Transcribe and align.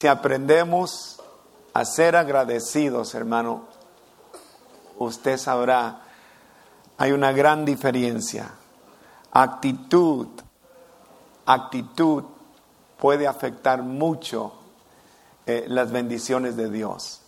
Si 0.00 0.06
aprendemos 0.06 1.20
a 1.74 1.84
ser 1.84 2.14
agradecidos, 2.14 3.16
hermano, 3.16 3.66
usted 4.96 5.36
sabrá, 5.36 6.02
hay 6.96 7.10
una 7.10 7.32
gran 7.32 7.64
diferencia. 7.64 8.48
Actitud, 9.32 10.28
actitud 11.46 12.22
puede 12.96 13.26
afectar 13.26 13.82
mucho 13.82 14.52
eh, 15.46 15.64
las 15.66 15.90
bendiciones 15.90 16.54
de 16.56 16.70
Dios. 16.70 17.22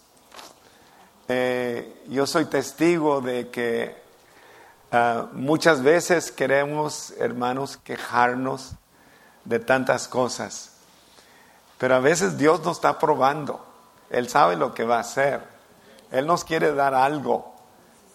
Eh, 1.27 2.05
yo 2.09 2.25
soy 2.25 2.45
testigo 2.45 3.21
de 3.21 3.49
que 3.49 4.01
ah, 4.93 5.27
muchas 5.33 5.83
veces 5.83 6.31
queremos, 6.31 7.15
hermanos, 7.19 7.79
quejarnos 7.79 8.75
de 9.45 9.59
tantas 9.59 10.07
cosas, 10.07 10.77
pero 11.81 11.95
a 11.95 12.01
veces 12.01 12.37
Dios 12.37 12.63
nos 12.63 12.77
está 12.77 12.99
probando. 12.99 13.65
Él 14.11 14.29
sabe 14.29 14.55
lo 14.55 14.75
que 14.75 14.85
va 14.85 14.99
a 14.99 15.01
hacer. 15.01 15.41
Él 16.13 16.27
nos 16.27 16.45
quiere 16.45 16.75
dar 16.75 16.95
algo, 16.95 17.55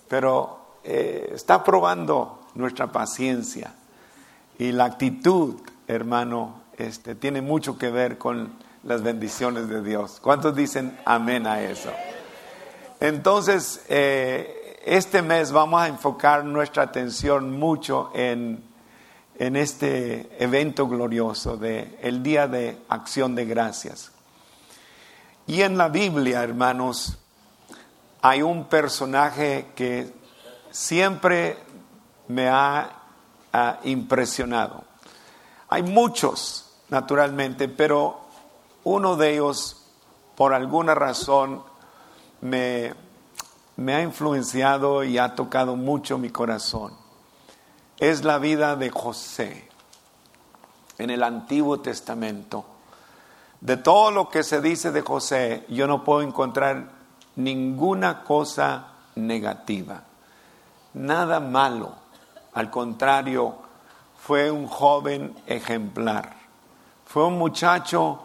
pero 0.08 0.60
eh, 0.84 1.32
está 1.34 1.64
probando 1.64 2.42
nuestra 2.54 2.92
paciencia. 2.92 3.74
Y 4.60 4.72
la 4.72 4.86
actitud, 4.86 5.56
hermano, 5.88 6.62
este, 6.78 7.16
tiene 7.16 7.42
mucho 7.42 7.76
que 7.80 7.90
ver 7.90 8.20
con 8.20 8.54
las 8.84 9.02
bendiciones 9.02 9.68
de 9.68 9.82
Dios. 9.82 10.20
¿Cuántos 10.22 10.56
dicen 10.56 10.96
amén 11.04 11.48
a 11.48 11.60
eso? 11.62 11.90
Entonces, 13.00 13.84
eh, 13.90 14.80
este 14.86 15.24
mes 15.24 15.52
vamos 15.52 15.82
a 15.82 15.88
enfocar 15.88 16.46
nuestra 16.46 16.84
atención 16.84 17.58
mucho 17.58 18.12
en, 18.14 18.64
en 19.38 19.56
este 19.56 20.44
evento 20.44 20.88
glorioso 20.88 21.58
de 21.58 21.98
el 22.02 22.24
Día 22.24 22.48
de 22.48 22.78
Acción 22.90 23.36
de 23.36 23.46
Gracias. 23.46 24.12
Y 25.48 25.62
en 25.62 25.78
la 25.78 25.90
Biblia, 25.90 26.44
hermanos, 26.44 27.18
hay 28.22 28.42
un 28.42 28.66
personaje 28.66 29.68
que 29.76 30.12
siempre 30.72 31.58
me 32.28 32.48
ha, 32.48 32.90
ha 33.52 33.80
impresionado. 33.84 34.84
Hay 35.70 35.84
muchos, 35.84 36.80
naturalmente, 36.90 37.68
pero 37.68 38.22
uno 38.84 39.16
de 39.16 39.34
ellos, 39.34 39.86
por 40.36 40.54
alguna 40.54 40.96
razón, 40.96 41.62
me, 42.42 42.94
me 43.76 43.96
ha 43.96 44.02
influenciado 44.02 45.04
y 45.04 45.18
ha 45.18 45.36
tocado 45.36 45.76
mucho 45.76 46.18
mi 46.18 46.30
corazón. 46.30 47.05
Es 47.98 48.26
la 48.26 48.40
vida 48.40 48.76
de 48.76 48.90
José 48.90 49.70
en 50.98 51.10
el 51.10 51.24
Antiguo 51.24 51.80
Testamento. 51.80 52.66
De 53.62 53.78
todo 53.78 54.12
lo 54.12 54.30
que 54.30 54.44
se 54.44 54.62
dice 54.62 54.92
de 54.92 55.02
José, 55.02 55.66
yo 55.70 55.88
no 55.88 56.04
puedo 56.04 56.22
encontrar 56.22 56.90
ninguna 57.38 58.24
cosa 58.24 58.88
negativa, 59.16 60.04
nada 60.94 61.40
malo. 61.40 61.94
Al 62.54 62.70
contrario, 62.70 63.56
fue 64.18 64.52
un 64.52 64.68
joven 64.68 65.34
ejemplar. 65.48 66.36
Fue 67.06 67.26
un 67.26 67.38
muchacho 67.38 68.20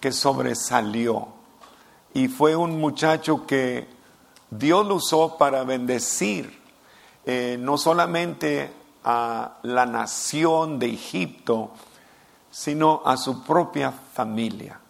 que 0.00 0.12
sobresalió 0.12 1.28
y 2.12 2.28
fue 2.28 2.54
un 2.54 2.80
muchacho 2.80 3.46
que 3.46 3.88
Dios 4.50 4.86
lo 4.86 4.96
usó 4.96 5.38
para 5.38 5.64
bendecir 5.64 6.62
eh, 7.24 7.56
no 7.58 7.76
solamente 7.78 8.70
a 9.08 9.58
la 9.62 9.86
nación 9.86 10.80
de 10.80 10.86
Egipto, 10.92 11.70
sino 12.50 13.02
a 13.04 13.16
su 13.16 13.44
propia 13.44 13.92
familia. 13.92 14.80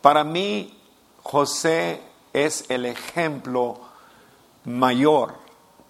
Para 0.00 0.22
mí, 0.22 0.80
José 1.24 2.00
es 2.32 2.64
el 2.68 2.86
ejemplo 2.86 3.80
mayor 4.64 5.34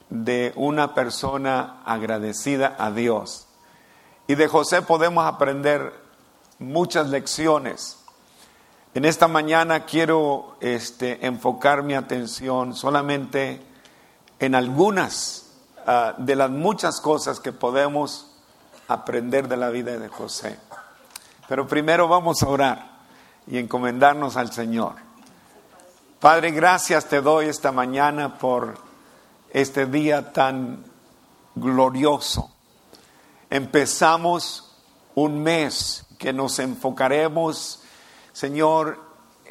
de 0.08 0.54
una 0.56 0.94
persona 0.94 1.82
agradecida 1.84 2.74
a 2.78 2.90
Dios. 2.90 3.46
Y 4.26 4.34
de 4.34 4.48
José 4.48 4.80
podemos 4.80 5.26
aprender 5.26 5.92
muchas 6.58 7.10
lecciones. 7.10 7.98
En 8.94 9.04
esta 9.04 9.28
mañana 9.28 9.84
quiero 9.84 10.56
este, 10.60 11.26
enfocar 11.26 11.82
mi 11.82 11.92
atención 11.92 12.74
solamente 12.74 13.60
en 14.38 14.54
algunas 14.54 15.47
ah, 15.88 16.14
de 16.18 16.36
las 16.36 16.50
muchas 16.50 17.00
cosas 17.00 17.40
que 17.40 17.52
podemos 17.52 18.30
aprender 18.88 19.48
de 19.48 19.56
la 19.56 19.70
vida 19.70 19.98
de 19.98 20.08
José. 20.08 20.58
Pero 21.48 21.66
primero 21.66 22.06
vamos 22.06 22.42
a 22.42 22.48
orar 22.48 22.98
y 23.46 23.58
encomendarnos 23.58 24.36
al 24.36 24.52
Señor. 24.52 24.94
Padre, 26.20 26.50
gracias 26.50 27.06
te 27.06 27.20
doy 27.20 27.46
esta 27.46 27.72
mañana 27.72 28.38
por 28.38 28.78
este 29.50 29.86
día 29.86 30.32
tan 30.32 30.84
glorioso. 31.54 32.50
Empezamos 33.50 34.76
un 35.14 35.42
mes 35.42 36.04
que 36.18 36.32
nos 36.32 36.58
enfocaremos 36.58 37.82
Señor, 38.38 39.00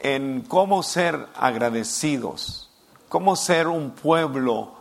en 0.01 0.43
cómo 0.47 0.81
ser 0.81 1.27
agradecidos, 1.35 2.69
cómo 3.09 3.35
ser 3.35 3.67
un 3.67 3.91
pueblo 3.91 4.76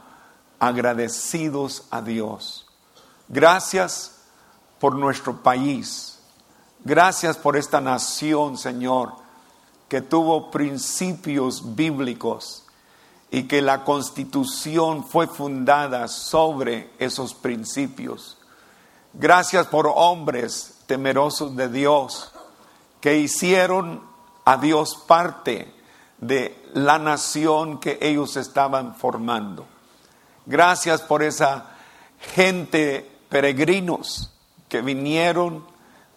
agradecidos 0.59 1.85
a 1.91 2.03
Dios. 2.03 2.67
Gracias 3.29 4.17
por 4.79 4.95
nuestro 4.95 5.43
país. 5.43 6.19
Gracias 6.85 7.37
por 7.37 7.57
esta 7.57 7.81
nación, 7.81 8.57
Señor, 8.57 9.13
que 9.89 10.01
tuvo 10.01 10.51
principios 10.51 11.75
bíblicos 11.75 12.65
y 13.31 13.45
que 13.45 13.61
la 13.61 13.85
constitución 13.85 15.05
fue 15.05 15.27
fundada 15.27 16.09
sobre 16.09 16.91
esos 16.99 17.35
principios. 17.35 18.39
Gracias 19.13 19.67
por 19.67 19.91
hombres 19.95 20.79
temerosos 20.87 21.57
de 21.57 21.69
Dios 21.69 22.33
que 23.01 23.19
hicieron 23.19 24.03
a 24.45 24.57
Dios 24.59 24.97
parte 25.07 25.73
de 26.19 26.57
la 26.75 26.99
nación 26.99 27.79
que 27.79 27.99
ellos 28.01 28.37
estaban 28.37 28.95
formando. 28.95 29.67
Gracias 30.47 31.03
por 31.03 31.25
esa 31.25 31.67
gente 32.35 33.11
peregrinos 33.29 34.33
que 34.69 34.81
vinieron 34.81 35.67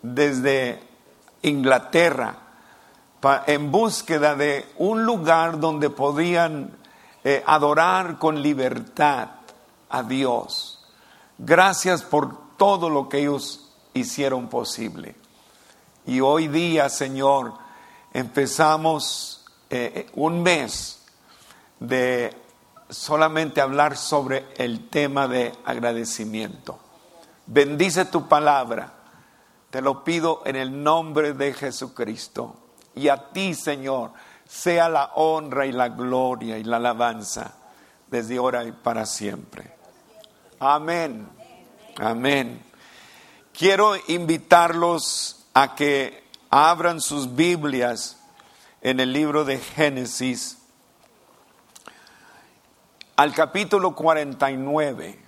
desde 0.03 0.81
Inglaterra 1.41 2.37
en 3.47 3.71
búsqueda 3.71 4.35
de 4.35 4.65
un 4.77 5.03
lugar 5.03 5.59
donde 5.59 5.89
podían 5.89 6.77
eh, 7.23 7.43
adorar 7.45 8.17
con 8.17 8.41
libertad 8.41 9.29
a 9.89 10.03
Dios. 10.03 10.85
Gracias 11.37 12.03
por 12.03 12.55
todo 12.55 12.89
lo 12.89 13.09
que 13.09 13.19
ellos 13.19 13.71
hicieron 13.93 14.47
posible. 14.47 15.15
Y 16.05 16.21
hoy 16.21 16.47
día, 16.47 16.87
Señor, 16.87 17.53
empezamos 18.13 19.43
eh, 19.69 20.09
un 20.13 20.41
mes 20.43 20.99
de 21.79 22.35
solamente 22.89 23.61
hablar 23.61 23.95
sobre 23.97 24.45
el 24.57 24.89
tema 24.89 25.27
de 25.27 25.53
agradecimiento. 25.65 26.79
Bendice 27.45 28.05
tu 28.05 28.27
palabra. 28.27 28.93
Te 29.69 29.81
lo 29.81 30.03
pido 30.03 30.41
en 30.45 30.55
el 30.55 30.83
nombre 30.83 31.33
de 31.33 31.53
Jesucristo. 31.53 32.55
Y 32.95 33.07
a 33.09 33.29
ti, 33.31 33.53
Señor, 33.53 34.11
sea 34.47 34.89
la 34.89 35.11
honra 35.15 35.65
y 35.65 35.71
la 35.71 35.89
gloria 35.89 36.57
y 36.57 36.63
la 36.63 36.77
alabanza 36.77 37.53
desde 38.07 38.37
ahora 38.37 38.63
y 38.63 38.71
para 38.71 39.05
siempre. 39.05 39.71
Amén. 40.59 41.27
Amén. 41.97 42.61
Quiero 43.53 43.93
invitarlos 44.07 45.45
a 45.53 45.75
que 45.75 46.23
abran 46.49 47.01
sus 47.01 47.35
Biblias 47.35 48.17
en 48.81 48.99
el 48.99 49.13
libro 49.13 49.45
de 49.45 49.59
Génesis 49.59 50.58
al 53.19 53.33
capítulo 53.33 53.93
49, 53.93 55.19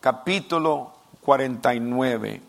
capítulo 0.00 0.92
49. 1.20 2.42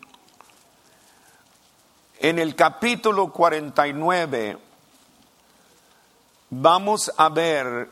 En 2.18 2.38
el 2.40 2.56
capítulo 2.56 3.32
49 3.32 4.58
vamos 6.50 7.12
a 7.16 7.28
ver 7.28 7.90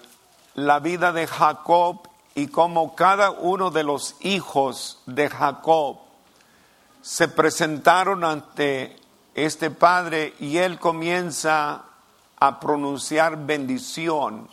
la 0.55 0.81
vida 0.81 1.13
de 1.13 1.29
Jacob 1.29 2.09
y 2.35 2.49
cómo 2.49 2.97
cada 2.97 3.31
uno 3.31 3.71
de 3.71 3.85
los 3.85 4.17
hijos 4.23 5.01
de 5.07 5.31
Jacob 5.31 5.99
se 7.03 7.29
presentaron 7.29 8.25
ante 8.25 8.97
este 9.37 9.71
padre 9.71 10.35
y 10.41 10.57
él 10.57 10.81
comienza 10.81 11.85
a 12.41 12.59
pronunciar 12.59 13.47
bendición 13.47 14.49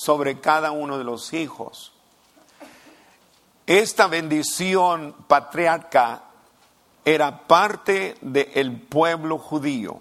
sobre 0.00 0.40
cada 0.40 0.70
uno 0.70 0.96
de 0.96 1.04
los 1.04 1.34
hijos. 1.34 1.92
Esta 3.66 4.06
bendición 4.06 5.14
patriarca 5.28 6.22
era 7.04 7.46
parte 7.46 8.16
del 8.22 8.80
pueblo 8.80 9.36
judío. 9.36 10.00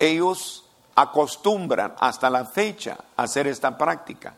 Ellos 0.00 0.64
acostumbran 0.96 1.94
hasta 2.00 2.30
la 2.30 2.44
fecha 2.44 2.98
a 3.16 3.22
hacer 3.22 3.46
esta 3.46 3.78
práctica 3.78 4.34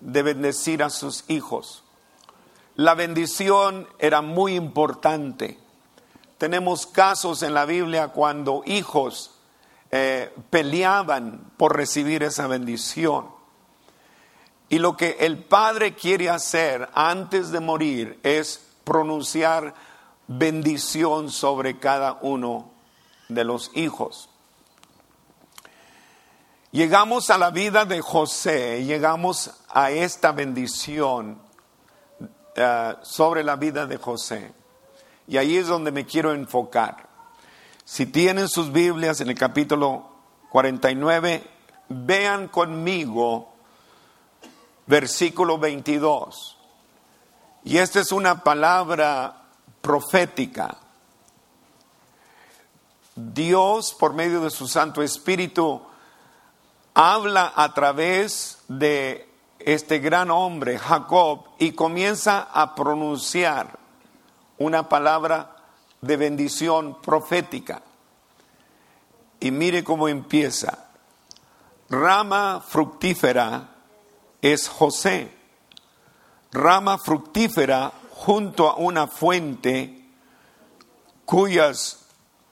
de 0.00 0.22
bendecir 0.22 0.82
a 0.82 0.88
sus 0.88 1.24
hijos. 1.28 1.84
La 2.76 2.94
bendición 2.94 3.86
era 3.98 4.22
muy 4.22 4.54
importante. 4.54 5.58
Tenemos 6.38 6.86
casos 6.86 7.42
en 7.42 7.52
la 7.52 7.66
Biblia 7.66 8.08
cuando 8.08 8.62
hijos 8.64 9.32
eh, 9.90 10.32
peleaban 10.48 11.52
por 11.58 11.76
recibir 11.76 12.22
esa 12.22 12.46
bendición. 12.46 13.33
Y 14.74 14.80
lo 14.80 14.96
que 14.96 15.18
el 15.20 15.38
padre 15.38 15.94
quiere 15.94 16.28
hacer 16.28 16.88
antes 16.94 17.52
de 17.52 17.60
morir 17.60 18.18
es 18.24 18.60
pronunciar 18.82 19.72
bendición 20.26 21.30
sobre 21.30 21.78
cada 21.78 22.18
uno 22.22 22.72
de 23.28 23.44
los 23.44 23.70
hijos. 23.74 24.28
Llegamos 26.72 27.30
a 27.30 27.38
la 27.38 27.52
vida 27.52 27.84
de 27.84 28.00
José, 28.00 28.84
llegamos 28.84 29.52
a 29.68 29.92
esta 29.92 30.32
bendición 30.32 31.38
eh, 32.56 32.94
sobre 33.02 33.44
la 33.44 33.54
vida 33.54 33.86
de 33.86 33.96
José. 33.96 34.52
Y 35.28 35.36
ahí 35.36 35.56
es 35.56 35.68
donde 35.68 35.92
me 35.92 36.04
quiero 36.04 36.34
enfocar. 36.34 37.08
Si 37.84 38.06
tienen 38.06 38.48
sus 38.48 38.72
Biblias 38.72 39.20
en 39.20 39.28
el 39.28 39.38
capítulo 39.38 40.08
49, 40.50 41.44
vean 41.90 42.48
conmigo 42.48 43.53
versículo 44.86 45.58
22. 45.58 46.56
Y 47.64 47.78
esta 47.78 48.00
es 48.00 48.12
una 48.12 48.42
palabra 48.44 49.42
profética. 49.80 50.76
Dios, 53.16 53.94
por 53.94 54.12
medio 54.12 54.40
de 54.40 54.50
su 54.50 54.66
Santo 54.68 55.02
Espíritu, 55.02 55.80
habla 56.94 57.52
a 57.54 57.72
través 57.72 58.58
de 58.68 59.28
este 59.58 59.98
gran 59.98 60.30
hombre, 60.30 60.78
Jacob, 60.78 61.44
y 61.58 61.72
comienza 61.72 62.48
a 62.52 62.74
pronunciar 62.74 63.78
una 64.58 64.88
palabra 64.88 65.56
de 66.00 66.16
bendición 66.16 67.00
profética. 67.00 67.82
Y 69.40 69.50
mire 69.50 69.82
cómo 69.84 70.08
empieza. 70.08 70.86
Rama 71.88 72.62
fructífera 72.66 73.73
es 74.52 74.68
José. 74.68 75.32
Rama 76.52 76.98
fructífera 76.98 77.92
junto 78.10 78.68
a 78.68 78.76
una 78.76 79.06
fuente 79.06 80.04
cuyas 81.24 82.06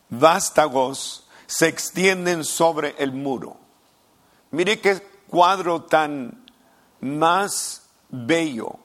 vástagos 0.09 1.29
se 1.47 1.69
extienden 1.69 2.45
sobre 2.45 2.95
el 2.99 3.13
muro. 3.13 3.59
Mire 4.53 4.81
qué 4.81 5.03
cuadro 5.29 5.83
tan 5.83 6.47
más 7.01 7.83
bello 8.09 8.77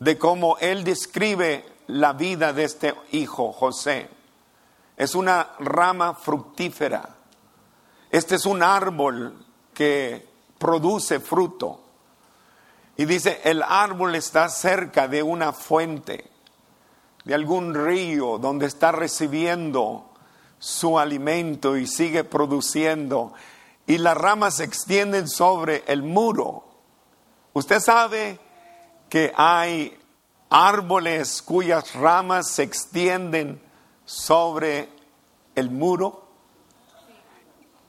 de 0.00 0.18
cómo 0.18 0.58
él 0.58 0.82
describe 0.82 1.64
la 1.86 2.14
vida 2.14 2.52
de 2.52 2.64
este 2.64 2.94
hijo, 3.12 3.52
José. 3.52 4.10
Es 4.96 5.14
una 5.14 5.50
rama 5.60 6.14
fructífera. 6.14 7.10
Este 8.10 8.34
es 8.34 8.44
un 8.44 8.64
árbol 8.64 9.36
que 9.72 10.28
produce 10.58 11.20
fruto. 11.20 11.83
Y 12.96 13.06
dice, 13.06 13.40
el 13.44 13.62
árbol 13.62 14.14
está 14.14 14.48
cerca 14.48 15.08
de 15.08 15.22
una 15.22 15.52
fuente, 15.52 16.30
de 17.24 17.34
algún 17.34 17.74
río 17.74 18.38
donde 18.38 18.66
está 18.66 18.92
recibiendo 18.92 20.10
su 20.58 20.98
alimento 20.98 21.76
y 21.76 21.86
sigue 21.86 22.24
produciendo. 22.24 23.32
Y 23.86 23.98
las 23.98 24.16
ramas 24.16 24.56
se 24.56 24.64
extienden 24.64 25.28
sobre 25.28 25.82
el 25.86 26.02
muro. 26.02 26.64
Usted 27.52 27.80
sabe 27.80 28.38
que 29.08 29.32
hay 29.36 29.98
árboles 30.48 31.42
cuyas 31.42 31.94
ramas 31.94 32.50
se 32.50 32.62
extienden 32.62 33.60
sobre 34.04 34.88
el 35.54 35.70
muro 35.70 36.24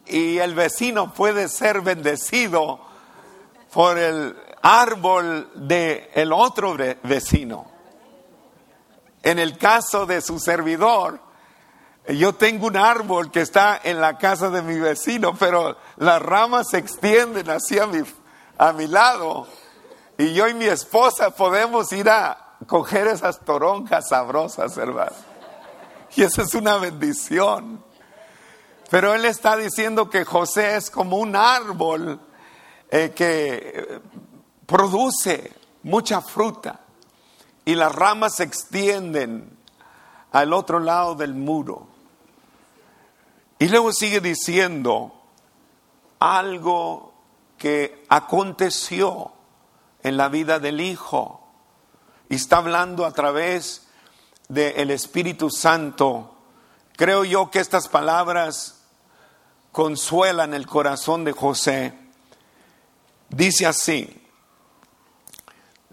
y 0.07 0.37
el 0.37 0.53
vecino 0.53 1.13
puede 1.13 1.49
ser 1.49 1.81
bendecido 1.81 2.79
por 3.73 3.97
el 3.97 4.35
árbol 4.65 5.51
del 5.53 6.09
el 6.15 6.33
otro 6.33 6.75
vecino. 7.03 7.67
En 9.21 9.37
el 9.37 9.59
caso 9.59 10.07
de 10.07 10.21
su 10.21 10.39
servidor, 10.39 11.19
yo 12.07 12.33
tengo 12.33 12.65
un 12.65 12.75
árbol 12.75 13.29
que 13.29 13.41
está 13.41 13.79
en 13.83 14.01
la 14.01 14.17
casa 14.17 14.49
de 14.49 14.63
mi 14.63 14.79
vecino, 14.79 15.35
pero 15.37 15.77
las 15.97 16.19
ramas 16.19 16.69
se 16.71 16.79
extienden 16.79 17.47
hacia 17.47 17.85
mi, 17.85 17.99
a 18.57 18.73
mi 18.73 18.87
lado. 18.87 19.47
Y 20.17 20.33
yo 20.33 20.47
y 20.47 20.55
mi 20.55 20.65
esposa 20.65 21.29
podemos 21.29 21.91
ir 21.91 22.09
a 22.09 22.55
coger 22.65 23.05
esas 23.05 23.41
toronjas 23.41 24.09
sabrosas, 24.09 24.75
¿verdad? 24.75 25.11
Y 26.15 26.23
eso 26.23 26.41
es 26.41 26.55
una 26.55 26.77
bendición. 26.77 27.83
Pero 28.89 29.13
él 29.13 29.25
está 29.25 29.57
diciendo 29.57 30.09
que 30.09 30.25
José 30.25 30.75
es 30.75 30.89
como 30.89 31.17
un 31.17 31.35
árbol 31.35 32.19
eh, 32.89 33.11
que 33.15 34.01
produce 34.65 35.53
mucha 35.83 36.21
fruta 36.21 36.81
y 37.65 37.75
las 37.75 37.93
ramas 37.93 38.35
se 38.35 38.43
extienden 38.43 39.57
al 40.31 40.53
otro 40.53 40.79
lado 40.79 41.15
del 41.15 41.33
muro. 41.33 41.87
Y 43.57 43.67
luego 43.69 43.93
sigue 43.93 44.19
diciendo 44.19 45.13
algo 46.19 47.13
que 47.57 48.05
aconteció 48.09 49.31
en 50.03 50.17
la 50.17 50.29
vida 50.29 50.59
del 50.59 50.81
Hijo. 50.81 51.41
Y 52.29 52.35
está 52.35 52.57
hablando 52.57 53.05
a 53.05 53.11
través 53.11 53.87
del 54.49 54.91
Espíritu 54.91 55.49
Santo. 55.49 56.35
Creo 56.95 57.23
yo 57.23 57.49
que 57.49 57.59
estas 57.59 57.87
palabras 57.87 58.83
consuelan 59.71 60.53
el 60.53 60.67
corazón 60.67 61.23
de 61.23 61.31
José. 61.31 61.93
Dice 63.29 63.65
así, 63.65 64.24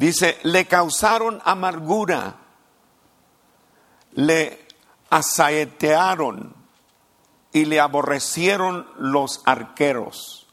Dice, 0.03 0.41
le 0.43 0.67
causaron 0.67 1.41
amargura, 1.45 2.35
le 4.15 4.67
asaetearon 5.11 6.53
y 7.53 7.67
le 7.67 7.79
aborrecieron 7.79 8.85
los 8.99 9.43
arqueros. 9.45 10.49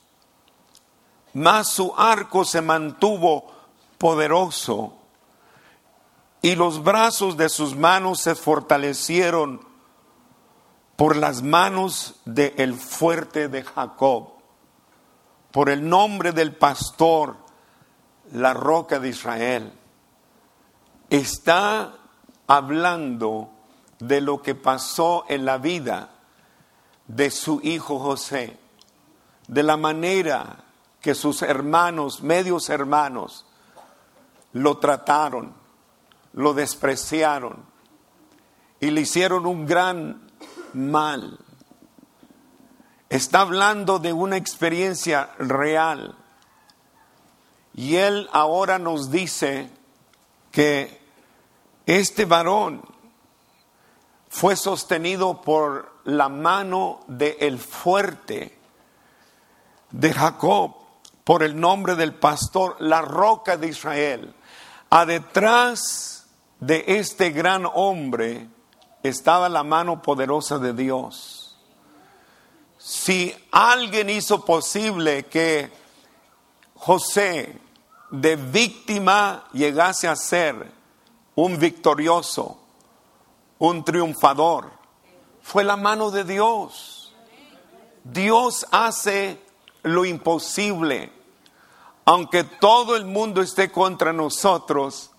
Mas 1.34 1.68
su 1.68 1.96
arco 1.98 2.46
se 2.46 2.62
mantuvo 2.62 3.51
poderoso 3.98 4.94
y 6.44 6.53
los 6.53 6.84
brazos 6.84 7.36
de 7.36 7.50
sus 7.50 7.75
manos 7.75 8.22
se 8.22 8.36
fortalecieron 8.36 9.65
por 10.96 11.15
las 11.15 11.41
manos 11.41 12.22
del 12.24 12.53
el 12.58 12.75
fuerte 12.75 13.48
de 13.48 13.63
Jacob, 13.63 14.29
por 15.50 15.72
el 15.72 15.89
nombre 15.89 16.34
del 16.34 16.56
pastor 16.56 17.49
la 18.31 18.53
roca 18.53 19.00
de 19.00 19.09
Israel, 19.09 19.74
está 21.09 21.93
hablando 22.48 23.50
de 24.00 24.21
lo 24.21 24.41
que 24.41 24.55
pasó 24.55 25.25
en 25.27 25.45
la 25.45 25.57
vida 25.57 26.09
de 27.07 27.31
su 27.31 27.59
hijo 27.63 28.00
José, 28.00 28.57
de 29.48 29.63
la 29.63 29.77
manera 29.77 30.63
que 31.01 31.15
sus 31.15 31.41
hermanos, 31.41 32.21
medios 32.21 32.69
hermanos, 32.69 33.45
lo 34.53 34.77
trataron, 34.77 35.53
lo 36.33 36.53
despreciaron 36.53 37.65
y 38.79 38.91
le 38.91 39.01
hicieron 39.01 39.45
un 39.45 39.65
gran 39.65 40.29
mal. 40.74 41.39
Está 43.09 43.41
hablando 43.41 43.98
de 44.00 44.13
una 44.13 44.38
experiencia 44.38 45.31
real 45.39 46.15
y 47.73 47.95
él 47.95 48.29
ahora 48.31 48.79
nos 48.79 49.11
dice 49.11 49.69
que 50.51 50.99
este 51.85 52.25
varón 52.25 52.81
fue 54.29 54.55
sostenido 54.55 55.41
por 55.41 55.91
la 56.03 56.29
mano 56.29 57.01
de 57.07 57.38
el 57.41 57.57
fuerte 57.57 58.57
de 59.91 60.13
Jacob, 60.13 60.75
por 61.23 61.43
el 61.43 61.59
nombre 61.59 61.95
del 61.95 62.13
pastor, 62.13 62.75
la 62.79 63.01
roca 63.01 63.57
de 63.57 63.67
Israel. 63.67 64.33
A 64.89 65.05
detrás 65.05 66.27
de 66.59 66.83
este 66.88 67.31
gran 67.31 67.67
hombre 67.73 68.49
estaba 69.03 69.49
la 69.49 69.63
mano 69.63 70.01
poderosa 70.01 70.59
de 70.59 70.73
Dios. 70.73 71.57
Si 72.77 73.33
alguien 73.51 74.09
hizo 74.09 74.45
posible 74.45 75.25
que 75.25 75.71
José 76.79 77.59
de 78.09 78.38
víctima 78.38 79.43
llegase 79.51 80.07
a 80.07 80.15
ser 80.15 80.71
un 81.36 81.59
victorioso, 81.59 82.57
un 83.57 83.83
triunfador. 83.83 84.71
Fue 85.41 85.65
la 85.65 85.75
mano 85.75 86.09
de 86.09 86.24
Dios. 86.24 87.13
Dios 88.05 88.65
hace 88.71 89.41
lo 89.83 90.05
imposible. 90.05 91.12
Aunque 92.05 92.45
todo 92.45 92.95
el 92.95 93.05
mundo 93.05 93.41
esté 93.41 93.69
contra 93.69 94.13
nosotros, 94.13 95.12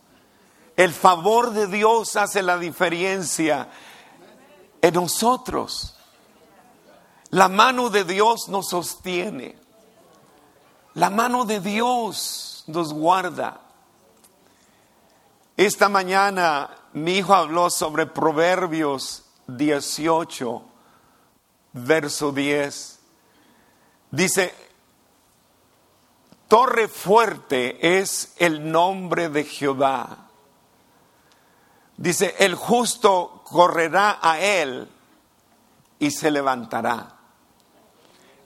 el 0.76 0.94
favor 0.94 1.50
de 1.50 1.66
Dios 1.66 2.16
hace 2.16 2.42
la 2.42 2.58
diferencia 2.58 3.68
en 4.80 4.94
nosotros. 4.94 5.94
La 7.28 7.48
mano 7.48 7.90
de 7.90 8.04
Dios 8.04 8.48
nos 8.48 8.70
sostiene. 8.70 9.58
La 10.94 11.08
mano 11.08 11.44
de 11.44 11.60
Dios 11.60 12.64
nos 12.66 12.92
guarda. 12.92 13.60
Esta 15.56 15.88
mañana 15.88 16.70
mi 16.94 17.18
hijo 17.18 17.32
habló 17.32 17.70
sobre 17.70 18.06
Proverbios 18.06 19.22
18, 19.46 20.62
verso 21.74 22.32
10. 22.32 22.98
Dice, 24.10 24.54
torre 26.48 26.88
fuerte 26.88 27.98
es 27.98 28.34
el 28.38 28.72
nombre 28.72 29.28
de 29.28 29.44
Jehová. 29.44 30.26
Dice, 31.96 32.34
el 32.40 32.56
justo 32.56 33.42
correrá 33.44 34.18
a 34.20 34.40
él 34.40 34.90
y 36.00 36.10
se 36.10 36.32
levantará. 36.32 37.16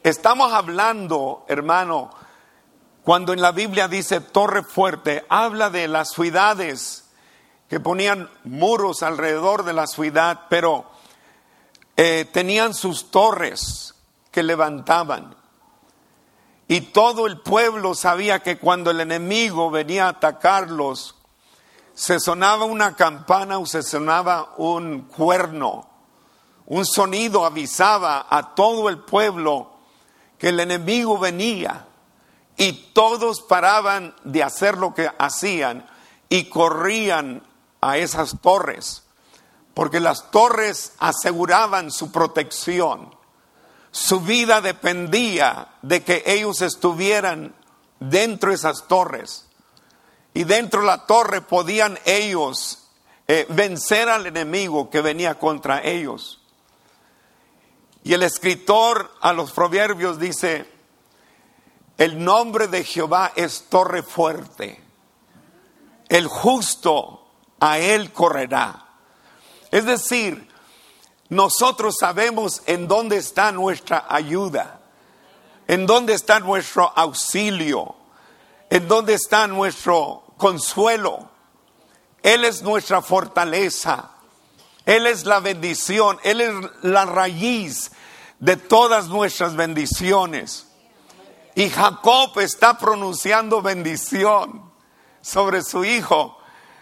Estamos 0.03 0.53
hablando, 0.53 1.47
hermano, 1.49 2.11
cuando 3.05 3.35
en 3.35 3.43
la 3.43 3.53
Biblia 3.53 3.87
dice 3.87 4.23
torre 4.23 4.63
fuerte, 4.63 5.27
habla 5.29 5.69
de 5.69 5.89
las 5.89 6.13
ciudades 6.13 7.05
que 7.69 7.79
ponían 7.79 8.31
muros 8.45 9.03
alrededor 9.03 9.65
de 9.65 9.75
la 9.75 9.87
ciudad, 9.87 10.47
pero 10.49 10.87
eh, 11.99 12.27
tenían 12.33 12.73
sus 12.73 13.11
torres 13.11 13.95
que 14.31 14.43
levantaban. 14.43 15.37
Y 16.67 16.81
todo 16.81 17.27
el 17.27 17.41
pueblo 17.41 17.95
sabía 17.95 18.39
que 18.39 18.57
cuando 18.57 18.91
el 18.91 19.01
enemigo 19.03 19.71
venía 19.71 20.07
a 20.07 20.11
atacarlos, 20.11 21.15
se 21.93 22.19
sonaba 22.19 22.65
una 22.65 22.97
campana 22.97 23.59
o 23.59 23.67
se 23.67 23.83
sonaba 23.83 24.55
un 24.57 25.03
cuerno. 25.03 25.91
Un 26.65 26.87
sonido 26.87 27.45
avisaba 27.45 28.27
a 28.31 28.55
todo 28.55 28.89
el 28.89 28.97
pueblo 29.01 29.73
que 30.39 30.49
el 30.49 30.61
enemigo 30.61 31.19
venía 31.19 31.87
y 32.57 32.73
todos 32.93 33.43
paraban 33.43 34.15
de 34.25 34.43
hacer 34.43 34.79
lo 34.79 34.95
que 34.95 35.11
hacían 35.19 35.87
y 36.29 36.45
corrían 36.45 37.43
a 37.81 37.99
esas 37.99 38.41
torres, 38.41 39.03
porque 39.75 40.01
las 40.01 40.31
torres 40.31 40.93
aseguraban 40.99 41.91
su 41.91 42.13
protección. 42.13 43.15
Su 43.91 44.21
vida 44.21 44.61
dependía 44.61 45.69
de 45.83 46.03
que 46.03 46.23
ellos 46.27 46.63
estuvieran 46.63 47.55
dentro 48.01 48.51
de 48.51 48.57
esas 48.57 48.89
torres. 48.89 49.47
Y 50.33 50.45
dentro 50.45 50.81
de 50.81 50.87
la 50.87 51.07
torre 51.07 51.41
podían 51.41 51.99
ellos 52.05 52.89
eh, 53.29 53.47
vencer 53.51 54.09
al 54.09 54.27
enemigo 54.27 54.91
que 54.91 55.01
venía 55.01 55.39
contra 55.39 55.83
ellos. 55.83 56.41
Y 58.03 58.13
el 58.13 58.23
escritor 58.23 59.11
a 59.21 59.33
los 59.33 59.53
proverbios 59.53 60.19
dice, 60.19 60.67
el 61.99 62.23
nombre 62.23 62.69
de 62.69 62.85
Jehová 62.85 63.33
es 63.37 63.67
torre 63.69 64.03
fuerte. 64.03 64.83
El 66.09 66.27
justo 66.27 67.27
a 67.61 67.79
él 67.79 68.13
correrá. 68.13 68.87
Es 69.71 69.85
decir, 69.85 70.49
nosotros 71.29 71.97
sabemos 71.99 72.63
en 72.67 72.87
dónde 72.89 73.17
está 73.17 73.53
nuestra 73.53 74.07
ayuda, 74.09 74.81
en 75.67 75.87
dónde 75.87 76.15
está 76.15 76.41
nuestro 76.41 76.93
auxilio, 76.95 77.95
en 78.71 78.87
dónde 78.89 79.15
está 79.15 79.47
nuestro 79.47 80.25
consuelo. 80.37 81.31
Él 82.23 82.45
es 82.45 82.63
nuestra 82.63 83.03
fortaleza. 83.03 84.11
Él 84.85 85.07
es 85.07 85.25
la 85.25 85.41
bendición. 85.41 86.19
Él 86.23 86.41
es 86.41 86.53
la 86.83 87.05
raíz 87.05 87.93
de 88.41 88.57
todas 88.57 89.09
nuestras 89.09 89.57
bendiciones. 89.57 90.67
Y 91.55 91.71
Jacob 91.71 92.39
está 92.41 92.77
pronunciando 92.79 93.63
bendición 93.63 94.73
sobre 95.21 95.63
su 95.63 95.85
hijo. 95.85 96.39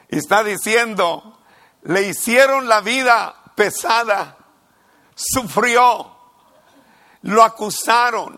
Y 0.09 0.19
está 0.19 0.43
diciendo, 0.43 1.39
le 1.83 2.03
hicieron 2.09 2.69
la 2.69 2.81
vida 2.81 3.35
pesada, 3.55 4.37
sufrió, 5.15 6.11
lo 7.23 7.43
acusaron, 7.43 8.37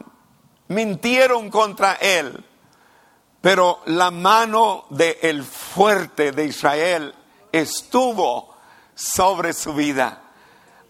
mintieron 0.68 1.50
contra 1.50 1.94
él. 1.94 2.44
Pero 3.40 3.80
la 3.86 4.10
mano 4.10 4.86
del 4.90 5.18
el 5.20 5.44
fuerte 5.44 6.32
de 6.32 6.46
Israel 6.46 7.14
estuvo 7.52 8.56
sobre 8.94 9.52
su 9.52 9.74
vida. 9.74 10.22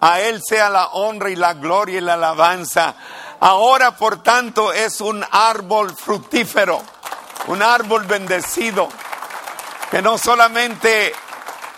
A 0.00 0.20
Él 0.20 0.40
sea 0.46 0.70
la 0.70 0.86
honra 0.88 1.30
y 1.30 1.36
la 1.36 1.54
gloria 1.54 1.98
y 1.98 2.00
la 2.00 2.14
alabanza. 2.14 2.94
Ahora, 3.40 3.96
por 3.96 4.22
tanto, 4.22 4.72
es 4.72 5.00
un 5.00 5.24
árbol 5.30 5.94
fructífero, 5.94 6.82
un 7.48 7.62
árbol 7.62 8.04
bendecido, 8.04 8.88
que 9.90 10.00
no 10.00 10.16
solamente 10.18 11.12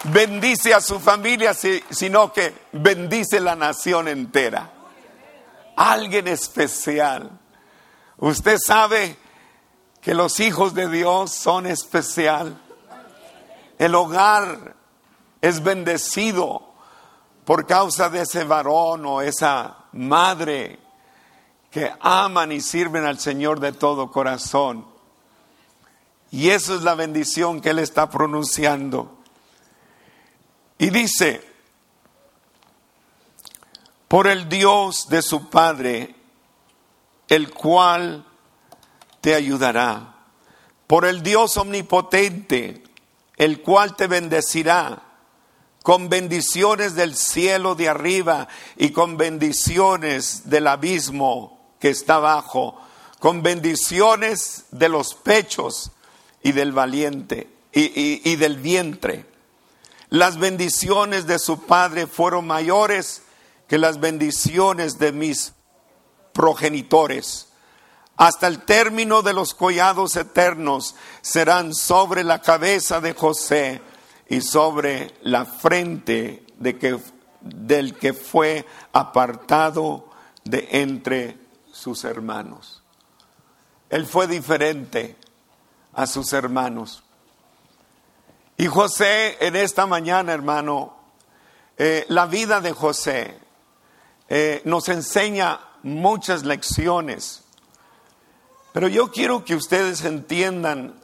bendice 0.05 0.75
a 0.75 0.81
su 0.81 1.01
familia, 1.01 1.55
sino 1.55 2.33
que 2.33 2.67
bendice 2.73 3.41
la 3.41 3.57
nación 3.57 4.09
entera. 4.09 4.71
Alguien 5.77 6.29
especial. 6.29 7.31
Usted 8.19 8.59
sabe 8.59 9.17
que 10.01 10.15
los 10.15 10.41
hijos 10.41 10.75
de 10.75 10.89
Dios 10.89 11.33
son 11.33 11.67
especial. 11.67 12.57
El 13.79 13.95
hogar 13.95 14.75
es 15.41 15.63
bendecido 15.63 16.73
por 17.45 17.67
causa 17.67 18.09
de 18.09 18.23
ese 18.23 18.45
varón 18.45 19.05
o 19.05 19.21
esa 19.21 19.77
madre 19.93 20.86
que 21.77 21.93
aman 22.01 22.53
y 22.53 22.63
sirven 22.63 23.05
al 23.05 23.21
Señor 23.21 23.61
de 23.61 23.71
todo 23.71 24.11
corazón. 24.11 24.87
Y 26.31 26.49
eso 26.49 26.75
es 26.75 26.81
la 26.81 26.95
bendición 26.95 27.61
que 27.61 27.69
Él 27.69 27.81
está 27.81 28.09
pronunciando. 28.09 29.19
Y 30.79 30.89
dice, 30.89 31.47
por 34.09 34.27
el 34.27 34.49
Dios 34.49 35.11
de 35.11 35.21
su 35.21 35.51
Padre, 35.51 36.15
el 37.29 37.53
cual 37.53 38.25
te 39.21 39.35
ayudará. 39.35 40.15
Por 40.87 41.05
el 41.05 41.23
Dios 41.23 41.59
omnipotente, 41.59 42.85
el 43.37 43.61
cual 43.61 43.97
te 43.97 44.07
bendecirá 44.07 45.03
con 45.83 46.09
bendiciones 46.09 46.95
del 46.95 47.15
cielo 47.15 47.75
de 47.75 47.91
arriba 47.91 48.49
y 48.79 48.93
con 48.93 49.19
bendiciones 49.19 50.49
del 50.49 50.69
abismo 50.69 51.56
que 51.79 51.91
está 51.91 52.17
abajo, 52.17 52.81
con 53.19 53.43
bendiciones 53.43 54.67
de 54.71 54.89
los 54.89 55.15
pechos 55.15 55.93
y 56.43 56.53
del 56.53 56.73
valiente 56.73 57.51
y, 57.73 58.21
y 58.31 58.37
del 58.37 58.57
vientre. 58.57 59.27
Las 60.09 60.39
bendiciones 60.39 61.27
de 61.27 61.39
su 61.39 61.63
padre 61.67 62.07
fueron 62.07 62.47
mayores 62.47 63.23
que 63.69 63.79
las 63.79 63.99
bendiciones 63.99 64.99
de 64.99 65.13
mis 65.13 65.53
progenitores 66.33 67.49
hasta 68.17 68.47
el 68.47 68.61
término 68.61 69.23
de 69.23 69.35
los 69.35 69.55
collados 69.55 70.17
eternos 70.17 70.95
serán 71.21 71.75
sobre 71.75 72.25
la 72.25 72.41
cabeza 72.41 73.01
de 73.01 73.13
José 73.13 73.83
y 74.29 74.41
sobre 74.41 75.15
la 75.23 75.45
frente 75.45 76.45
de 76.59 76.79
que, 76.79 76.99
del 77.43 77.95
que 77.95 78.15
fue 78.15 78.65
apartado 78.93 80.09
de 80.45 80.67
entre 80.71 81.37
sus 81.77 82.05
hermanos. 82.05 82.83
Él 83.91 84.07
fue 84.07 84.27
diferente 84.27 85.17
a 85.93 86.07
sus 86.07 86.33
hermanos. 86.33 87.05
Y 88.57 88.67
José, 88.67 89.37
en 89.41 89.55
esta 89.57 89.87
mañana, 89.87 90.33
hermano, 90.33 90.97
eh, 91.77 92.07
la 92.09 92.27
vida 92.27 92.61
de 92.61 92.73
José 92.73 93.39
eh, 94.29 94.63
nos 94.65 94.89
enseña 94.89 95.61
muchas 95.83 96.45
lecciones 96.45 97.45
pero 98.77 98.89
yo 98.89 99.11
quiero 99.11 99.43
que 99.43 99.55
ustedes 99.55 100.05
entiendan 100.05 101.01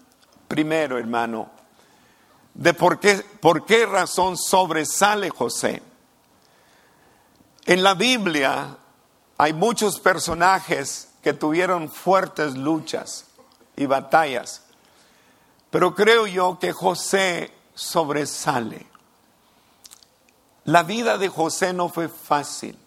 primero, 0.47 0.99
hermano, 0.99 1.51
de 2.53 2.75
por 2.75 3.01
qué, 3.01 3.25
por 3.41 3.65
qué 3.65 3.87
razón 3.87 4.37
sobresale 4.37 5.31
José. 5.31 5.83
En 7.65 7.83
la 7.83 7.95
Biblia 7.95 8.77
hay 9.43 9.53
muchos 9.53 9.99
personajes 9.99 11.09
que 11.21 11.33
tuvieron 11.33 11.91
fuertes 11.91 12.57
luchas 12.57 13.25
y 13.75 13.87
batallas, 13.87 14.63
pero 15.69 15.97
creo 15.97 16.29
yo 16.29 16.61
que 16.61 16.73
José 16.73 17.53
sobresale. 17.75 18.87
La 20.63 20.85
vida 20.85 21.19
de 21.19 21.29
José 21.29 21.73
no 21.73 21.89
fue 21.89 22.09
fácil. 22.09 22.79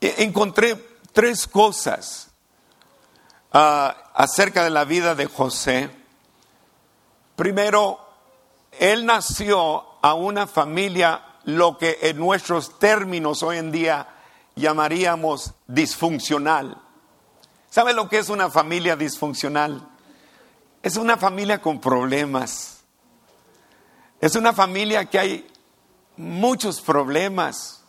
E, 0.00 0.24
encontré 0.24 0.74
tres 1.12 1.46
cosas 1.46 2.30
ah, 3.52 4.10
acerca 4.14 4.64
de 4.64 4.70
la 4.70 4.82
vida 4.82 5.14
de 5.14 5.26
José. 5.26 5.90
Primero, 7.36 8.00
él 8.72 9.06
nació 9.06 9.84
a 10.02 10.14
una 10.14 10.48
familia, 10.48 11.22
lo 11.44 11.78
que 11.78 11.98
en 12.02 12.18
nuestros 12.18 12.80
términos 12.80 13.44
hoy 13.44 13.58
en 13.58 13.70
día 13.70 14.16
llamaríamos 14.58 15.54
disfuncional. 15.66 16.80
¿Sabe 17.70 17.92
lo 17.92 18.08
que 18.08 18.18
es 18.18 18.28
una 18.28 18.50
familia 18.50 18.96
disfuncional? 18.96 19.86
Es 20.82 20.96
una 20.96 21.16
familia 21.16 21.60
con 21.60 21.80
problemas. 21.80 22.80
Es 24.20 24.34
una 24.34 24.52
familia 24.52 25.04
que 25.04 25.18
hay 25.18 25.50
muchos 26.16 26.80
problemas. 26.80 27.82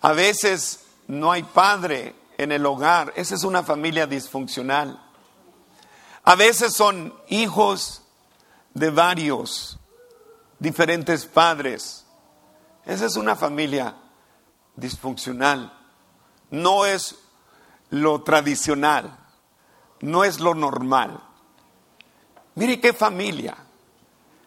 A 0.00 0.12
veces 0.12 0.80
no 1.06 1.32
hay 1.32 1.42
padre 1.42 2.14
en 2.36 2.52
el 2.52 2.64
hogar. 2.64 3.12
Esa 3.16 3.34
es 3.34 3.44
una 3.44 3.62
familia 3.62 4.06
disfuncional. 4.06 5.02
A 6.24 6.34
veces 6.34 6.74
son 6.74 7.14
hijos 7.28 8.02
de 8.74 8.90
varios 8.90 9.78
diferentes 10.58 11.26
padres. 11.26 12.04
Esa 12.86 13.06
es 13.06 13.16
una 13.16 13.36
familia 13.36 13.94
disfuncional. 14.78 15.72
No 16.50 16.86
es 16.86 17.16
lo 17.90 18.22
tradicional, 18.22 19.18
no 20.00 20.24
es 20.24 20.40
lo 20.40 20.54
normal. 20.54 21.22
Mire 22.54 22.80
qué 22.80 22.92
familia. 22.92 23.56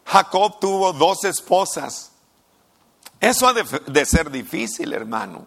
Jacob 0.04 0.58
tuvo 0.60 0.92
dos 0.92 1.24
esposas. 1.24 2.12
Eso 3.20 3.46
ha 3.46 3.52
de, 3.52 4.04
ser 4.04 4.30
difícil, 4.30 4.92
hermano. 4.92 5.46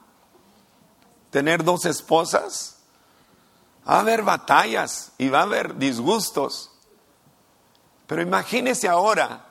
Tener 1.30 1.64
dos 1.64 1.86
esposas. 1.86 2.78
Va 3.88 3.98
a 3.98 4.00
haber 4.00 4.24
batallas 4.24 5.12
y 5.18 5.30
va 5.30 5.40
a 5.40 5.44
haber 5.44 5.76
disgustos. 5.76 6.72
Pero 8.08 8.22
imagínese 8.22 8.88
ahora 8.88 9.46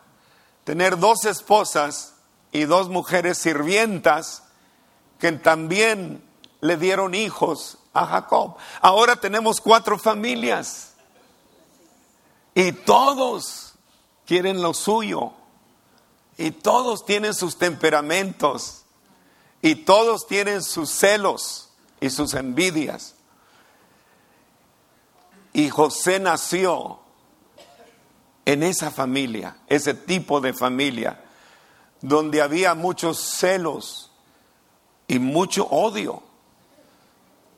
tener 0.65 0.99
dos 0.99 1.25
esposas 1.27 2.15
y 2.51 2.65
dos 2.65 2.89
mujeres 2.89 3.39
sirvientas 3.39 4.44
que 5.25 5.33
también 5.33 6.23
le 6.61 6.77
dieron 6.77 7.15
hijos 7.15 7.79
a 7.95 8.05
Jacob. 8.05 8.57
Ahora 8.83 9.17
tenemos 9.17 9.59
cuatro 9.59 9.99
familias 9.99 10.93
y 12.55 12.73
todos 12.73 13.73
quieren 14.27 14.61
lo 14.61 14.75
suyo 14.75 15.33
y 16.37 16.51
todos 16.51 17.07
tienen 17.07 17.33
sus 17.33 17.57
temperamentos 17.57 18.83
y 19.63 19.77
todos 19.77 20.27
tienen 20.27 20.63
sus 20.63 20.91
celos 20.91 21.71
y 22.03 22.11
sus 22.11 22.35
envidias. 22.35 23.15
Y 25.55 25.71
José 25.71 26.21
nació 26.21 26.99
en 28.45 28.63
esa 28.63 28.91
familia, 28.91 29.57
ese 29.69 29.95
tipo 29.95 30.43
de 30.43 30.53
familia, 30.53 31.25
donde 32.03 32.43
había 32.43 32.75
muchos 32.75 33.19
celos 33.19 34.11
y 35.07 35.19
mucho 35.19 35.67
odio. 35.67 36.23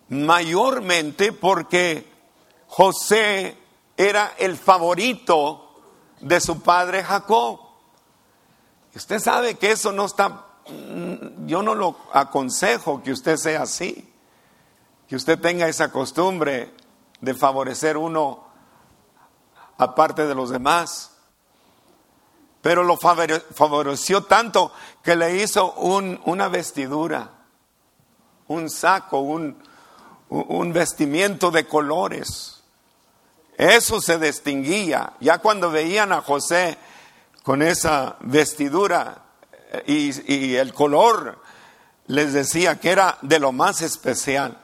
Mayormente 0.08 1.32
porque 1.32 2.10
José 2.68 3.56
era 3.96 4.34
el 4.38 4.56
favorito 4.56 5.66
de 6.20 6.40
su 6.40 6.60
padre 6.60 7.02
Jacob. 7.02 7.60
Usted 8.94 9.18
sabe 9.18 9.56
que 9.56 9.72
eso 9.72 9.92
no 9.92 10.06
está, 10.06 10.46
mm, 10.68 11.46
yo 11.46 11.62
no 11.62 11.74
lo 11.74 11.96
aconsejo 12.12 13.02
que 13.02 13.12
usted 13.12 13.36
sea 13.36 13.62
así, 13.62 14.10
que 15.08 15.16
usted 15.16 15.38
tenga 15.38 15.68
esa 15.68 15.92
costumbre 15.92 16.72
de 17.20 17.34
favorecer 17.34 17.96
uno 17.96 18.44
aparte 19.78 20.26
de 20.26 20.34
los 20.34 20.50
demás. 20.50 21.12
Pero 22.62 22.82
lo 22.82 22.96
favoreció 22.96 24.24
tanto 24.24 24.72
que 25.02 25.14
le 25.14 25.36
hizo 25.42 25.72
una 25.74 26.48
vestidura, 26.48 27.30
un 28.48 28.70
saco, 28.70 29.20
un, 29.20 29.56
un 30.28 30.72
vestimiento 30.72 31.50
de 31.50 31.66
colores. 31.66 32.62
Eso 33.56 34.00
se 34.00 34.18
distinguía. 34.18 35.14
Ya 35.20 35.38
cuando 35.38 35.70
veían 35.70 36.12
a 36.12 36.20
José 36.20 36.76
con 37.42 37.62
esa 37.62 38.16
vestidura 38.20 39.22
eh, 39.72 39.84
y, 40.26 40.54
el 40.54 40.74
color, 40.74 41.40
les 42.06 42.32
decía 42.32 42.78
que 42.78 42.90
era 42.90 43.18
de 43.22 43.38
lo 43.38 43.52
más 43.52 43.82
especial, 43.82 44.58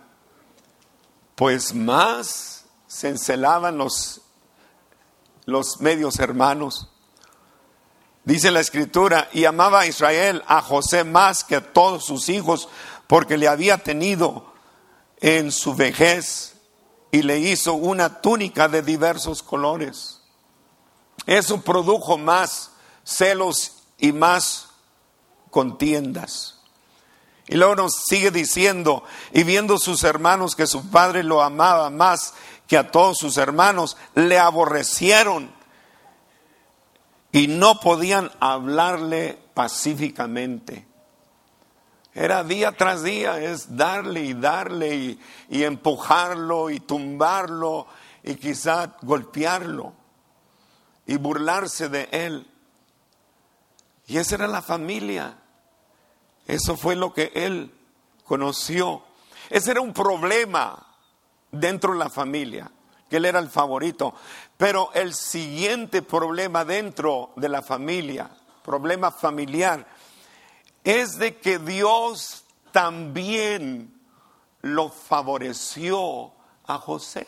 pues 1.35 1.75
más 1.75 2.64
se 2.87 3.09
encelaban 3.09 3.79
los 3.79 4.23
los 5.45 5.81
medios 5.81 6.18
hermanos. 6.21 6.88
Dice 8.25 8.53
la 8.53 8.61
escritura, 8.61 9.29
y 9.33 9.45
amaba 9.45 9.81
a 9.81 9.87
Israel 9.87 10.45
a 10.47 10.62
José 10.62 11.03
más 11.03 11.42
que 11.42 11.57
a 11.57 11.73
todos 11.73 12.05
sus 12.05 12.29
hijos, 12.29 12.68
porque 13.12 13.37
le 13.37 13.46
había 13.46 13.77
tenido 13.77 14.55
en 15.20 15.53
su 15.53 15.75
vejez 15.75 16.55
y 17.11 17.20
le 17.20 17.40
hizo 17.40 17.75
una 17.75 18.22
túnica 18.22 18.68
de 18.68 18.81
diversos 18.81 19.42
colores. 19.42 20.22
Eso 21.27 21.61
produjo 21.61 22.16
más 22.16 22.70
celos 23.05 23.83
y 23.98 24.12
más 24.12 24.70
contiendas. 25.51 26.59
Y 27.48 27.57
luego 27.57 27.77
nos 27.77 27.96
sigue 28.09 28.31
diciendo, 28.31 29.05
y 29.35 29.42
viendo 29.42 29.77
sus 29.77 30.05
hermanos 30.05 30.57
que 30.57 30.66
su 30.66 30.88
padre 30.88 31.22
lo 31.22 31.42
amaba 31.42 31.90
más 31.90 32.33
que 32.66 32.79
a 32.79 32.90
todos 32.90 33.18
sus 33.18 33.37
hermanos 33.37 33.98
le 34.14 34.38
aborrecieron 34.38 35.53
y 37.31 37.46
no 37.46 37.79
podían 37.79 38.31
hablarle 38.40 39.38
pacíficamente. 39.53 40.87
Era 42.14 42.44
día 42.44 42.72
tras 42.72 43.03
día, 43.03 43.40
es 43.40 43.77
darle 43.77 44.20
y 44.20 44.35
darle 44.35 45.18
y, 45.48 45.64
empujarlo 45.64 46.68
y 46.68 46.81
tumbarlo 46.81 47.87
y 48.22 48.35
quizá 48.35 48.96
golpearlo 49.01 49.94
y 51.07 51.16
burlarse 51.16 51.88
de 51.88 52.09
él. 52.12 52.46
Y 54.07 54.18
esa 54.18 54.35
era 54.35 54.46
la 54.46 54.61
familia. 54.61 55.38
Eso 56.46 56.77
fue 56.77 56.96
lo 56.96 57.14
que 57.14 57.33
él 57.35 57.72
conoció. 58.25 59.03
Ese 59.48 59.70
era 59.70 59.81
un 59.81 59.94
problema 59.94 60.87
dentro 61.51 61.92
de 61.92 61.98
la 61.98 62.11
familia, 62.11 62.70
que 63.09 63.16
él 63.16 63.25
era 63.25 63.38
el 63.38 63.48
favorito. 63.48 64.14
Pero 64.59 64.90
el 64.92 65.14
siguiente 65.14 66.03
problema 66.03 66.64
dentro 66.64 67.33
de 67.37 67.48
la 67.48 67.62
familia, 67.62 68.29
problema 68.62 69.11
familiar, 69.11 69.87
es 70.85 71.18
de 71.18 71.37
que 71.38 71.59
Dios 71.59 72.45
también 72.73 74.01
lo 74.62 74.88
favoreció 74.88 76.33
a 76.66 76.79
José. 76.79 77.27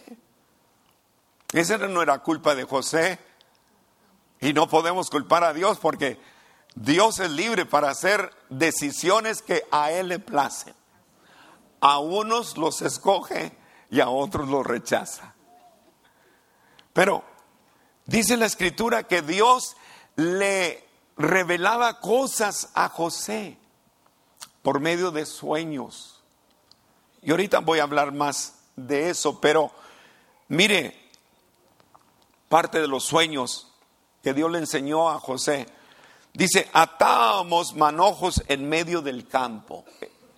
Esa 1.52 1.78
no 1.78 2.02
era 2.02 2.18
culpa 2.18 2.54
de 2.54 2.64
José. 2.64 3.18
Y 4.40 4.52
no 4.52 4.68
podemos 4.68 5.08
culpar 5.08 5.44
a 5.44 5.52
Dios 5.52 5.78
porque 5.78 6.18
Dios 6.74 7.20
es 7.20 7.30
libre 7.30 7.64
para 7.64 7.90
hacer 7.90 8.30
decisiones 8.50 9.40
que 9.42 9.64
a 9.70 9.92
Él 9.92 10.08
le 10.08 10.18
placen. 10.18 10.74
A 11.80 11.98
unos 11.98 12.56
los 12.56 12.82
escoge 12.82 13.56
y 13.90 14.00
a 14.00 14.08
otros 14.08 14.48
lo 14.48 14.62
rechaza. 14.62 15.34
Pero 16.92 17.24
dice 18.06 18.36
la 18.36 18.46
escritura 18.46 19.04
que 19.04 19.22
Dios 19.22 19.76
le 20.16 20.84
revelaba 21.16 22.00
cosas 22.00 22.70
a 22.74 22.88
José 22.88 23.58
por 24.62 24.80
medio 24.80 25.10
de 25.10 25.26
sueños. 25.26 26.22
Y 27.22 27.30
ahorita 27.30 27.60
voy 27.60 27.78
a 27.78 27.84
hablar 27.84 28.12
más 28.12 28.54
de 28.76 29.10
eso, 29.10 29.40
pero 29.40 29.70
mire, 30.48 31.10
parte 32.48 32.80
de 32.80 32.88
los 32.88 33.04
sueños 33.04 33.72
que 34.22 34.34
Dios 34.34 34.50
le 34.50 34.58
enseñó 34.58 35.10
a 35.10 35.20
José. 35.20 35.66
Dice, 36.32 36.68
atábamos 36.72 37.74
manojos 37.74 38.42
en 38.48 38.68
medio 38.68 39.02
del 39.02 39.28
campo. 39.28 39.84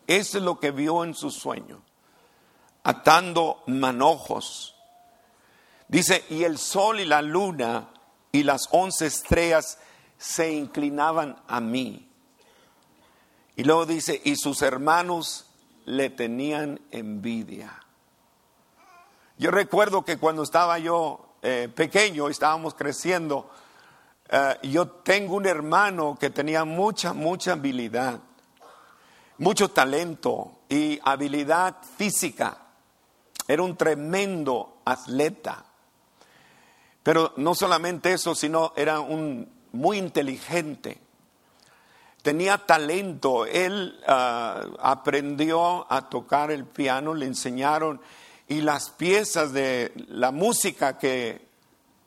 Eso 0.06 0.38
es 0.38 0.44
lo 0.44 0.60
que 0.60 0.70
vio 0.70 1.04
en 1.04 1.14
su 1.14 1.30
sueño 1.30 1.82
atando 2.86 3.64
manojos. 3.66 4.76
Dice, 5.88 6.24
y 6.30 6.44
el 6.44 6.56
sol 6.56 7.00
y 7.00 7.04
la 7.04 7.20
luna 7.20 7.88
y 8.30 8.44
las 8.44 8.68
once 8.70 9.06
estrellas 9.06 9.78
se 10.18 10.52
inclinaban 10.52 11.36
a 11.46 11.60
mí. 11.60 12.08
Y 13.56 13.64
luego 13.64 13.86
dice, 13.86 14.20
y 14.24 14.36
sus 14.36 14.62
hermanos 14.62 15.46
le 15.84 16.10
tenían 16.10 16.80
envidia. 16.90 17.82
Yo 19.38 19.50
recuerdo 19.50 20.04
que 20.04 20.18
cuando 20.18 20.42
estaba 20.42 20.78
yo 20.78 21.36
eh, 21.42 21.68
pequeño, 21.74 22.28
estábamos 22.28 22.74
creciendo, 22.74 23.50
eh, 24.28 24.58
yo 24.64 24.88
tengo 24.88 25.36
un 25.36 25.46
hermano 25.46 26.16
que 26.18 26.30
tenía 26.30 26.64
mucha, 26.64 27.12
mucha 27.12 27.52
habilidad, 27.52 28.20
mucho 29.38 29.70
talento, 29.70 30.56
y 30.68 30.98
habilidad 31.02 31.76
física. 31.96 32.58
Era 33.46 33.62
un 33.62 33.76
tremendo 33.76 34.78
atleta. 34.84 35.64
Pero 37.02 37.32
no 37.36 37.54
solamente 37.54 38.12
eso, 38.12 38.34
sino 38.34 38.72
era 38.76 39.00
un 39.00 39.48
muy 39.76 39.98
inteligente. 39.98 40.98
Tenía 42.22 42.58
talento. 42.58 43.46
Él 43.46 44.00
ah, 44.06 44.64
aprendió 44.80 45.90
a 45.92 46.08
tocar 46.08 46.50
el 46.50 46.64
piano, 46.64 47.14
le 47.14 47.26
enseñaron 47.26 48.00
y 48.48 48.60
las 48.60 48.90
piezas 48.90 49.52
de 49.52 49.92
la 50.08 50.30
música 50.30 50.98
que 50.98 51.46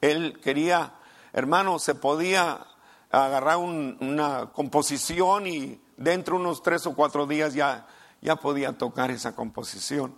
él 0.02 0.40
quería, 0.42 0.94
hermano, 1.34 1.80
se 1.80 1.96
podía 1.96 2.66
agarrar 3.12 3.58
una 3.58 4.52
composición 4.54 5.48
y 5.48 5.82
dentro 5.98 6.38
de 6.38 6.42
unos 6.44 6.62
tres 6.62 6.86
o 6.86 6.96
cuatro 6.96 7.26
días 7.26 7.54
ya, 7.54 7.88
ya 8.22 8.38
podía 8.38 8.78
tocar 8.78 9.12
esa 9.12 9.36
composición. 9.36 10.16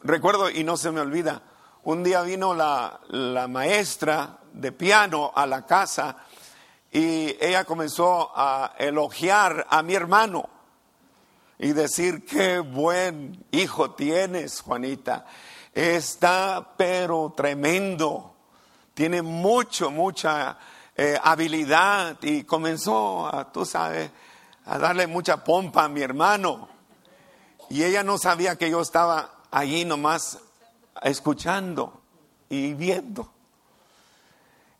Recuerdo, 0.00 0.50
y 0.50 0.64
no 0.64 0.76
se 0.76 0.90
me 0.90 1.00
olvida, 1.00 1.42
un 1.88 2.04
día 2.04 2.20
vino 2.20 2.52
la, 2.52 3.00
la 3.08 3.48
maestra 3.48 4.40
de 4.52 4.72
piano 4.72 5.32
a 5.34 5.46
la 5.46 5.64
casa 5.64 6.18
y 6.92 7.34
ella 7.42 7.64
comenzó 7.64 8.30
a 8.36 8.74
elogiar 8.76 9.66
a 9.70 9.82
mi 9.82 9.94
hermano 9.94 10.50
y 11.58 11.72
decir, 11.72 12.26
qué 12.26 12.58
buen 12.58 13.42
hijo 13.52 13.92
tienes, 13.92 14.60
Juanita. 14.60 15.24
Está 15.72 16.74
pero 16.76 17.32
tremendo. 17.34 18.34
Tiene 18.92 19.22
mucho, 19.22 19.90
mucha 19.90 20.58
eh, 20.94 21.18
habilidad 21.22 22.18
y 22.20 22.44
comenzó, 22.44 23.34
a, 23.34 23.50
tú 23.50 23.64
sabes, 23.64 24.10
a 24.66 24.76
darle 24.76 25.06
mucha 25.06 25.42
pompa 25.42 25.84
a 25.84 25.88
mi 25.88 26.02
hermano. 26.02 26.68
Y 27.70 27.82
ella 27.82 28.02
no 28.02 28.18
sabía 28.18 28.56
que 28.56 28.68
yo 28.68 28.82
estaba 28.82 29.36
allí 29.50 29.86
nomás 29.86 30.38
escuchando 31.02 32.00
y 32.48 32.74
viendo. 32.74 33.30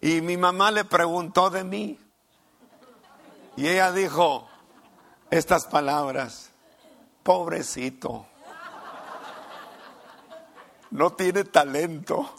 Y 0.00 0.20
mi 0.20 0.36
mamá 0.36 0.70
le 0.70 0.84
preguntó 0.84 1.50
de 1.50 1.64
mí. 1.64 1.98
Y 3.56 3.66
ella 3.66 3.90
dijo 3.90 4.48
estas 5.30 5.66
palabras, 5.66 6.50
pobrecito, 7.22 8.26
no 10.90 11.10
tiene 11.10 11.44
talento. 11.44 12.30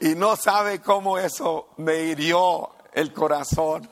Y 0.00 0.14
no 0.16 0.36
sabe 0.36 0.80
cómo 0.82 1.16
eso 1.18 1.68
me 1.76 2.00
hirió 2.00 2.72
el 2.92 3.12
corazón. 3.12 3.88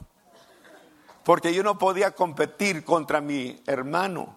Porque 1.24 1.54
yo 1.54 1.62
no 1.62 1.78
podía 1.78 2.10
competir 2.10 2.84
contra 2.84 3.20
mi 3.20 3.62
hermano. 3.66 4.36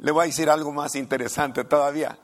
Le 0.00 0.10
voy 0.10 0.24
a 0.24 0.26
decir 0.26 0.50
algo 0.50 0.72
más 0.72 0.94
interesante 0.94 1.64
todavía. 1.64 2.18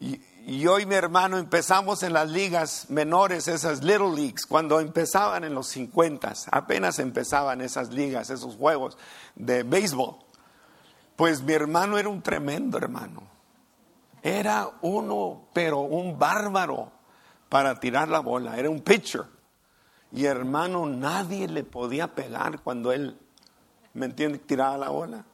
Y, 0.00 0.20
y 0.46 0.66
hoy 0.66 0.86
mi 0.86 0.94
hermano 0.94 1.38
empezamos 1.38 2.02
en 2.02 2.12
las 2.12 2.30
ligas 2.30 2.86
menores, 2.90 3.46
esas 3.46 3.82
little 3.84 4.10
leagues, 4.14 4.46
cuando 4.46 4.80
empezaban 4.80 5.44
en 5.44 5.54
los 5.54 5.68
50, 5.68 6.32
apenas 6.50 6.98
empezaban 6.98 7.60
esas 7.60 7.90
ligas, 7.90 8.30
esos 8.30 8.56
juegos 8.56 8.96
de 9.36 9.62
béisbol. 9.62 10.16
Pues 11.16 11.42
mi 11.42 11.52
hermano 11.52 11.98
era 11.98 12.08
un 12.08 12.22
tremendo 12.22 12.78
hermano. 12.78 13.22
Era 14.22 14.70
uno, 14.82 15.48
pero 15.52 15.80
un 15.80 16.18
bárbaro 16.18 16.90
para 17.48 17.78
tirar 17.78 18.08
la 18.08 18.20
bola. 18.20 18.56
Era 18.56 18.70
un 18.70 18.80
pitcher. 18.80 19.24
Y 20.12 20.24
hermano, 20.24 20.86
nadie 20.86 21.48
le 21.48 21.64
podía 21.64 22.14
pegar 22.14 22.60
cuando 22.60 22.92
él, 22.92 23.18
¿me 23.94 24.06
entiende?, 24.06 24.38
tiraba 24.38 24.76
la 24.78 24.88
bola. 24.88 25.24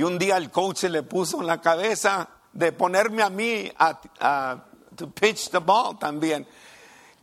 Y 0.00 0.02
un 0.02 0.18
día 0.18 0.38
el 0.38 0.50
coach 0.50 0.84
le 0.84 1.02
puso 1.02 1.42
en 1.42 1.46
la 1.46 1.60
cabeza 1.60 2.26
de 2.54 2.72
ponerme 2.72 3.22
a 3.22 3.28
mí 3.28 3.70
a, 3.78 4.64
to 4.96 5.10
pitch 5.10 5.50
the 5.50 5.58
ball 5.58 5.98
también, 5.98 6.46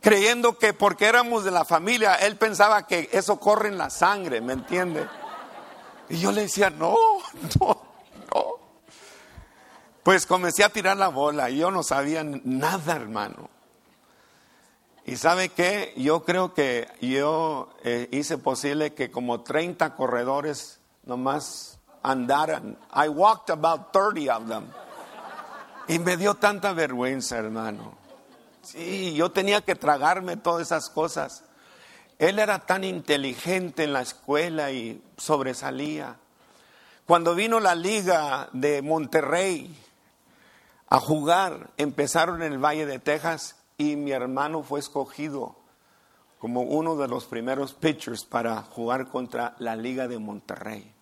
creyendo 0.00 0.56
que 0.56 0.72
porque 0.74 1.06
éramos 1.06 1.42
de 1.42 1.50
la 1.50 1.64
familia, 1.64 2.14
él 2.14 2.36
pensaba 2.36 2.86
que 2.86 3.08
eso 3.10 3.40
corre 3.40 3.66
en 3.66 3.78
la 3.78 3.90
sangre, 3.90 4.40
¿me 4.40 4.52
entiende? 4.52 5.08
Y 6.08 6.20
yo 6.20 6.30
le 6.30 6.42
decía, 6.42 6.70
no, 6.70 6.94
no, 7.58 7.82
no. 8.32 8.44
Pues 10.04 10.24
comencé 10.24 10.62
a 10.62 10.68
tirar 10.68 10.96
la 10.98 11.08
bola 11.08 11.50
y 11.50 11.58
yo 11.58 11.72
no 11.72 11.82
sabía 11.82 12.22
nada, 12.22 12.94
hermano. 12.94 13.50
Y 15.04 15.16
sabe 15.16 15.48
qué, 15.48 15.94
yo 15.96 16.22
creo 16.24 16.54
que 16.54 16.86
yo 17.00 17.70
eh, 17.82 18.08
hice 18.12 18.38
posible 18.38 18.94
que 18.94 19.10
como 19.10 19.40
30 19.40 19.96
corredores 19.96 20.78
nomás 21.02 21.77
andaran. 22.02 22.76
I 22.92 23.08
walked 23.08 23.50
about 23.50 23.92
30 23.92 24.30
of 24.30 24.48
them. 24.48 24.64
Y 25.88 25.98
me 25.98 26.16
dio 26.16 26.34
tanta 26.34 26.72
vergüenza, 26.72 27.38
hermano. 27.38 27.96
Sí, 28.62 29.14
yo 29.14 29.30
tenía 29.30 29.62
que 29.62 29.74
tragarme 29.74 30.36
todas 30.36 30.62
esas 30.62 30.90
cosas. 30.90 31.44
Él 32.18 32.38
era 32.38 32.58
tan 32.60 32.84
inteligente 32.84 33.84
en 33.84 33.92
la 33.92 34.02
escuela 34.02 34.70
y 34.70 35.02
sobresalía. 35.16 36.16
Cuando 37.06 37.34
vino 37.34 37.60
la 37.60 37.74
liga 37.74 38.50
de 38.52 38.82
Monterrey 38.82 39.74
a 40.88 41.00
jugar, 41.00 41.70
empezaron 41.78 42.42
en 42.42 42.52
el 42.52 42.58
Valle 42.58 42.84
de 42.84 42.98
Texas 42.98 43.56
y 43.78 43.96
mi 43.96 44.10
hermano 44.10 44.62
fue 44.62 44.80
escogido 44.80 45.56
como 46.38 46.62
uno 46.62 46.96
de 46.96 47.08
los 47.08 47.24
primeros 47.24 47.74
pitchers 47.74 48.24
para 48.24 48.62
jugar 48.62 49.08
contra 49.08 49.54
la 49.58 49.74
liga 49.74 50.06
de 50.06 50.18
Monterrey. 50.18 50.92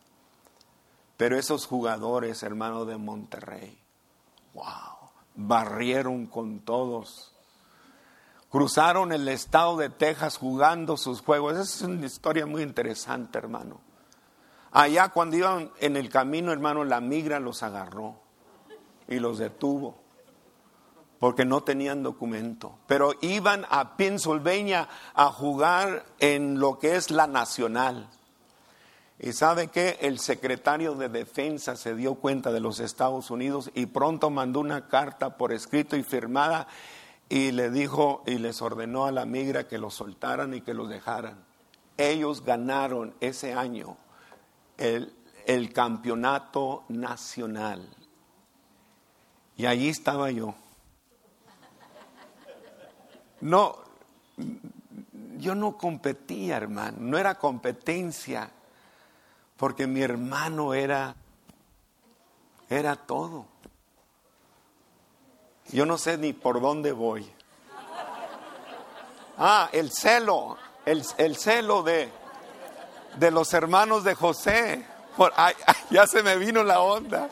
Pero 1.17 1.39
esos 1.39 1.67
jugadores, 1.67 2.43
hermano 2.43 2.85
de 2.85 2.97
Monterrey, 2.97 3.79
Wow, 4.57 5.11
barrieron 5.35 6.27
con 6.27 6.61
todos. 6.61 7.35
Cruzaron 8.49 9.13
el 9.13 9.29
estado 9.29 9.77
de 9.77 9.91
Texas 9.91 10.39
jugando 10.39 10.97
sus 10.97 11.21
juegos. 11.21 11.53
Esa 11.53 11.63
es 11.63 11.83
una 11.83 12.07
historia 12.07 12.47
muy 12.47 12.63
interesante, 12.63 13.37
hermano. 13.37 13.83
Allá 14.73 15.11
cuando 15.11 15.37
iban 15.37 15.71
en 15.79 15.99
el 15.99 16.09
camino, 16.09 16.53
hermano, 16.53 16.85
la 16.85 17.03
migra 17.03 17.39
los 17.39 17.63
agarró 17.63 18.17
y 19.09 19.19
los 19.19 19.37
detuvo 19.37 20.07
porque 21.19 21.45
no 21.45 21.63
tenían 21.63 22.03
documento. 22.03 22.79
Pero 22.87 23.13
iban 23.21 23.67
a 23.69 23.97
Pennsylvania 23.97 24.89
a 25.15 25.27
jugar 25.27 26.07
en 26.19 26.59
lo 26.59 26.79
que 26.79 26.97
es 26.97 27.11
la 27.11 27.27
nacional. 27.27 28.09
Y 29.19 29.33
sabe 29.33 29.69
que 29.69 29.99
el 30.03 30.19
secretario 30.19 30.95
de 30.95 31.09
defensa 31.09 31.77
se 31.77 31.95
dio 31.95 32.17
cuenta 32.17 32.53
de 32.53 32.61
los 32.61 32.81
Estados 32.81 33.31
Unidos 33.31 33.71
y 33.75 33.87
pronto 33.87 34.29
mandó 34.29 34.61
una 34.61 34.89
carta 34.89 35.39
por 35.39 35.53
escrito 35.53 35.97
y 35.97 36.03
firmada 36.03 36.69
y 37.29 37.53
le 37.53 37.71
dijo 37.71 38.23
y 38.27 38.39
les 38.39 38.61
ordenó 38.61 39.07
a 39.07 39.13
la 39.13 39.25
migra 39.25 39.67
que 39.67 39.79
los 39.79 39.95
soltaran 39.95 40.53
y 40.53 40.61
que 40.61 40.75
los 40.75 40.91
dejaran. 40.91 41.45
Ellos 41.97 42.45
ganaron 42.45 43.15
ese 43.21 43.55
año 43.55 43.97
el, 44.77 45.15
el 45.47 45.73
campeonato 45.73 46.85
nacional. 46.89 47.89
Y 49.57 49.65
allí 49.65 49.89
estaba 49.89 50.31
yo. 50.31 50.55
No, 53.41 53.77
yo 55.39 55.55
no 55.55 55.79
competía, 55.79 56.59
hermano, 56.59 56.99
no 57.01 57.19
era 57.19 57.37
competencia 57.37 58.51
porque 59.57 59.87
mi 59.87 60.03
hermano 60.03 60.75
era, 60.75 61.15
era 62.69 62.97
todo. 62.97 63.47
Yo 65.71 65.87
no 65.87 65.99
sé 65.99 66.19
ni 66.19 66.33
por 66.33 66.61
dónde 66.61 66.93
voy. 66.93 67.31
Ah, 69.39 69.69
el 69.73 69.91
celo, 69.91 70.57
el, 70.85 71.37
celo 71.37 71.83
de, 71.83 72.11
de 73.17 73.31
los 73.31 73.53
hermanos 73.53 74.05
de 74.05 74.15
José. 74.15 74.87
ya 75.91 76.07
se 76.07 76.23
me 76.23 76.37
vino 76.37 76.63
la 76.63 76.81
onda. 76.81 77.29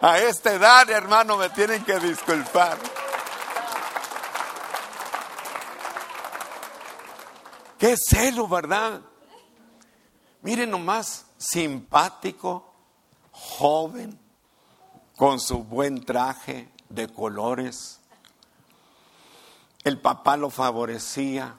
A 0.00 0.18
esta 0.18 0.52
edad, 0.52 0.90
hermano, 0.90 1.36
me 1.36 1.48
tienen 1.50 1.84
que 1.84 1.98
disculpar. 1.98 2.76
Qué 7.78 7.94
celo, 7.96 8.48
¿verdad? 8.48 9.00
Miren 10.42 10.70
nomás, 10.70 11.26
simpático, 11.38 12.72
joven, 13.32 14.18
con 15.16 15.40
su 15.40 15.64
buen 15.64 16.04
traje 16.04 16.68
de 16.88 17.08
colores. 17.08 18.00
El 19.82 20.00
papá 20.00 20.36
lo 20.36 20.50
favorecía. 20.50 21.56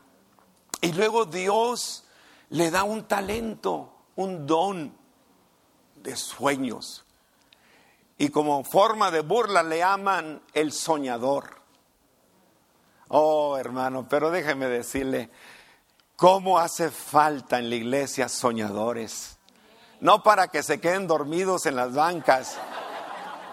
Y 0.81 0.93
luego 0.93 1.25
Dios 1.25 2.05
le 2.49 2.71
da 2.71 2.83
un 2.83 3.07
talento, 3.07 3.93
un 4.15 4.45
don 4.45 4.95
de 5.95 6.15
sueños. 6.15 7.03
Y 8.17 8.29
como 8.29 8.63
forma 8.63 9.11
de 9.11 9.21
burla 9.21 9.63
le 9.63 9.79
llaman 9.79 10.41
el 10.53 10.71
soñador. 10.71 11.61
Oh, 13.09 13.57
hermano, 13.57 14.07
pero 14.09 14.31
déjeme 14.31 14.67
decirle, 14.67 15.29
¿Cómo 16.17 16.57
hace 16.57 16.89
falta 16.89 17.59
en 17.59 17.69
la 17.69 17.75
iglesia 17.75 18.27
soñadores? 18.27 19.37
No 19.99 20.23
para 20.23 20.47
que 20.47 20.63
se 20.63 20.79
queden 20.79 21.05
dormidos 21.05 21.67
en 21.67 21.75
las 21.75 21.93
bancas, 21.93 22.57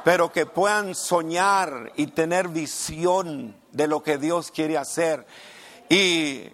pero 0.02 0.32
que 0.32 0.46
puedan 0.46 0.94
soñar 0.94 1.92
y 1.94 2.06
tener 2.06 2.48
visión 2.48 3.54
de 3.70 3.86
lo 3.86 4.02
que 4.02 4.16
Dios 4.16 4.50
quiere 4.50 4.78
hacer. 4.78 5.26
Y 5.90 6.44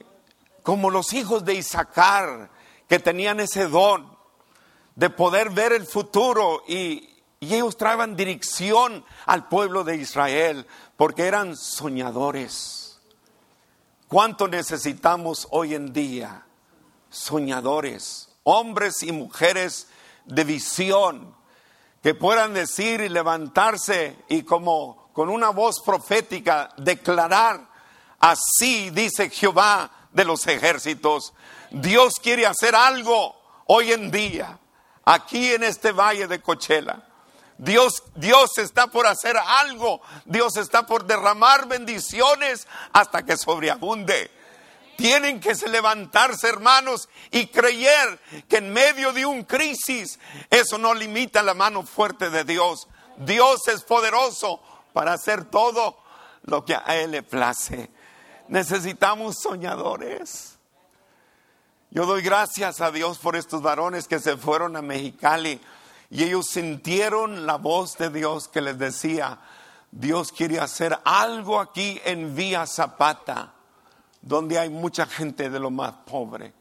como 0.64 0.90
los 0.90 1.12
hijos 1.12 1.44
de 1.44 1.54
Isaacar, 1.54 2.50
que 2.88 2.98
tenían 2.98 3.38
ese 3.38 3.68
don 3.68 4.18
de 4.96 5.10
poder 5.10 5.50
ver 5.50 5.72
el 5.72 5.86
futuro 5.86 6.64
y, 6.66 7.22
y 7.38 7.54
ellos 7.54 7.76
traían 7.76 8.16
dirección 8.16 9.04
al 9.26 9.46
pueblo 9.46 9.84
de 9.84 9.94
Israel, 9.94 10.66
porque 10.96 11.28
eran 11.28 11.56
soñadores. 11.56 12.89
¿Cuánto 14.10 14.48
necesitamos 14.48 15.46
hoy 15.52 15.76
en 15.76 15.92
día? 15.92 16.44
Soñadores, 17.10 18.28
hombres 18.42 19.04
y 19.04 19.12
mujeres 19.12 19.86
de 20.24 20.42
visión, 20.42 21.36
que 22.02 22.16
puedan 22.16 22.52
decir 22.52 23.02
y 23.02 23.08
levantarse 23.08 24.16
y 24.28 24.42
como 24.42 25.12
con 25.12 25.28
una 25.28 25.50
voz 25.50 25.80
profética 25.80 26.74
declarar, 26.76 27.68
así 28.18 28.90
dice 28.90 29.30
Jehová 29.30 30.08
de 30.10 30.24
los 30.24 30.44
ejércitos, 30.48 31.32
Dios 31.70 32.14
quiere 32.20 32.46
hacer 32.46 32.74
algo 32.74 33.36
hoy 33.66 33.92
en 33.92 34.10
día, 34.10 34.58
aquí 35.04 35.52
en 35.52 35.62
este 35.62 35.92
valle 35.92 36.26
de 36.26 36.42
Cochela. 36.42 37.09
Dios, 37.60 38.04
Dios 38.14 38.56
está 38.56 38.86
por 38.86 39.06
hacer 39.06 39.36
algo. 39.36 40.00
Dios 40.24 40.56
está 40.56 40.86
por 40.86 41.04
derramar 41.04 41.68
bendiciones 41.68 42.66
hasta 42.92 43.22
que 43.22 43.36
sobreabunde. 43.36 44.30
Tienen 44.96 45.40
que 45.40 45.54
levantarse, 45.68 46.48
hermanos, 46.48 47.10
y 47.30 47.48
creer 47.48 48.18
que 48.48 48.58
en 48.58 48.72
medio 48.72 49.12
de 49.12 49.26
un 49.26 49.44
crisis, 49.44 50.18
eso 50.48 50.78
no 50.78 50.94
limita 50.94 51.42
la 51.42 51.52
mano 51.52 51.82
fuerte 51.82 52.30
de 52.30 52.44
Dios. 52.44 52.88
Dios 53.18 53.68
es 53.68 53.82
poderoso 53.82 54.60
para 54.94 55.12
hacer 55.12 55.44
todo 55.44 55.98
lo 56.44 56.64
que 56.64 56.74
a 56.74 56.96
Él 56.96 57.10
le 57.10 57.22
place. 57.22 57.90
Necesitamos 58.48 59.36
soñadores. 59.42 60.58
Yo 61.90 62.06
doy 62.06 62.22
gracias 62.22 62.80
a 62.80 62.90
Dios 62.90 63.18
por 63.18 63.36
estos 63.36 63.60
varones 63.60 64.08
que 64.08 64.18
se 64.18 64.38
fueron 64.38 64.76
a 64.76 64.82
Mexicali 64.82 65.60
y 66.10 66.24
ellos 66.24 66.48
sintieron 66.48 67.46
la 67.46 67.56
voz 67.56 67.96
de 67.96 68.10
Dios 68.10 68.48
que 68.48 68.60
les 68.60 68.76
decía, 68.76 69.38
Dios 69.92 70.32
quiere 70.32 70.58
hacer 70.58 70.98
algo 71.04 71.60
aquí 71.60 72.00
en 72.04 72.34
Vía 72.34 72.66
Zapata, 72.66 73.54
donde 74.20 74.58
hay 74.58 74.70
mucha 74.70 75.06
gente 75.06 75.48
de 75.48 75.60
lo 75.60 75.70
más 75.70 75.92
pobre. 76.04 76.52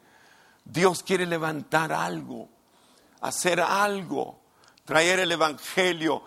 Dios 0.64 1.02
quiere 1.02 1.26
levantar 1.26 1.92
algo, 1.92 2.48
hacer 3.22 3.60
algo, 3.60 4.40
traer 4.86 5.20
el 5.20 5.32
Evangelio 5.32 6.24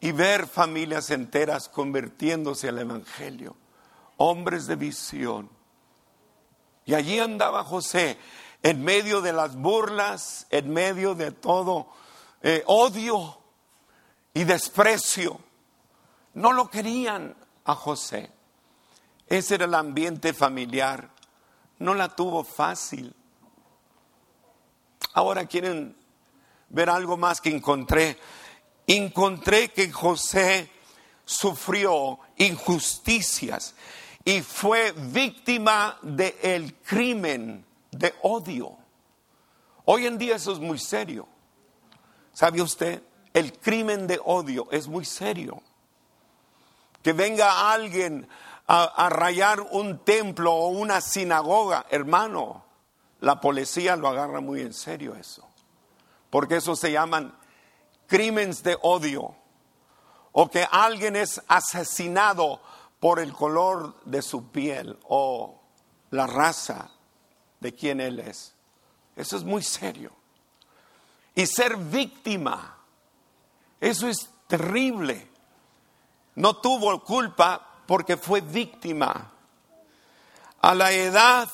y 0.00 0.12
ver 0.12 0.46
familias 0.46 1.10
enteras 1.10 1.68
convirtiéndose 1.68 2.68
al 2.68 2.78
Evangelio, 2.78 3.56
hombres 4.16 4.68
de 4.68 4.76
visión. 4.76 5.50
Y 6.86 6.94
allí 6.94 7.18
andaba 7.18 7.64
José, 7.64 8.16
en 8.62 8.84
medio 8.84 9.20
de 9.20 9.32
las 9.32 9.56
burlas, 9.56 10.46
en 10.50 10.72
medio 10.72 11.16
de 11.16 11.32
todo 11.32 11.88
eh, 12.42 12.62
odio 12.66 13.38
y 14.34 14.44
desprecio. 14.44 15.40
No 16.34 16.52
lo 16.52 16.70
querían 16.70 17.36
a 17.64 17.74
José. 17.74 18.30
Ese 19.26 19.56
era 19.56 19.64
el 19.64 19.74
ambiente 19.74 20.32
familiar. 20.32 21.10
No 21.78 21.94
la 21.94 22.08
tuvo 22.08 22.44
fácil. 22.44 23.14
Ahora 25.14 25.46
quieren 25.46 25.96
ver 26.68 26.90
algo 26.90 27.16
más 27.16 27.40
que 27.40 27.50
encontré. 27.50 28.18
Encontré 28.86 29.70
que 29.70 29.90
José 29.90 30.70
sufrió 31.24 32.18
injusticias 32.36 33.74
y 34.24 34.42
fue 34.42 34.92
víctima 34.92 35.98
del 36.02 36.74
crimen 36.80 37.64
de 37.90 38.14
odio. 38.22 38.76
Hoy 39.84 40.06
en 40.06 40.18
día 40.18 40.36
eso 40.36 40.52
es 40.52 40.58
muy 40.58 40.78
serio. 40.78 41.28
¿Sabe 42.40 42.62
usted? 42.62 43.02
El 43.34 43.52
crimen 43.52 44.06
de 44.06 44.18
odio 44.24 44.66
es 44.70 44.88
muy 44.88 45.04
serio. 45.04 45.62
Que 47.02 47.12
venga 47.12 47.70
alguien 47.70 48.26
a, 48.66 49.10
rayar 49.10 49.60
un 49.60 49.98
templo 49.98 50.54
o 50.54 50.68
una 50.68 51.02
sinagoga, 51.02 51.84
hermano, 51.90 52.64
la 53.20 53.42
policía 53.42 53.94
lo 53.94 54.08
agarra 54.08 54.40
muy 54.40 54.62
en 54.62 54.72
serio 54.72 55.14
eso. 55.16 55.46
Porque 56.30 56.56
eso 56.56 56.74
se 56.76 56.90
llaman 56.90 57.36
crímenes 58.06 58.62
de 58.62 58.78
odio. 58.80 59.36
O 60.32 60.48
que 60.48 60.66
alguien 60.70 61.16
es 61.16 61.42
asesinado 61.46 62.62
por 63.00 63.20
el 63.20 63.34
color 63.34 64.02
de 64.06 64.22
su 64.22 64.50
piel 64.50 64.98
o 65.06 65.60
la 66.08 66.26
raza 66.26 66.90
de 67.60 67.74
quien 67.74 68.00
él 68.00 68.18
es. 68.18 68.54
Eso 69.14 69.36
es 69.36 69.44
muy 69.44 69.62
serio 69.62 70.19
y 71.34 71.46
ser 71.46 71.76
víctima. 71.76 72.76
Eso 73.80 74.08
es 74.08 74.30
terrible. 74.46 75.28
No 76.34 76.56
tuvo 76.56 77.02
culpa 77.02 77.82
porque 77.86 78.16
fue 78.16 78.40
víctima. 78.40 79.32
A 80.60 80.74
la 80.74 80.92
edad 80.92 81.48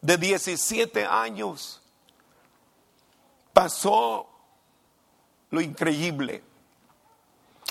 de 0.00 0.16
17 0.16 1.04
años 1.04 1.80
pasó 3.52 4.28
lo 5.50 5.60
increíble. 5.60 6.42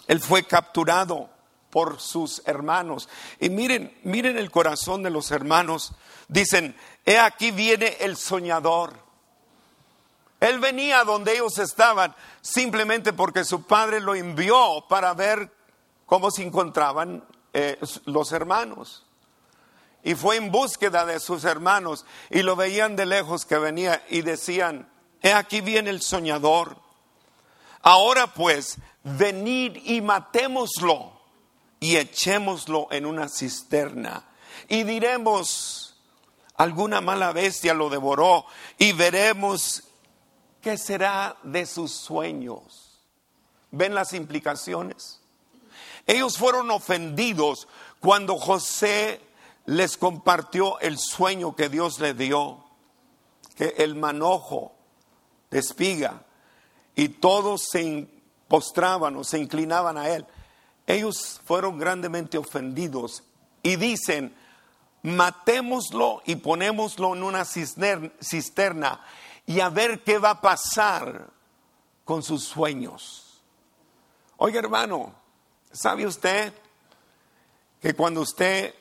Él 0.08 0.20
fue 0.20 0.44
capturado 0.44 1.30
por 1.70 2.00
sus 2.00 2.42
hermanos. 2.46 3.10
Y 3.40 3.50
miren, 3.50 3.98
miren 4.04 4.38
el 4.38 4.52
corazón 4.52 5.04
de 5.04 5.10
los 5.10 5.32
hermanos. 5.32 5.94
Dicen, 6.28 6.76
he 7.06 7.18
aquí 7.18 7.52
viene 7.52 7.98
el 8.00 8.16
soñador. 8.16 8.94
Él 10.44 10.60
venía 10.60 11.06
donde 11.06 11.36
ellos 11.36 11.58
estaban 11.58 12.14
simplemente 12.42 13.14
porque 13.14 13.46
su 13.46 13.64
padre 13.64 14.02
lo 14.02 14.14
envió 14.14 14.84
para 14.90 15.14
ver 15.14 15.50
cómo 16.06 16.32
se 16.32 16.44
encontraban 16.44 17.24
eh, 17.54 17.80
los 18.04 18.34
hermanos. 18.34 19.06
Y 20.04 20.16
fue 20.16 20.36
en 20.36 20.52
búsqueda 20.52 21.06
de 21.06 21.22
sus 21.22 21.46
hermanos 21.46 22.06
y 22.30 22.42
lo 22.42 22.58
veían 22.58 22.98
de 22.98 23.06
lejos 23.06 23.46
que 23.46 23.58
venía 23.58 24.04
y 24.10 24.22
decían, 24.22 24.92
he 25.22 25.32
aquí 25.32 25.62
viene 25.62 25.92
el 25.92 26.02
soñador. 26.02 26.76
Ahora 27.82 28.28
pues, 28.28 28.80
venid 29.02 29.78
y 29.86 30.02
matémoslo 30.02 31.22
y 31.80 31.96
echémoslo 31.96 32.90
en 32.92 33.06
una 33.06 33.30
cisterna. 33.30 34.26
Y 34.68 34.84
diremos, 34.84 35.96
alguna 36.58 37.00
mala 37.00 37.32
bestia 37.32 37.74
lo 37.74 37.90
devoró 37.90 38.46
y 38.78 38.92
veremos 38.92 39.84
¿qué 40.64 40.78
será 40.78 41.36
de 41.44 41.68
sus 41.68 41.92
sueños? 41.92 43.02
¿Ven 43.70 43.94
las 43.94 44.14
implicaciones? 44.14 45.20
Ellos 46.08 46.38
fueron 46.38 46.72
ofendidos 46.72 47.68
cuando 48.00 48.38
José 48.38 49.22
les 49.66 49.98
compartió 49.98 50.80
el 50.80 50.98
sueño 50.98 51.56
que 51.56 51.70
Dios 51.70 52.00
le 52.00 52.14
dio, 52.14 52.64
que 53.56 53.76
el 53.78 53.96
manojo 53.96 54.74
de 55.52 55.60
espiga, 55.60 56.24
y 56.96 57.10
todos 57.10 57.64
se 57.70 58.08
postraban 58.48 59.18
o 59.18 59.24
se 59.24 59.40
inclinaban 59.40 59.98
a 59.98 60.10
él. 60.10 60.26
Ellos 60.88 61.42
fueron 61.46 61.78
grandemente 61.78 62.38
ofendidos 62.38 63.24
y 63.64 63.76
dicen, 63.76 64.36
matémoslo 65.02 66.22
y 66.26 66.36
ponémoslo 66.36 67.16
en 67.16 67.24
una 67.24 67.44
cisterna 67.46 69.02
y 69.46 69.60
a 69.60 69.70
ver 69.70 70.04
qué 70.04 70.18
va 70.18 70.32
a 70.32 70.42
pasar 70.42 71.30
con 72.06 72.24
sus 72.24 72.44
sueños. 72.44 73.42
Oiga 74.38 74.60
hermano, 74.60 75.14
¿sabe 75.72 76.06
usted 76.06 76.54
que 77.82 77.94
cuando 77.94 78.22
usted 78.22 78.74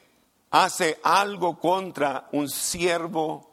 hace 0.51 1.01
algo 1.03 1.59
contra 1.59 2.29
un 2.33 2.49
siervo 2.49 3.51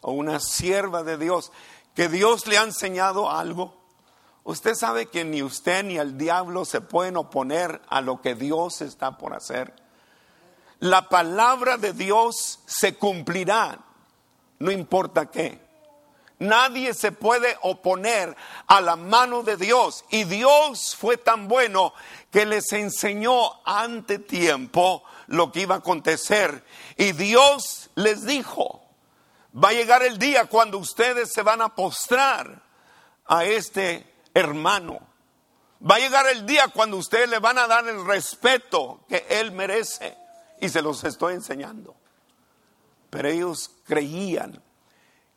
o 0.00 0.12
una 0.12 0.40
sierva 0.40 1.02
de 1.02 1.18
Dios, 1.18 1.52
que 1.94 2.08
Dios 2.08 2.46
le 2.46 2.58
ha 2.58 2.62
enseñado 2.62 3.30
algo, 3.30 3.74
usted 4.44 4.74
sabe 4.74 5.06
que 5.06 5.24
ni 5.24 5.42
usted 5.42 5.84
ni 5.84 5.98
el 5.98 6.16
diablo 6.16 6.64
se 6.64 6.80
pueden 6.80 7.16
oponer 7.16 7.82
a 7.88 8.00
lo 8.00 8.20
que 8.20 8.34
Dios 8.34 8.80
está 8.80 9.18
por 9.18 9.34
hacer. 9.34 9.74
La 10.78 11.08
palabra 11.08 11.76
de 11.76 11.92
Dios 11.92 12.60
se 12.64 12.96
cumplirá, 12.96 13.78
no 14.58 14.70
importa 14.70 15.30
qué. 15.30 15.69
Nadie 16.40 16.94
se 16.94 17.12
puede 17.12 17.56
oponer 17.60 18.36
a 18.66 18.80
la 18.80 18.96
mano 18.96 19.42
de 19.42 19.56
Dios. 19.56 20.04
Y 20.10 20.24
Dios 20.24 20.96
fue 20.96 21.16
tan 21.16 21.48
bueno 21.48 21.92
que 22.30 22.46
les 22.46 22.72
enseñó 22.72 23.62
ante 23.64 24.18
tiempo 24.18 25.04
lo 25.26 25.52
que 25.52 25.60
iba 25.60 25.76
a 25.76 25.78
acontecer. 25.78 26.64
Y 26.96 27.12
Dios 27.12 27.90
les 27.94 28.24
dijo, 28.24 28.80
Va 29.52 29.70
a 29.70 29.72
llegar 29.72 30.02
el 30.02 30.18
día 30.18 30.46
cuando 30.46 30.78
ustedes 30.78 31.32
se 31.32 31.42
van 31.42 31.60
a 31.60 31.74
postrar 31.74 32.62
a 33.26 33.44
este 33.44 34.14
hermano. 34.32 35.00
Va 35.88 35.96
a 35.96 35.98
llegar 35.98 36.26
el 36.28 36.46
día 36.46 36.68
cuando 36.68 36.96
ustedes 36.96 37.28
le 37.28 37.38
van 37.38 37.58
a 37.58 37.66
dar 37.66 37.86
el 37.88 38.06
respeto 38.06 39.00
que 39.08 39.26
él 39.28 39.52
merece. 39.52 40.16
Y 40.60 40.68
se 40.68 40.82
los 40.82 41.02
estoy 41.04 41.34
enseñando. 41.34 41.96
Pero 43.08 43.28
ellos 43.28 43.70
creían 43.84 44.62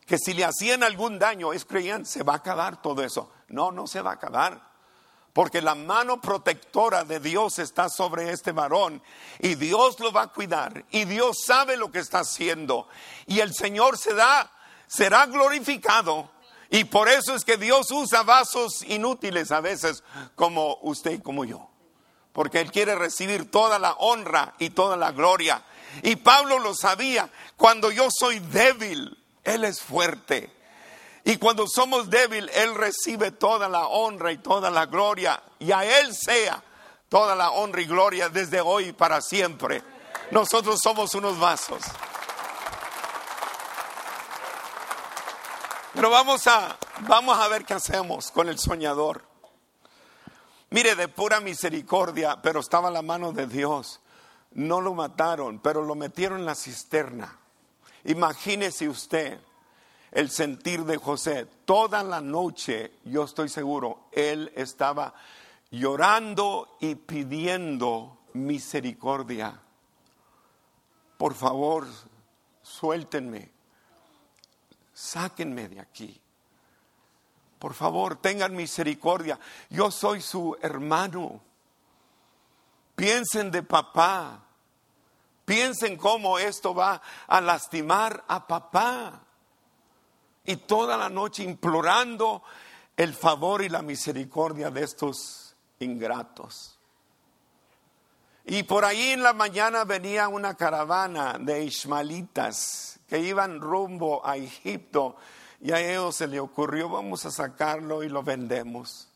que 0.05 0.17
si 0.17 0.33
le 0.33 0.45
hacían 0.45 0.83
algún 0.83 1.19
daño, 1.19 1.53
ellos 1.53 1.65
creían, 1.65 2.05
se 2.05 2.23
va 2.23 2.33
a 2.33 2.37
acabar 2.37 2.81
todo 2.81 3.03
eso. 3.03 3.31
No, 3.47 3.71
no 3.71 3.87
se 3.87 4.01
va 4.01 4.11
a 4.11 4.15
acabar. 4.15 4.73
Porque 5.33 5.61
la 5.61 5.73
mano 5.73 6.21
protectora 6.21 7.03
de 7.03 7.19
Dios 7.19 7.57
está 7.57 7.89
sobre 7.89 8.31
este 8.31 8.51
varón 8.51 9.01
y 9.39 9.55
Dios 9.55 9.99
lo 9.99 10.11
va 10.11 10.23
a 10.23 10.27
cuidar 10.27 10.85
y 10.91 11.05
Dios 11.05 11.43
sabe 11.43 11.75
lo 11.75 11.91
que 11.91 11.99
está 11.99 12.19
haciendo 12.19 12.87
y 13.25 13.39
el 13.39 13.51
Señor 13.51 13.97
se 13.97 14.13
da, 14.13 14.51
será 14.85 15.25
glorificado 15.25 16.29
y 16.69 16.83
por 16.83 17.09
eso 17.09 17.33
es 17.33 17.45
que 17.45 17.57
Dios 17.57 17.89
usa 17.91 18.21
vasos 18.21 18.83
inútiles 18.83 19.51
a 19.51 19.59
veces 19.59 20.03
como 20.35 20.77
usted 20.83 21.13
y 21.13 21.21
como 21.21 21.45
yo. 21.45 21.69
Porque 22.31 22.61
Él 22.61 22.71
quiere 22.71 22.95
recibir 22.95 23.49
toda 23.49 23.79
la 23.79 23.93
honra 23.93 24.55
y 24.59 24.71
toda 24.71 24.97
la 24.97 25.11
gloria. 25.11 25.63
Y 26.01 26.15
Pablo 26.15 26.57
lo 26.57 26.73
sabía, 26.73 27.29
cuando 27.57 27.91
yo 27.91 28.09
soy 28.11 28.39
débil, 28.39 29.22
Él 29.43 29.63
es 29.63 29.81
fuerte. 29.81 30.51
Y 31.25 31.37
cuando 31.37 31.65
somos 31.67 32.09
débiles, 32.09 32.55
Él 32.55 32.75
recibe 32.75 33.31
toda 33.31 33.69
la 33.69 33.87
honra 33.87 34.31
y 34.31 34.37
toda 34.37 34.69
la 34.69 34.85
gloria. 34.85 35.41
Y 35.59 35.71
a 35.71 35.85
Él 35.99 36.13
sea 36.13 36.61
toda 37.09 37.35
la 37.35 37.51
honra 37.51 37.81
y 37.81 37.85
gloria 37.85 38.29
desde 38.29 38.59
hoy 38.59 38.87
y 38.87 38.93
para 38.93 39.21
siempre. 39.21 39.83
Nosotros 40.31 40.79
somos 40.81 41.15
unos 41.15 41.39
vasos. 41.39 41.81
Pero 45.93 46.09
vamos 46.09 46.47
a, 46.47 46.77
vamos 47.01 47.37
a 47.37 47.47
ver 47.47 47.65
qué 47.65 47.75
hacemos 47.75 48.31
con 48.31 48.49
el 48.49 48.57
soñador. 48.57 49.23
Mire, 50.71 50.95
de 50.95 51.07
pura 51.07 51.39
misericordia, 51.39 52.41
pero 52.41 52.59
estaba 52.59 52.89
la 52.89 53.03
mano 53.03 53.31
de 53.31 53.45
Dios. 53.45 54.01
No 54.51 54.81
lo 54.81 54.95
mataron, 54.95 55.59
pero 55.59 55.83
lo 55.83 55.93
metieron 55.93 56.39
en 56.39 56.45
la 56.47 56.55
cisterna. 56.55 57.37
Imagínese 58.05 58.89
usted 58.89 59.39
el 60.11 60.29
sentir 60.29 60.85
de 60.85 60.97
José. 60.97 61.47
Toda 61.65 62.03
la 62.03 62.21
noche, 62.21 62.93
yo 63.05 63.23
estoy 63.23 63.49
seguro, 63.49 64.07
él 64.11 64.51
estaba 64.55 65.13
llorando 65.71 66.77
y 66.79 66.95
pidiendo 66.95 68.19
misericordia. 68.33 69.59
Por 71.17 71.33
favor, 71.33 71.87
suéltenme, 72.61 73.51
sáquenme 74.93 75.69
de 75.69 75.79
aquí. 75.79 76.19
Por 77.57 77.73
favor, 77.73 78.17
tengan 78.17 78.55
misericordia. 78.55 79.39
Yo 79.69 79.89
soy 79.89 80.19
su 80.19 80.57
hermano. 80.61 81.41
Piensen 82.93 83.51
de 83.51 83.63
papá. 83.63 84.43
Piensen 85.45 85.97
cómo 85.97 86.39
esto 86.39 86.73
va 86.73 87.01
a 87.27 87.41
lastimar 87.41 88.23
a 88.27 88.47
papá 88.47 89.21
y 90.45 90.57
toda 90.57 90.97
la 90.97 91.09
noche 91.09 91.43
implorando 91.43 92.43
el 92.95 93.13
favor 93.13 93.61
y 93.61 93.69
la 93.69 93.81
misericordia 93.81 94.69
de 94.69 94.83
estos 94.83 95.55
ingratos. 95.79 96.79
Y 98.45 98.63
por 98.63 98.83
ahí 98.83 99.11
en 99.11 99.23
la 99.23 99.33
mañana 99.33 99.85
venía 99.85 100.27
una 100.27 100.55
caravana 100.55 101.37
de 101.39 101.63
ismaelitas 101.63 102.99
que 103.07 103.19
iban 103.19 103.61
rumbo 103.61 104.25
a 104.25 104.35
Egipto 104.35 105.15
y 105.61 105.71
a 105.71 105.79
ellos 105.79 106.17
se 106.17 106.27
le 106.27 106.41
ocurrió 106.41 106.89
vamos 106.89 107.25
a 107.25 107.31
sacarlo 107.31 108.03
y 108.03 108.09
lo 108.09 108.21
vendemos. 108.21 109.07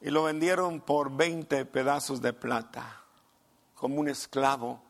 Y 0.00 0.10
lo 0.10 0.22
vendieron 0.22 0.80
por 0.80 1.14
20 1.14 1.66
pedazos 1.66 2.22
de 2.22 2.32
plata 2.32 3.02
como 3.74 4.00
un 4.00 4.08
esclavo. 4.08 4.82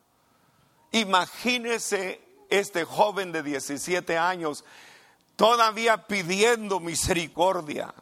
Imagínese 0.91 2.21
este 2.49 2.83
joven 2.83 3.31
de 3.31 3.43
17 3.43 4.17
años 4.17 4.65
todavía 5.35 6.07
pidiendo 6.07 6.79
misericordia 6.79 7.93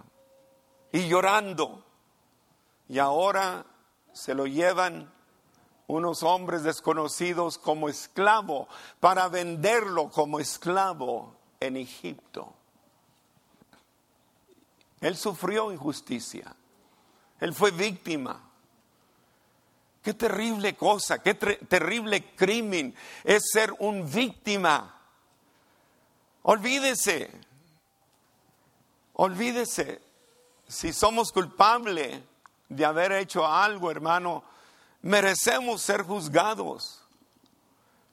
y 0.92 1.08
llorando. 1.08 1.84
Y 2.88 3.00
ahora 3.00 3.66
se 4.14 4.34
lo 4.34 4.48
llevan 4.48 5.12
unos 5.88 6.24
hombres 6.24 6.64
desconocidos 6.64 7.58
como 7.58 7.90
esclavo 7.90 8.68
para 9.00 9.28
venderlo 9.30 10.10
como 10.10 10.40
esclavo 10.40 11.36
en 11.60 11.78
Egipto. 11.78 12.54
Él 15.02 15.16
sufrió 15.16 15.72
injusticia. 15.72 16.56
Él 17.40 17.54
fue 17.54 17.72
víctima. 17.72 18.47
Qué 20.08 20.14
terrible 20.14 20.74
cosa, 20.78 21.22
qué 21.22 21.34
terrible 21.34 22.34
crimen 22.34 22.96
es 23.26 23.44
ser 23.52 23.74
un 23.80 24.10
víctima 24.10 24.98
Olvídese, 26.44 27.30
olvídese, 29.16 30.02
si 30.66 30.94
somos 30.94 31.34
culpables 31.34 32.22
de 32.70 32.86
haber 32.86 33.12
hecho 33.12 33.46
algo, 33.46 33.92
hermano, 33.92 34.46
merecemos 35.02 35.82
ser 35.82 36.04
juzgados. 36.04 37.04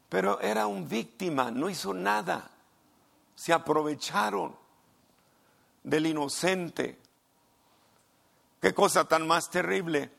Pero 0.09 0.41
era 0.41 0.67
un 0.67 0.89
víctima, 0.89 1.53
no 1.53 1.71
hizo 1.71 1.95
nada. 1.95 2.51
Se 3.37 3.53
aprovecharon 3.53 4.57
del 5.85 6.07
inocente. 6.07 6.99
Qué 8.61 8.75
cosa 8.75 9.05
tan 9.05 9.29
más 9.29 9.49
terrible. 9.49 10.11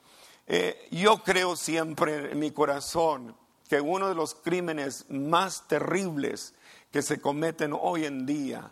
Eh, 0.48 0.88
yo 0.92 1.24
creo 1.24 1.56
siempre 1.56 2.32
en 2.32 2.40
mi 2.40 2.52
corazón 2.52 3.36
que 3.68 3.82
uno 3.82 4.10
de 4.10 4.16
los 4.16 4.36
crímenes 4.36 5.06
más 5.10 5.68
terribles 5.68 6.54
que 6.92 7.02
se 7.02 7.20
cometen 7.20 7.74
hoy 7.74 8.06
en 8.06 8.26
día 8.26 8.72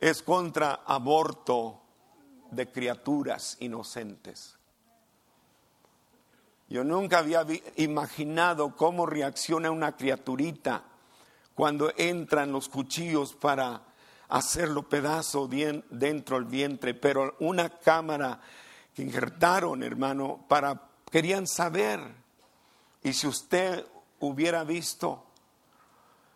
es 0.00 0.22
contra 0.22 0.82
aborto 0.84 1.80
de 2.50 2.70
criaturas 2.70 3.56
inocentes. 3.60 4.56
Yo 6.68 6.82
nunca 6.82 7.18
había 7.18 7.46
imaginado 7.76 8.74
cómo 8.74 9.06
reacciona 9.06 9.70
una 9.70 9.96
criaturita 9.96 10.82
cuando 11.54 11.92
entran 11.96 12.50
los 12.50 12.68
cuchillos 12.68 13.34
para 13.34 13.82
hacerlo 14.28 14.88
pedazo 14.88 15.48
dentro 15.48 16.36
del 16.36 16.46
vientre, 16.46 16.94
pero 16.94 17.36
una 17.38 17.68
cámara 17.68 18.40
que 18.92 19.02
injertaron, 19.02 19.84
hermano, 19.84 20.44
para 20.48 20.90
querían 21.16 21.46
saber. 21.46 21.98
Y 23.02 23.14
si 23.14 23.26
usted 23.26 23.86
hubiera 24.20 24.64
visto 24.64 25.24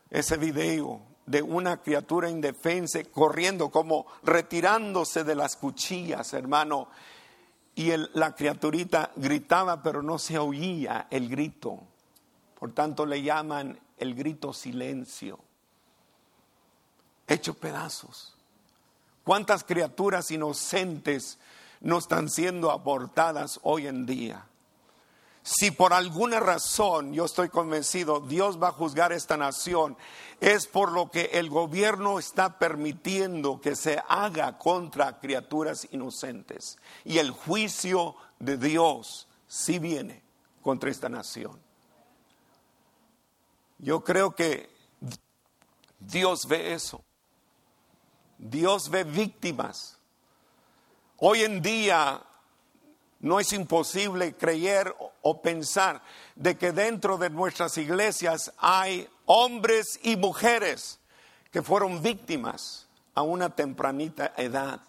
ese 0.09 0.39
video, 0.39 1.03
de 1.27 1.43
una 1.43 1.83
criatura 1.83 2.31
indefensa 2.31 2.99
corriendo, 3.13 3.69
como 3.69 4.07
retirándose 4.23 5.23
de 5.23 5.35
las 5.35 5.57
cuchillas, 5.57 6.33
hermano. 6.33 6.89
Y 7.75 7.93
la 8.15 8.35
criaturita 8.35 9.13
gritaba, 9.17 9.83
pero 9.83 10.03
no 10.03 10.19
se 10.19 10.39
oía 10.39 11.09
el 11.11 11.29
grito. 11.29 11.81
Por 12.59 12.73
tanto, 12.73 13.05
le 13.05 13.21
llaman 13.21 13.79
el 13.99 14.15
grito 14.15 14.55
silencio. 14.55 15.39
Hecho 17.29 17.53
pedazos. 17.53 18.35
¿Cuántas 19.25 19.63
criaturas 19.63 20.31
inocentes 20.31 21.39
no 21.83 21.99
están 21.99 22.31
siendo 22.31 22.71
abortadas 22.71 23.61
hoy 23.63 23.87
en 23.87 24.07
día? 24.07 24.47
Si 25.43 25.71
por 25.71 25.93
alguna 25.93 26.39
razón, 26.39 27.13
yo 27.13 27.25
estoy 27.25 27.49
convencido, 27.49 28.21
Dios 28.21 28.63
va 28.63 28.69
a 28.69 28.73
juzgar 28.73 29.13
esta 29.13 29.37
nación, 29.37 29.97
es 30.41 30.67
por 30.67 30.93
lo 30.93 31.11
que 31.11 31.31
el 31.35 31.49
gobierno 31.49 32.19
está 32.19 32.59
permitiendo 32.59 33.61
que 33.61 33.75
se 33.75 34.03
haga 34.09 34.59
contra 34.59 35.19
criaturas 35.19 35.89
inocentes. 35.93 36.79
Y 37.05 37.19
el 37.19 37.31
juicio 37.31 38.17
de 38.39 38.59
Dios 38.59 39.29
sí 39.47 39.79
viene 39.79 40.23
contra 40.63 40.91
esta 40.91 41.09
nación. 41.09 41.59
Yo 43.79 44.05
creo 44.05 44.35
que 44.35 44.71
Dios 45.99 46.41
ve 46.49 46.75
eso. 46.75 47.03
Dios 48.39 48.91
ve 48.91 49.05
víctimas. 49.05 49.99
Hoy 51.17 51.43
en 51.43 51.61
día 51.61 52.23
no 53.21 53.39
es 53.39 53.53
imposible 53.53 54.35
creer 54.35 54.95
o 55.23 55.43
pensar 55.43 56.03
de 56.35 56.57
que 56.57 56.73
dentro 56.73 57.19
de 57.19 57.31
nuestras 57.31 57.77
iglesias 57.77 58.53
hay 58.59 59.09
hombres 59.27 60.01
y 60.03 60.17
mujeres 60.17 60.99
que 61.51 61.63
fueron 61.63 62.03
víctimas 62.03 62.87
a 63.15 63.23
una 63.23 63.55
tempranita 63.55 64.33
edad. 64.37 64.81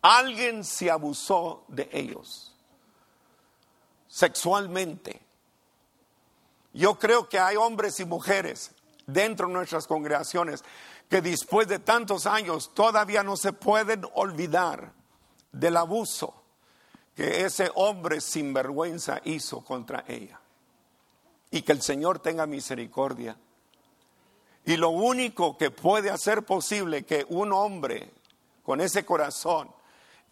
Alguien 0.00 0.64
se 0.64 0.90
abusó 0.90 1.64
de 1.68 1.88
ellos 1.92 2.54
sexualmente. 4.06 5.20
Yo 6.72 6.98
creo 6.98 7.28
que 7.28 7.38
hay 7.38 7.56
hombres 7.56 7.98
y 7.98 8.04
mujeres 8.04 8.70
dentro 9.06 9.48
de 9.48 9.54
nuestras 9.54 9.86
congregaciones 9.86 10.62
que 11.08 11.20
después 11.20 11.66
de 11.66 11.78
tantos 11.78 12.26
años 12.26 12.72
todavía 12.74 13.22
no 13.22 13.36
se 13.36 13.52
pueden 13.52 14.06
olvidar 14.14 14.92
del 15.50 15.76
abuso 15.76 16.41
que 17.14 17.44
ese 17.44 17.70
hombre 17.74 18.20
sinvergüenza 18.20 19.20
hizo 19.24 19.62
contra 19.62 20.04
ella. 20.08 20.40
Y 21.50 21.62
que 21.62 21.72
el 21.72 21.82
Señor 21.82 22.18
tenga 22.18 22.46
misericordia. 22.46 23.36
Y 24.64 24.76
lo 24.76 24.90
único 24.90 25.58
que 25.58 25.70
puede 25.70 26.10
hacer 26.10 26.44
posible 26.44 27.04
que 27.04 27.26
un 27.28 27.52
hombre 27.52 28.10
con 28.62 28.80
ese 28.80 29.04
corazón 29.04 29.68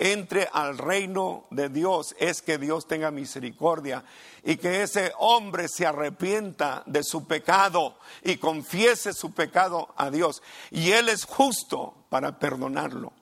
entre 0.00 0.48
al 0.50 0.78
reino 0.78 1.44
de 1.50 1.68
Dios 1.68 2.16
es 2.18 2.40
que 2.40 2.56
Dios 2.56 2.88
tenga 2.88 3.10
misericordia 3.10 4.02
y 4.42 4.56
que 4.56 4.82
ese 4.82 5.12
hombre 5.18 5.68
se 5.68 5.86
arrepienta 5.86 6.82
de 6.86 7.04
su 7.04 7.26
pecado 7.26 7.98
y 8.22 8.38
confiese 8.38 9.12
su 9.12 9.32
pecado 9.32 9.92
a 9.96 10.10
Dios. 10.10 10.42
Y 10.70 10.92
Él 10.92 11.10
es 11.10 11.26
justo 11.26 11.92
para 12.08 12.38
perdonarlo. 12.38 13.12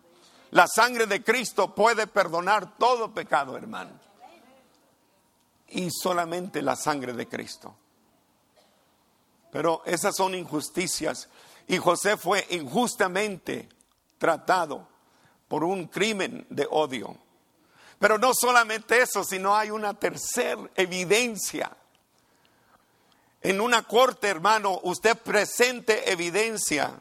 La 0.50 0.66
sangre 0.66 1.06
de 1.06 1.22
Cristo 1.22 1.74
puede 1.74 2.06
perdonar 2.06 2.78
todo 2.78 3.12
pecado, 3.12 3.56
hermano. 3.56 3.90
Y 5.68 5.90
solamente 5.90 6.62
la 6.62 6.74
sangre 6.74 7.12
de 7.12 7.28
Cristo. 7.28 7.74
Pero 9.52 9.82
esas 9.84 10.16
son 10.16 10.34
injusticias. 10.34 11.28
Y 11.66 11.76
José 11.76 12.16
fue 12.16 12.46
injustamente 12.50 13.68
tratado 14.16 14.88
por 15.48 15.64
un 15.64 15.86
crimen 15.86 16.46
de 16.48 16.66
odio. 16.70 17.16
Pero 17.98 18.16
no 18.16 18.32
solamente 18.32 19.02
eso, 19.02 19.24
sino 19.24 19.54
hay 19.54 19.70
una 19.70 19.92
tercera 19.94 20.62
evidencia. 20.76 21.76
En 23.42 23.60
una 23.60 23.82
corte, 23.82 24.28
hermano, 24.28 24.80
usted 24.82 25.16
presente 25.18 26.10
evidencia 26.10 27.00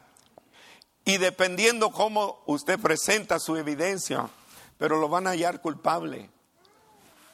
y 1.08 1.16
dependiendo 1.16 1.90
cómo 1.90 2.42
usted 2.44 2.78
presenta 2.78 3.38
su 3.38 3.56
evidencia, 3.56 4.28
pero 4.76 5.00
lo 5.00 5.08
van 5.08 5.26
a 5.26 5.30
hallar 5.30 5.62
culpable. 5.62 6.28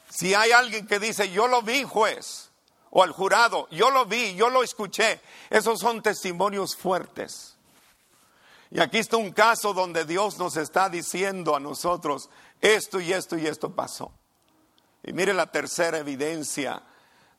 Si 0.09 0.33
hay 0.33 0.53
alguien 0.53 0.87
que 0.87 0.97
dice, 0.97 1.29
yo 1.29 1.49
lo 1.49 1.61
vi, 1.61 1.83
juez, 1.83 2.51
o 2.89 3.03
al 3.03 3.11
jurado, 3.11 3.67
yo 3.71 3.89
lo 3.91 4.05
vi, 4.05 4.33
yo 4.35 4.49
lo 4.49 4.63
escuché, 4.63 5.19
esos 5.49 5.81
son 5.81 6.01
testimonios 6.01 6.73
fuertes. 6.73 7.57
Y 8.71 8.79
aquí 8.79 8.99
está 8.99 9.17
un 9.17 9.33
caso 9.33 9.73
donde 9.73 10.05
Dios 10.05 10.39
nos 10.39 10.55
está 10.55 10.87
diciendo 10.87 11.53
a 11.53 11.59
nosotros, 11.59 12.29
esto 12.61 13.01
y 13.01 13.11
esto 13.11 13.37
y 13.37 13.45
esto 13.45 13.75
pasó. 13.75 14.13
Y 15.03 15.11
mire 15.11 15.33
la 15.33 15.51
tercera 15.51 15.97
evidencia 15.97 16.81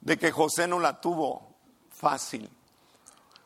de 0.02 0.18
que 0.18 0.32
José 0.32 0.68
no 0.68 0.80
la 0.80 1.00
tuvo 1.00 1.56
fácil. 1.88 2.50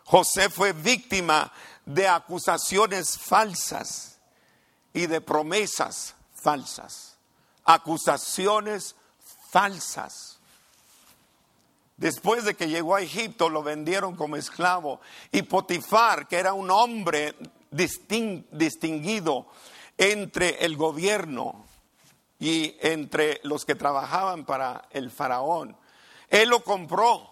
José 0.07 0.51
fue 0.51 0.72
víctima 0.72 1.53
de 1.87 2.09
acusaciones 2.09 3.18
falsas 3.18 4.18
y 4.93 5.07
de 5.07 5.20
promesas 5.20 6.14
falsas. 6.35 7.16
Acusaciones 7.64 8.97
falsas. 9.51 10.39
Después 11.97 12.45
de 12.45 12.55
que 12.55 12.68
llegó 12.68 12.97
a 12.97 13.03
Egipto 13.03 13.51
lo 13.51 13.62
vendieron 13.62 14.16
como 14.16 14.37
esclavo 14.37 15.01
y 15.31 15.43
Potifar, 15.43 16.28
que 16.28 16.37
era 16.37 16.55
un 16.55 16.70
hombre 16.70 17.35
distinguido 17.70 19.47
entre 19.99 20.64
el 20.64 20.76
gobierno 20.78 21.66
y 22.39 22.74
entre 22.81 23.41
los 23.43 23.66
que 23.66 23.74
trabajaban 23.74 24.47
para 24.47 24.89
el 24.91 25.11
faraón, 25.11 25.76
él 26.31 26.49
lo 26.49 26.64
compró 26.64 27.30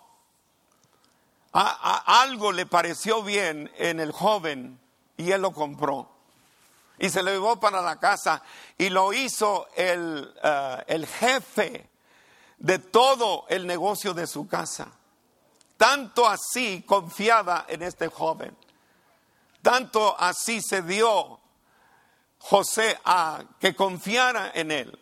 algo 1.52 2.52
le 2.52 2.66
pareció 2.66 3.22
bien 3.22 3.70
en 3.76 4.00
el 4.00 4.12
joven 4.12 4.78
y 5.16 5.32
él 5.32 5.42
lo 5.42 5.52
compró. 5.52 6.08
Y 6.98 7.10
se 7.10 7.22
lo 7.22 7.30
llevó 7.30 7.60
para 7.60 7.80
la 7.80 7.98
casa 8.00 8.42
y 8.76 8.88
lo 8.88 9.12
hizo 9.12 9.68
el, 9.76 10.34
eh, 10.42 10.84
el 10.88 11.06
jefe 11.06 11.88
de 12.58 12.78
todo 12.78 13.46
el 13.48 13.66
negocio 13.66 14.14
de 14.14 14.26
su 14.26 14.48
casa. 14.48 14.88
Tanto 15.76 16.26
así 16.26 16.82
confiaba 16.86 17.66
en 17.68 17.82
este 17.82 18.08
joven. 18.08 18.56
Tanto 19.62 20.16
así 20.18 20.60
se 20.60 20.82
dio 20.82 21.38
José 22.38 22.98
a 23.04 23.44
que 23.60 23.74
confiara 23.74 24.50
en 24.54 24.70
él. 24.70 24.98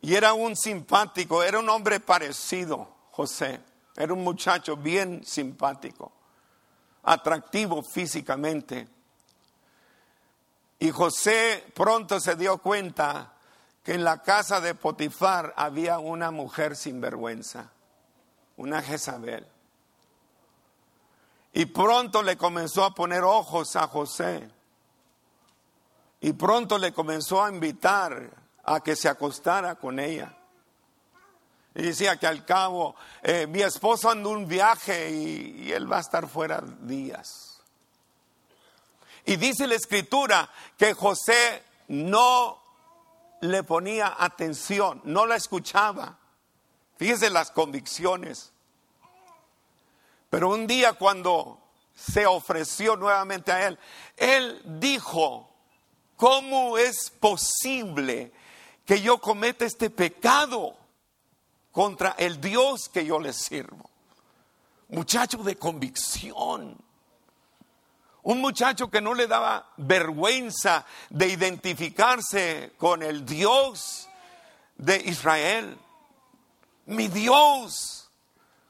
Y 0.00 0.14
era 0.14 0.34
un 0.34 0.56
simpático, 0.56 1.42
era 1.42 1.58
un 1.58 1.68
hombre 1.68 2.00
parecido, 2.00 2.88
José. 3.10 3.60
Era 3.96 4.12
un 4.12 4.22
muchacho 4.22 4.76
bien 4.76 5.24
simpático, 5.24 6.12
atractivo 7.02 7.82
físicamente. 7.82 8.88
Y 10.78 10.90
José 10.90 11.64
pronto 11.74 12.20
se 12.20 12.36
dio 12.36 12.58
cuenta 12.58 13.32
que 13.82 13.94
en 13.94 14.04
la 14.04 14.22
casa 14.22 14.60
de 14.60 14.74
Potifar 14.74 15.54
había 15.56 15.98
una 15.98 16.30
mujer 16.30 16.76
sin 16.76 17.00
vergüenza, 17.00 17.70
una 18.56 18.82
Jezabel. 18.82 19.46
Y 21.54 21.64
pronto 21.66 22.22
le 22.22 22.36
comenzó 22.36 22.84
a 22.84 22.94
poner 22.94 23.22
ojos 23.22 23.76
a 23.76 23.86
José. 23.86 24.50
Y 26.20 26.34
pronto 26.34 26.76
le 26.76 26.92
comenzó 26.92 27.42
a 27.42 27.48
invitar 27.48 28.30
a 28.62 28.80
que 28.80 28.94
se 28.94 29.08
acostara 29.08 29.76
con 29.76 29.98
ella. 29.98 30.36
Y 31.76 31.82
decía 31.82 32.16
que 32.16 32.26
al 32.26 32.46
cabo, 32.46 32.96
eh, 33.22 33.46
mi 33.46 33.60
esposo 33.60 34.08
anda 34.08 34.30
un 34.30 34.48
viaje 34.48 35.10
y, 35.10 35.70
él 35.70 35.92
va 35.92 35.98
a 35.98 36.00
estar 36.00 36.26
fuera 36.26 36.64
días. 36.80 37.60
Y 39.26 39.36
dice 39.36 39.66
la 39.66 39.74
escritura 39.74 40.48
que 40.78 40.94
José 40.94 41.62
no 41.88 42.62
le 43.42 43.62
ponía 43.62 44.16
atención, 44.18 45.02
no 45.04 45.26
la 45.26 45.36
escuchaba. 45.36 46.16
Fíjese 46.96 47.28
las 47.28 47.50
convicciones. 47.50 48.52
Pero 50.30 50.48
un 50.48 50.66
día 50.66 50.94
cuando 50.94 51.60
se 51.94 52.24
ofreció 52.24 52.96
nuevamente 52.96 53.52
a 53.52 53.68
él, 53.68 53.78
él 54.16 54.62
dijo, 54.64 55.50
¿cómo 56.16 56.78
es 56.78 57.10
posible 57.10 58.32
que 58.86 59.02
yo 59.02 59.18
cometa 59.18 59.66
este 59.66 59.90
pecado? 59.90 60.85
Contra 61.76 62.14
el 62.16 62.40
Dios 62.40 62.88
que 62.88 63.04
yo 63.04 63.20
le 63.20 63.34
sirvo. 63.34 63.90
Muchacho 64.88 65.36
de 65.42 65.58
convicción. 65.58 66.74
Un 68.22 68.40
muchacho 68.40 68.90
que 68.90 69.02
no 69.02 69.12
le 69.12 69.26
daba 69.26 69.74
vergüenza 69.76 70.86
de 71.10 71.28
identificarse 71.28 72.72
con 72.78 73.02
el 73.02 73.26
Dios 73.26 74.08
de 74.78 74.96
Israel. 75.04 75.76
Mi 76.86 77.08
Dios. 77.08 78.08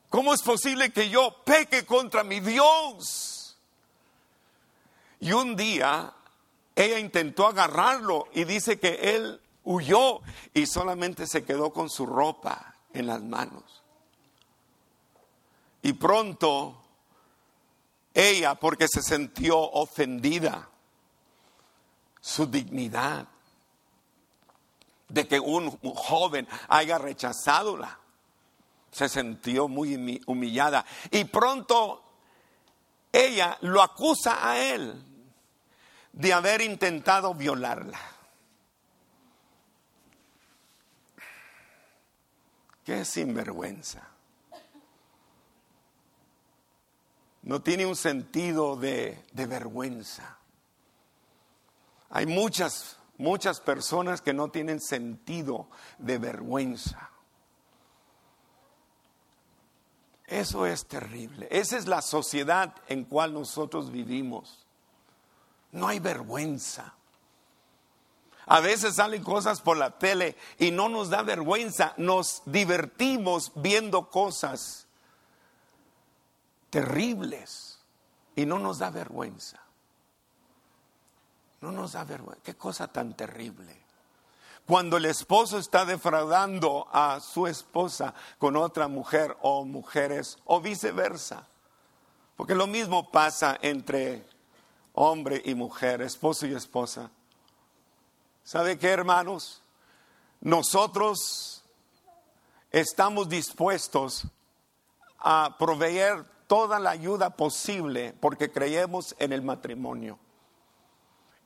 ¿Cómo 0.08 0.34
es 0.34 0.42
posible 0.42 0.90
que 0.90 1.08
yo 1.08 1.44
peque 1.44 1.86
contra 1.86 2.24
mi 2.24 2.40
Dios? 2.40 3.56
Y 5.20 5.30
un 5.30 5.54
día 5.54 6.12
ella 6.74 6.98
intentó 6.98 7.46
agarrarlo 7.46 8.26
y 8.32 8.42
dice 8.42 8.80
que 8.80 9.14
él 9.14 9.40
huyó 9.62 10.22
y 10.52 10.66
solamente 10.66 11.28
se 11.28 11.44
quedó 11.44 11.72
con 11.72 11.88
su 11.88 12.04
ropa 12.04 12.72
en 12.96 13.06
las 13.06 13.22
manos. 13.22 13.82
Y 15.82 15.92
pronto 15.92 16.82
ella, 18.12 18.54
porque 18.54 18.88
se 18.88 19.02
sintió 19.02 19.58
ofendida, 19.58 20.68
su 22.20 22.46
dignidad, 22.46 23.28
de 25.08 25.28
que 25.28 25.38
un 25.38 25.70
joven 25.94 26.48
haya 26.68 26.98
rechazado 26.98 27.78
se 28.90 29.08
sintió 29.08 29.68
muy 29.68 30.22
humillada. 30.26 30.84
Y 31.10 31.24
pronto 31.24 32.02
ella 33.12 33.56
lo 33.60 33.82
acusa 33.82 34.50
a 34.50 34.58
él 34.58 35.04
de 36.12 36.32
haber 36.32 36.62
intentado 36.62 37.34
violarla. 37.34 38.15
Qué 42.86 43.04
sinvergüenza. 43.04 44.08
No 47.42 47.60
tiene 47.60 47.84
un 47.84 47.96
sentido 47.96 48.76
de, 48.76 49.24
de 49.32 49.46
vergüenza. 49.46 50.38
Hay 52.10 52.26
muchas, 52.26 52.96
muchas 53.18 53.60
personas 53.60 54.20
que 54.20 54.32
no 54.32 54.52
tienen 54.52 54.80
sentido 54.80 55.68
de 55.98 56.18
vergüenza. 56.18 57.10
Eso 60.24 60.64
es 60.64 60.86
terrible. 60.86 61.48
Esa 61.50 61.78
es 61.78 61.88
la 61.88 62.02
sociedad 62.02 62.72
en 62.86 63.02
cual 63.02 63.34
nosotros 63.34 63.90
vivimos. 63.90 64.64
No 65.72 65.88
hay 65.88 65.98
vergüenza. 65.98 66.94
A 68.46 68.60
veces 68.60 68.94
salen 68.94 69.24
cosas 69.24 69.60
por 69.60 69.76
la 69.76 69.98
tele 69.98 70.36
y 70.58 70.70
no 70.70 70.88
nos 70.88 71.10
da 71.10 71.22
vergüenza, 71.22 71.94
nos 71.96 72.42
divertimos 72.46 73.52
viendo 73.56 74.08
cosas 74.08 74.86
terribles. 76.70 77.78
Y 78.36 78.44
no 78.44 78.58
nos 78.58 78.78
da 78.78 78.90
vergüenza. 78.90 79.58
No 81.62 81.72
nos 81.72 81.92
da 81.92 82.04
vergüenza. 82.04 82.42
Qué 82.44 82.54
cosa 82.54 82.86
tan 82.86 83.16
terrible. 83.16 83.74
Cuando 84.66 84.98
el 84.98 85.06
esposo 85.06 85.58
está 85.58 85.84
defraudando 85.84 86.86
a 86.92 87.20
su 87.20 87.46
esposa 87.46 88.14
con 88.38 88.56
otra 88.56 88.88
mujer 88.88 89.36
o 89.40 89.64
mujeres 89.64 90.38
o 90.44 90.60
viceversa. 90.60 91.46
Porque 92.36 92.54
lo 92.54 92.66
mismo 92.66 93.10
pasa 93.10 93.58
entre 93.62 94.28
hombre 94.92 95.40
y 95.44 95.54
mujer, 95.54 96.02
esposo 96.02 96.46
y 96.46 96.54
esposa. 96.54 97.10
¿Sabe 98.46 98.78
qué, 98.78 98.90
hermanos? 98.90 99.60
Nosotros 100.40 101.64
estamos 102.70 103.28
dispuestos 103.28 104.28
a 105.18 105.56
proveer 105.58 106.24
toda 106.46 106.78
la 106.78 106.90
ayuda 106.90 107.30
posible 107.30 108.14
porque 108.20 108.52
creemos 108.52 109.16
en 109.18 109.32
el 109.32 109.42
matrimonio. 109.42 110.20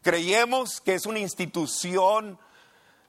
Creemos 0.03 0.79
que 0.83 0.93
es 0.93 1.07
una 1.07 1.21
institución 1.21 2.39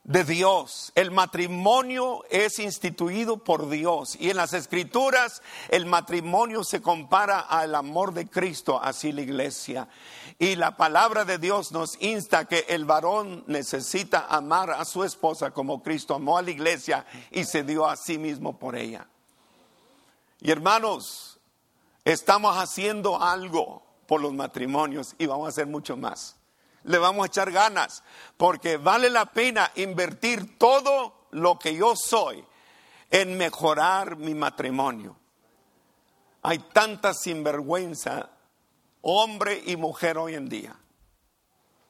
de 0.03 0.23
Dios. 0.23 0.91
El 0.95 1.11
matrimonio 1.11 2.23
es 2.29 2.59
instituido 2.59 3.37
por 3.37 3.69
Dios 3.69 4.17
y 4.19 4.29
en 4.29 4.37
las 4.37 4.53
escrituras 4.53 5.41
el 5.69 5.85
matrimonio 5.85 6.63
se 6.63 6.81
compara 6.81 7.39
al 7.39 7.75
amor 7.75 8.13
de 8.13 8.27
Cristo, 8.27 8.81
así 8.81 9.11
la 9.11 9.21
iglesia. 9.21 9.87
Y 10.39 10.55
la 10.55 10.75
palabra 10.75 11.23
de 11.23 11.37
Dios 11.37 11.71
nos 11.71 12.01
insta 12.01 12.45
que 12.45 12.65
el 12.69 12.85
varón 12.85 13.43
necesita 13.47 14.25
amar 14.27 14.71
a 14.71 14.85
su 14.85 15.03
esposa 15.03 15.51
como 15.51 15.83
Cristo 15.83 16.15
amó 16.15 16.37
a 16.37 16.41
la 16.41 16.51
iglesia 16.51 17.05
y 17.29 17.43
se 17.43 17.63
dio 17.63 17.87
a 17.87 17.95
sí 17.95 18.17
mismo 18.17 18.57
por 18.57 18.75
ella. 18.75 19.07
Y 20.39 20.49
hermanos, 20.49 21.39
estamos 22.03 22.57
haciendo 22.57 23.21
algo 23.21 23.83
por 24.07 24.19
los 24.19 24.33
matrimonios 24.33 25.13
y 25.19 25.27
vamos 25.27 25.45
a 25.45 25.49
hacer 25.49 25.67
mucho 25.67 25.95
más 25.95 26.40
le 26.83 26.97
vamos 26.97 27.23
a 27.23 27.27
echar 27.27 27.51
ganas, 27.51 28.03
porque 28.37 28.77
vale 28.77 29.09
la 29.09 29.25
pena 29.25 29.71
invertir 29.75 30.57
todo 30.57 31.27
lo 31.31 31.59
que 31.59 31.75
yo 31.75 31.95
soy 31.95 32.45
en 33.09 33.37
mejorar 33.37 34.15
mi 34.15 34.33
matrimonio. 34.33 35.17
Hay 36.43 36.59
tanta 36.59 37.13
sinvergüenza, 37.13 38.29
hombre 39.01 39.61
y 39.65 39.75
mujer 39.75 40.17
hoy 40.17 40.35
en 40.35 40.49
día. 40.49 40.75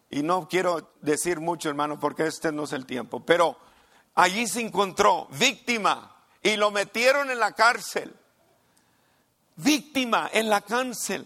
Y 0.10 0.24
no 0.24 0.50
quiero 0.50 0.94
decir 1.02 1.40
mucho, 1.40 1.70
hermano, 1.70 2.00
porque 2.00 2.28
este 2.28 2.52
no 2.52 2.64
es 2.64 2.74
el 2.74 2.86
tiempo, 2.86 3.26
pero 3.26 3.58
allí 4.16 4.46
se 4.48 4.60
encontró 4.60 5.28
víctima 5.32 6.26
y 6.44 6.58
lo 6.58 6.70
metieron 6.72 7.32
en 7.32 7.40
la 7.40 7.54
cárcel. 7.54 8.14
Víctima 9.56 10.30
en 10.34 10.50
la 10.50 10.62
cárcel. 10.62 11.26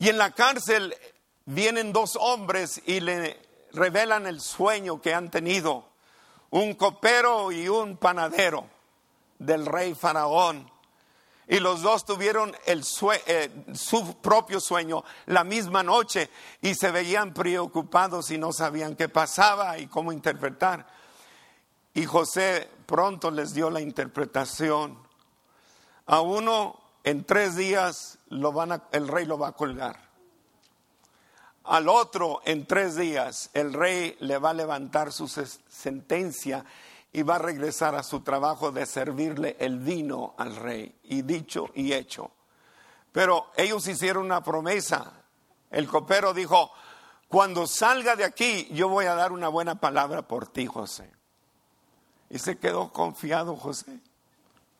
Y 0.00 0.08
en 0.08 0.18
la 0.18 0.32
cárcel 0.32 0.94
vienen 1.48 1.94
dos 1.94 2.16
hombres 2.20 2.82
y 2.84 3.00
le 3.00 3.40
revelan 3.72 4.26
el 4.26 4.40
sueño 4.40 5.00
que 5.00 5.14
han 5.14 5.30
tenido, 5.30 5.88
un 6.50 6.74
copero 6.74 7.50
y 7.52 7.68
un 7.68 7.96
panadero 7.96 8.68
del 9.38 9.64
rey 9.64 9.94
faraón. 9.94 10.70
Y 11.46 11.60
los 11.60 11.80
dos 11.80 12.04
tuvieron 12.04 12.54
el 12.66 12.84
eh, 13.26 13.64
su 13.72 14.16
propio 14.16 14.60
sueño 14.60 15.02
la 15.24 15.42
misma 15.44 15.82
noche 15.82 16.28
y 16.60 16.74
se 16.74 16.90
veían 16.90 17.32
preocupados 17.32 18.30
y 18.30 18.36
no 18.36 18.52
sabían 18.52 18.94
qué 18.94 19.08
pasaba 19.08 19.78
y 19.78 19.86
cómo 19.86 20.12
interpretar. 20.12 20.86
Y 21.94 22.04
José 22.04 22.68
pronto 22.84 23.30
les 23.30 23.54
dio 23.54 23.70
la 23.70 23.80
interpretación. 23.80 24.98
A 26.04 26.20
uno 26.20 26.78
en 27.04 27.24
tres 27.24 27.56
días 27.56 28.18
lo 28.28 28.52
van 28.52 28.82
el 28.92 29.08
rey 29.08 29.24
lo 29.24 29.38
va 29.38 29.48
a 29.48 29.52
colgar 29.52 30.07
al 31.68 31.88
otro 31.88 32.40
en 32.44 32.66
tres 32.66 32.96
días 32.96 33.50
el 33.52 33.74
rey 33.74 34.16
le 34.20 34.38
va 34.38 34.50
a 34.50 34.54
levantar 34.54 35.12
su 35.12 35.28
sentencia 35.28 36.64
y 37.12 37.22
va 37.22 37.36
a 37.36 37.38
regresar 37.38 37.94
a 37.94 38.02
su 38.02 38.20
trabajo 38.20 38.72
de 38.72 38.86
servirle 38.86 39.56
el 39.60 39.78
vino 39.78 40.34
al 40.38 40.56
rey. 40.56 40.98
Y 41.04 41.22
dicho 41.22 41.66
y 41.74 41.92
hecho. 41.92 42.30
Pero 43.12 43.50
ellos 43.56 43.86
hicieron 43.86 44.24
una 44.24 44.42
promesa. 44.42 45.12
El 45.70 45.86
copero 45.88 46.32
dijo, 46.32 46.70
cuando 47.28 47.66
salga 47.66 48.16
de 48.16 48.24
aquí 48.24 48.68
yo 48.72 48.88
voy 48.88 49.06
a 49.06 49.14
dar 49.14 49.32
una 49.32 49.48
buena 49.48 49.78
palabra 49.78 50.22
por 50.22 50.48
ti, 50.48 50.66
José. 50.66 51.10
Y 52.30 52.38
se 52.38 52.58
quedó 52.58 52.92
confiado 52.92 53.56
José, 53.56 54.00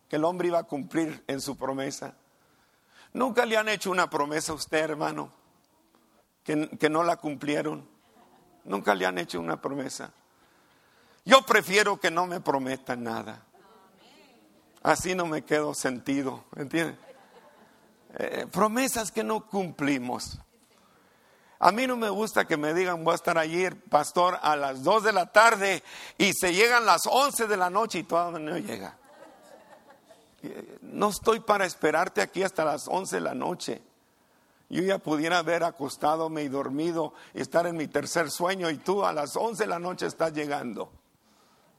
que 0.09 0.16
el 0.16 0.24
hombre 0.24 0.49
iba 0.49 0.59
a 0.59 0.64
cumplir 0.64 1.22
en 1.26 1.41
su 1.41 1.57
promesa. 1.57 2.14
Nunca 3.12 3.47
le 3.47 3.57
han 3.57 3.68
hecho 3.68 3.91
una 3.91 4.09
promesa 4.09 4.53
a 4.53 4.55
usted, 4.57 4.78
hermano 4.78 5.38
que, 6.78 6.88
no 6.88 7.03
la 7.05 7.16
cumplieron. 7.16 7.86
Nunca 8.64 8.94
le 8.94 9.05
han 9.05 9.18
hecho 9.18 9.38
una 9.38 9.61
promesa. 9.61 10.12
Yo 11.24 11.42
prefiero 11.42 12.01
que 12.01 12.11
no 12.11 12.26
me 12.26 12.40
prometan 12.40 13.05
nada. 13.05 13.42
Así 14.82 15.14
no 15.14 15.26
me 15.26 15.42
quedo 15.42 15.74
sentido, 15.74 16.44
¿entiendes? 16.57 16.96
Eh, 18.18 18.46
promesas 18.51 19.12
que 19.12 19.22
no 19.22 19.46
cumplimos. 19.46 20.38
A 21.59 21.72
mí 21.72 21.86
no 21.86 21.96
me 21.96 22.09
gusta 22.09 22.46
que 22.46 22.57
me 22.57 22.72
digan, 22.72 23.05
voy 23.05 23.12
a 23.12 23.16
estar 23.16 23.36
allí, 23.36 23.68
pastor, 23.90 24.38
a 24.40 24.57
las 24.57 24.82
2 24.84 25.03
de 25.03 25.12
la 25.12 25.26
tarde 25.26 25.82
y 26.16 26.32
se 26.32 26.55
llegan 26.55 26.86
las 26.86 27.07
11 27.07 27.46
de 27.46 27.57
la 27.57 27.68
noche 27.68 27.99
y 27.99 28.03
todavía 28.05 28.38
no 28.38 28.57
llega. 28.57 28.96
Eh, 30.42 30.78
no 30.82 31.11
estoy 31.11 31.40
para 31.40 31.66
esperarte 31.66 32.22
aquí 32.22 32.42
hasta 32.42 32.64
las 32.64 32.88
11 32.88 33.16
de 33.16 33.20
la 33.20 33.34
noche. 33.34 33.82
Yo 34.71 34.83
ya 34.83 34.99
pudiera 34.99 35.39
haber 35.39 35.64
acostado 35.64 36.29
y 36.39 36.49
dormido 36.49 37.14
estar 37.33 37.66
en 37.66 37.77
mi 37.77 37.89
tercer 37.89 38.31
sueño 38.31 38.71
y 38.71 38.77
tú 38.77 39.05
a 39.05 39.12
las 39.12 39.35
11 39.35 39.64
de 39.64 39.69
la 39.69 39.79
noche 39.79 40.07
estás 40.07 40.33
llegando. 40.35 40.93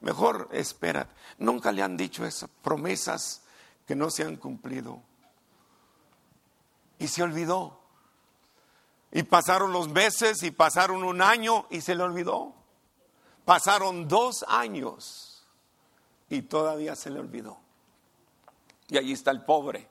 Mejor 0.02 0.50
espera. 0.52 1.08
Nunca 1.38 1.72
le 1.72 1.84
han 1.84 1.96
dicho 1.98 2.26
esas 2.26 2.50
promesas 2.64 3.44
que 3.86 3.96
no 3.96 4.10
se 4.10 4.24
han 4.24 4.38
cumplido. 4.38 5.02
Y 6.98 7.08
se 7.08 7.22
olvidó. 7.22 7.80
Y 9.12 9.24
pasaron 9.24 9.72
los 9.72 9.90
meses 9.90 10.42
y 10.44 10.52
pasaron 10.52 11.04
un 11.04 11.22
año 11.22 11.68
y 11.70 11.82
se 11.82 11.94
le 11.94 12.04
olvidó. 12.04 12.56
Pasaron 13.46 14.08
dos 14.08 14.44
años 14.48 15.46
y 16.28 16.42
todavía 16.42 16.96
se 16.96 17.12
le 17.12 17.20
olvidó. 17.20 17.60
Y 18.88 18.98
allí 18.98 19.14
está 19.14 19.30
el 19.30 19.44
pobre 19.46 19.90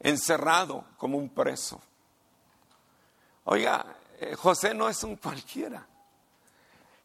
encerrado 0.00 0.84
como 0.96 1.18
un 1.18 1.28
preso. 1.28 1.80
Oiga, 3.44 3.84
eh, 4.20 4.34
José 4.34 4.74
no 4.74 4.88
es 4.88 5.02
un 5.04 5.16
cualquiera. 5.16 5.86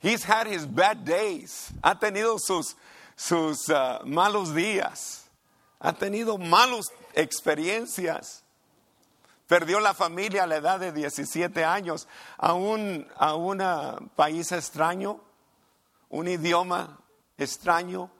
He's 0.02 0.24
had 0.24 0.48
his 0.48 0.66
bad 0.66 1.04
days. 1.04 1.72
Ha 1.84 2.00
tenido 2.00 2.40
sus, 2.40 2.76
sus 3.16 3.70
uh, 3.70 4.00
malos 4.06 4.54
días. 4.54 5.30
Ha 5.82 5.94
tenido 5.94 6.38
malas 6.38 6.92
experiencias. 7.14 8.44
Perdió 9.48 9.80
la 9.80 9.94
familia 9.94 10.44
a 10.44 10.48
la 10.48 10.58
edad 10.58 10.80
de 10.80 10.92
17 10.92 11.66
años 11.66 12.08
a 12.38 12.54
un 12.54 13.08
a 13.18 13.36
un 13.36 13.58
país 14.16 14.52
extraño, 14.52 15.20
un 16.10 16.28
idioma 16.28 17.00
extraño 17.38 18.12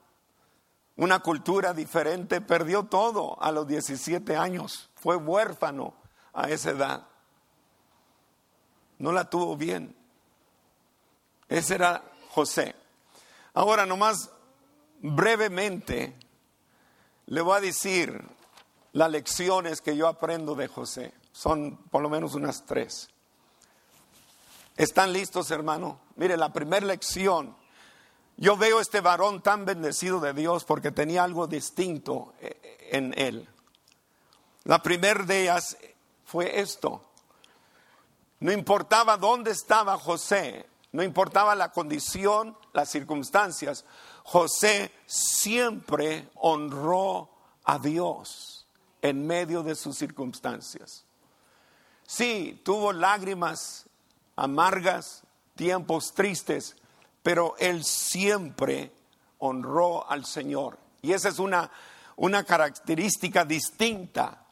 una 1.00 1.20
cultura 1.20 1.72
diferente, 1.72 2.42
perdió 2.42 2.82
todo 2.82 3.42
a 3.42 3.50
los 3.52 3.66
17 3.66 4.36
años, 4.36 4.90
fue 4.96 5.16
huérfano 5.16 5.94
a 6.34 6.50
esa 6.50 6.72
edad. 6.72 7.06
No 8.98 9.10
la 9.10 9.30
tuvo 9.30 9.56
bien. 9.56 9.96
Ese 11.48 11.76
era 11.76 12.04
José. 12.28 12.76
Ahora 13.54 13.86
nomás 13.86 14.30
brevemente 15.00 16.18
le 17.28 17.40
voy 17.40 17.56
a 17.56 17.60
decir 17.60 18.22
las 18.92 19.10
lecciones 19.10 19.80
que 19.80 19.96
yo 19.96 20.06
aprendo 20.06 20.54
de 20.54 20.68
José. 20.68 21.14
Son 21.32 21.78
por 21.90 22.02
lo 22.02 22.10
menos 22.10 22.34
unas 22.34 22.66
tres. 22.66 23.08
¿Están 24.76 25.14
listos, 25.14 25.50
hermano? 25.50 25.98
Mire, 26.16 26.36
la 26.36 26.52
primera 26.52 26.84
lección 26.84 27.56
yo 28.40 28.56
veo 28.56 28.80
este 28.80 29.02
varón 29.02 29.42
tan 29.42 29.66
bendecido 29.66 30.18
de 30.18 30.32
Dios 30.32 30.64
porque 30.64 30.90
tenía 30.90 31.22
algo 31.22 31.46
distinto 31.46 32.32
eh, 32.40 32.88
en 32.90 33.12
él. 33.18 33.46
La 34.64 34.82
primera 34.82 35.24
de 35.24 35.42
ellas 35.42 35.76
fue 36.24 36.58
esto. 36.58 37.04
No 38.40 38.50
importaba 38.50 39.18
dónde 39.18 39.50
estaba 39.50 39.98
José, 39.98 40.66
no 40.92 41.02
importaba 41.02 41.54
la 41.54 41.70
condición, 41.70 42.56
las 42.72 42.88
circunstancias, 42.88 43.84
José 44.24 44.90
siempre 45.04 46.30
honró 46.36 47.28
a 47.64 47.78
Dios 47.78 48.66
en 49.02 49.26
medio 49.26 49.62
de 49.62 49.74
sus 49.74 49.98
circunstancias. 49.98 51.04
Sí, 52.06 52.58
tuvo 52.64 52.94
lágrimas 52.94 53.84
amargas, 54.34 55.24
tiempos 55.56 56.14
tristes, 56.14 56.74
pero 57.22 57.54
él 57.58 57.84
siempre 57.84 58.92
honró 59.38 60.08
al 60.10 60.24
Señor. 60.24 60.78
Y 61.02 61.12
esa 61.12 61.28
es 61.28 61.38
una, 61.38 61.70
una 62.16 62.44
característica 62.44 63.44
distinta 63.44 64.44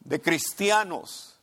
de 0.00 0.20
cristianos 0.20 1.38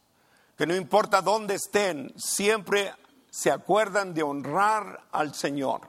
que 0.57 0.67
no 0.67 0.75
importa 0.75 1.21
dónde 1.21 1.55
estén, 1.55 2.13
siempre 2.17 2.93
se 3.29 3.49
acuerdan 3.49 4.13
de 4.13 4.23
honrar 4.23 5.05
al 5.11 5.33
Señor. 5.33 5.87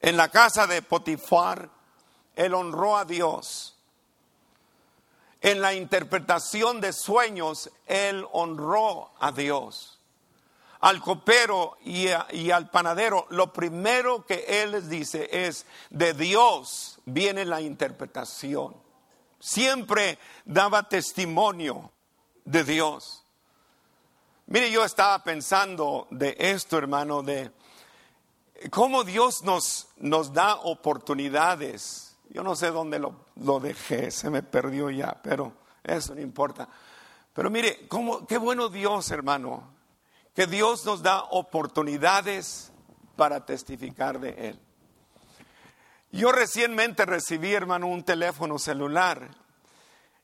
En 0.00 0.16
la 0.16 0.30
casa 0.30 0.66
de 0.66 0.80
Potifar, 0.80 1.68
él 2.34 2.54
honró 2.54 2.96
a 2.96 3.04
Dios. 3.04 3.76
En 5.42 5.60
la 5.60 5.74
interpretación 5.74 6.80
de 6.80 6.92
sueños, 6.94 7.70
él 7.86 8.26
honró 8.32 9.12
a 9.18 9.32
Dios. 9.32 9.95
Al 10.80 11.00
copero 11.00 11.76
y, 11.84 12.08
al 12.08 12.70
panadero, 12.70 13.26
lo 13.30 13.52
primero 13.52 14.26
que 14.26 14.62
él 14.62 14.72
les 14.72 14.88
dice 14.88 15.28
es, 15.32 15.66
de 15.90 16.12
Dios 16.12 16.98
viene 17.06 17.44
la 17.44 17.60
interpretación. 17.60 18.76
Siempre 19.38 20.18
daba 20.44 20.88
testimonio 20.88 21.90
de 22.44 22.64
Dios. 22.64 23.24
Mire, 24.46 24.70
yo 24.70 24.84
estaba 24.84 25.22
pensando 25.24 26.06
de 26.10 26.36
esto, 26.38 26.78
hermano, 26.78 27.22
de 27.22 27.50
cómo 28.70 29.02
Dios 29.02 29.42
nos, 29.42 29.88
nos 29.96 30.32
da 30.32 30.56
oportunidades. 30.56 32.16
Yo 32.30 32.42
no 32.42 32.54
sé 32.54 32.70
dónde 32.70 32.98
lo, 32.98 33.26
lo, 33.36 33.60
dejé, 33.60 34.10
se 34.10 34.30
me 34.30 34.42
perdió 34.42 34.90
ya, 34.90 35.20
pero 35.22 35.52
eso 35.82 36.14
no 36.14 36.20
importa. 36.20 36.68
Pero 37.32 37.50
mire, 37.50 37.86
cómo, 37.88 38.26
qué 38.26 38.38
bueno 38.38 38.68
Dios, 38.68 39.10
hermano, 39.10 39.75
que 40.36 40.46
Dios 40.46 40.84
nos 40.84 41.02
da 41.02 41.22
oportunidades 41.30 42.70
para 43.16 43.46
testificar 43.46 44.20
de 44.20 44.50
Él. 44.50 44.60
Yo 46.12 46.30
recientemente 46.30 47.06
recibí, 47.06 47.54
hermano, 47.54 47.86
un 47.86 48.04
teléfono 48.04 48.58
celular 48.58 49.30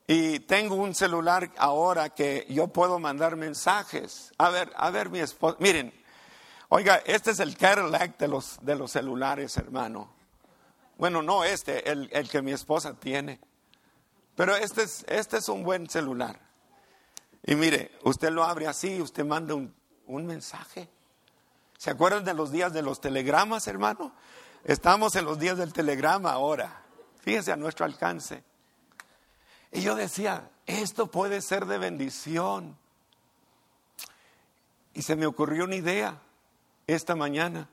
y 0.06 0.40
tengo 0.40 0.74
un 0.74 0.94
celular 0.94 1.50
ahora 1.56 2.10
que 2.10 2.46
yo 2.50 2.68
puedo 2.68 2.98
mandar 2.98 3.36
mensajes. 3.36 4.34
A 4.36 4.50
ver, 4.50 4.70
a 4.76 4.90
ver, 4.90 5.08
mi 5.08 5.18
esposa. 5.18 5.56
Miren, 5.60 5.94
oiga, 6.68 7.02
este 7.06 7.30
es 7.30 7.40
el 7.40 7.56
Cadillac 7.56 8.18
de 8.18 8.28
los, 8.28 8.58
de 8.60 8.76
los 8.76 8.92
celulares, 8.92 9.56
hermano. 9.56 10.12
Bueno, 10.98 11.22
no 11.22 11.42
este, 11.42 11.90
el, 11.90 12.10
el 12.12 12.28
que 12.28 12.42
mi 12.42 12.52
esposa 12.52 12.92
tiene. 12.92 13.40
Pero 14.34 14.56
este 14.56 14.82
es, 14.82 15.06
este 15.08 15.38
es 15.38 15.48
un 15.48 15.62
buen 15.62 15.88
celular. 15.88 16.38
Y 17.44 17.54
mire, 17.54 17.92
usted 18.04 18.30
lo 18.30 18.44
abre 18.44 18.66
así, 18.66 19.00
usted 19.00 19.24
manda 19.24 19.54
un, 19.54 19.74
un 20.16 20.26
mensaje. 20.26 20.88
¿Se 21.78 21.90
acuerdan 21.90 22.24
de 22.24 22.34
los 22.34 22.50
días 22.50 22.72
de 22.72 22.82
los 22.82 23.00
telegramas, 23.00 23.66
hermano? 23.66 24.12
Estamos 24.64 25.16
en 25.16 25.24
los 25.24 25.38
días 25.38 25.58
del 25.58 25.72
telegrama 25.72 26.32
ahora. 26.32 26.82
Fíjense 27.20 27.52
a 27.52 27.56
nuestro 27.56 27.84
alcance. 27.84 28.44
Y 29.72 29.82
yo 29.82 29.94
decía, 29.94 30.50
esto 30.66 31.10
puede 31.10 31.40
ser 31.40 31.66
de 31.66 31.78
bendición. 31.78 32.78
Y 34.94 35.02
se 35.02 35.16
me 35.16 35.26
ocurrió 35.26 35.64
una 35.64 35.76
idea 35.76 36.20
esta 36.86 37.16
mañana. 37.16 37.68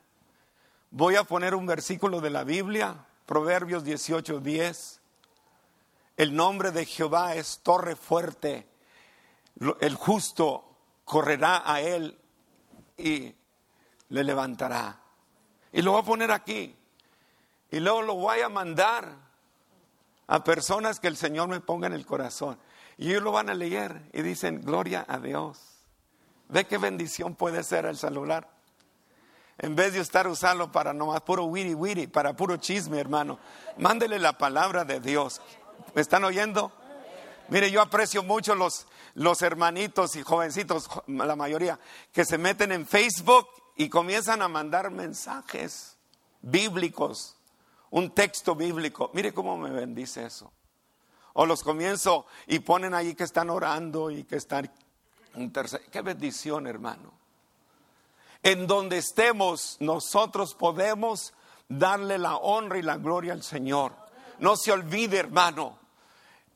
Voy 0.90 1.16
a 1.16 1.24
poner 1.24 1.54
un 1.54 1.66
versículo 1.66 2.20
de 2.20 2.30
la 2.30 2.42
Biblia, 2.42 3.06
Proverbios 3.26 3.84
18:10. 3.84 4.98
El 6.16 6.34
nombre 6.34 6.70
de 6.72 6.84
Jehová 6.84 7.34
es 7.34 7.60
torre 7.62 7.94
fuerte. 7.94 8.66
El 9.80 9.94
justo 9.94 10.64
correrá 11.04 11.62
a 11.64 11.80
él 11.80 12.19
y 13.00 13.36
le 14.08 14.24
levantará. 14.24 15.00
Y 15.72 15.82
lo 15.82 15.92
voy 15.92 16.02
a 16.02 16.04
poner 16.04 16.30
aquí. 16.30 16.76
Y 17.70 17.80
luego 17.80 18.02
lo 18.02 18.14
voy 18.14 18.40
a 18.40 18.48
mandar 18.48 19.14
a 20.26 20.44
personas 20.44 21.00
que 21.00 21.08
el 21.08 21.16
Señor 21.16 21.48
me 21.48 21.60
ponga 21.60 21.86
en 21.86 21.92
el 21.92 22.06
corazón. 22.06 22.58
Y 22.98 23.10
ellos 23.10 23.22
lo 23.22 23.32
van 23.32 23.48
a 23.50 23.54
leer 23.54 24.02
y 24.12 24.22
dicen, 24.22 24.62
gloria 24.62 25.04
a 25.08 25.18
Dios. 25.18 25.58
Ve 26.48 26.66
qué 26.66 26.78
bendición 26.78 27.34
puede 27.34 27.62
ser 27.62 27.86
el 27.86 27.96
celular. 27.96 28.48
En 29.58 29.76
vez 29.76 29.92
de 29.92 30.00
estar 30.00 30.26
usando 30.26 30.72
para 30.72 30.92
nomás 30.92 31.20
puro 31.20 31.44
wiri 31.44 31.74
wiri, 31.74 32.06
para 32.06 32.34
puro 32.34 32.56
chisme, 32.56 32.98
hermano, 32.98 33.38
mándele 33.76 34.18
la 34.18 34.36
palabra 34.36 34.84
de 34.84 35.00
Dios. 35.00 35.40
¿Me 35.94 36.02
están 36.02 36.24
oyendo? 36.24 36.72
Mire, 37.48 37.70
yo 37.70 37.82
aprecio 37.82 38.22
mucho 38.22 38.54
los, 38.54 38.86
los 39.14 39.42
hermanitos 39.42 40.16
y 40.16 40.22
jovencitos, 40.22 40.88
la 41.06 41.36
mayoría, 41.36 41.78
que 42.12 42.24
se 42.24 42.38
meten 42.38 42.72
en 42.72 42.86
Facebook 42.86 43.48
y 43.76 43.88
comienzan 43.88 44.42
a 44.42 44.48
mandar 44.48 44.90
mensajes 44.90 45.96
bíblicos 46.42 47.36
un 47.90 48.10
texto 48.10 48.54
bíblico. 48.54 49.10
Mire 49.14 49.32
cómo 49.32 49.56
me 49.56 49.70
bendice 49.70 50.24
eso. 50.24 50.52
O 51.34 51.46
los 51.46 51.62
comienzo 51.62 52.26
y 52.46 52.60
ponen 52.60 52.94
ahí 52.94 53.14
que 53.14 53.24
están 53.24 53.50
orando 53.50 54.10
y 54.10 54.24
que 54.24 54.36
están 54.36 54.70
Qué 55.92 56.02
bendición, 56.02 56.66
hermano. 56.66 57.12
En 58.42 58.66
donde 58.66 58.98
estemos, 58.98 59.76
nosotros 59.78 60.54
podemos 60.54 61.34
darle 61.68 62.18
la 62.18 62.36
honra 62.36 62.78
y 62.78 62.82
la 62.82 62.96
gloria 62.96 63.32
al 63.32 63.44
Señor. 63.44 63.92
No 64.40 64.56
se 64.56 64.72
olvide, 64.72 65.18
hermano, 65.18 65.78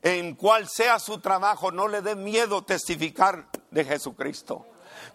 en 0.05 0.34
cual 0.34 0.68
sea 0.68 0.98
su 0.98 1.18
trabajo, 1.18 1.72
no 1.72 1.88
le 1.88 2.02
dé 2.02 2.14
miedo 2.14 2.62
testificar 2.62 3.48
de 3.70 3.84
Jesucristo. 3.86 4.66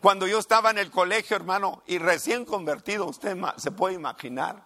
Cuando 0.01 0.25
yo 0.25 0.39
estaba 0.39 0.71
en 0.71 0.79
el 0.79 0.89
colegio, 0.89 1.35
hermano, 1.35 1.83
y 1.85 1.99
recién 1.99 2.43
convertido, 2.43 3.05
usted 3.05 3.37
se 3.57 3.69
puede 3.69 3.93
imaginar, 3.93 4.65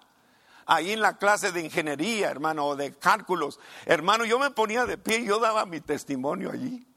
ahí 0.65 0.93
en 0.93 1.01
la 1.01 1.17
clase 1.17 1.51
de 1.51 1.59
ingeniería, 1.59 2.31
hermano, 2.31 2.67
o 2.67 2.75
de 2.77 2.93
cálculos. 2.93 3.59
Hermano, 3.85 4.23
yo 4.23 4.39
me 4.39 4.49
ponía 4.49 4.85
de 4.85 4.97
pie 4.97 5.19
y 5.19 5.25
yo 5.25 5.39
daba 5.39 5.65
mi 5.65 5.81
testimonio 5.81 6.51
allí. 6.51 6.87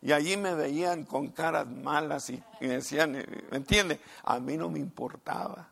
Y 0.00 0.12
allí 0.12 0.36
me 0.36 0.54
veían 0.54 1.04
con 1.04 1.28
caras 1.28 1.66
malas 1.66 2.30
y, 2.30 2.40
me 2.60 2.68
decían, 2.68 3.12
¿me 3.50 3.56
entiende? 3.56 4.00
A 4.22 4.38
mí 4.38 4.56
no 4.56 4.70
me 4.70 4.78
importaba. 4.78 5.68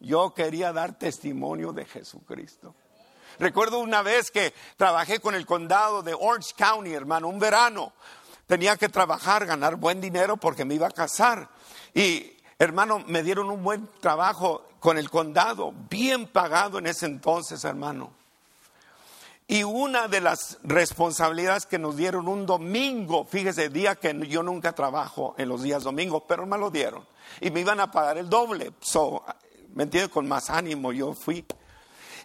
Yo 0.00 0.32
quería 0.32 0.72
dar 0.72 0.98
testimonio 0.98 1.74
de 1.74 1.84
Jesucristo. 1.84 2.74
Recuerdo 3.38 3.78
una 3.78 4.02
vez 4.02 4.30
que 4.30 4.52
trabajé 4.76 5.20
con 5.20 5.34
el 5.34 5.46
condado 5.46 6.02
de 6.02 6.14
Orange 6.14 6.54
County, 6.56 6.92
hermano, 6.92 7.28
un 7.28 7.38
verano. 7.38 7.92
Tenía 8.46 8.76
que 8.76 8.88
trabajar, 8.88 9.46
ganar 9.46 9.76
buen 9.76 10.00
dinero 10.00 10.36
porque 10.36 10.64
me 10.64 10.74
iba 10.74 10.86
a 10.86 10.90
casar. 10.90 11.48
Y, 11.94 12.36
hermano, 12.58 13.04
me 13.06 13.22
dieron 13.22 13.50
un 13.50 13.62
buen 13.62 13.88
trabajo 14.00 14.64
con 14.80 14.98
el 14.98 15.10
condado, 15.10 15.72
bien 15.90 16.26
pagado 16.26 16.78
en 16.78 16.86
ese 16.86 17.06
entonces, 17.06 17.64
hermano. 17.64 18.12
Y 19.46 19.62
una 19.62 20.08
de 20.08 20.20
las 20.20 20.58
responsabilidades 20.62 21.64
que 21.64 21.78
nos 21.78 21.96
dieron 21.96 22.28
un 22.28 22.44
domingo, 22.44 23.24
fíjese, 23.24 23.70
día 23.70 23.96
que 23.96 24.14
yo 24.28 24.42
nunca 24.42 24.74
trabajo 24.74 25.34
en 25.38 25.48
los 25.48 25.62
días 25.62 25.84
domingos, 25.84 26.24
pero 26.28 26.44
me 26.44 26.58
lo 26.58 26.70
dieron. 26.70 27.06
Y 27.40 27.50
me 27.50 27.60
iban 27.60 27.80
a 27.80 27.90
pagar 27.90 28.18
el 28.18 28.28
doble. 28.28 28.72
So, 28.80 29.24
¿Me 29.74 29.84
entiende? 29.84 30.10
Con 30.10 30.26
más 30.26 30.50
ánimo 30.50 30.92
yo 30.92 31.14
fui. 31.14 31.44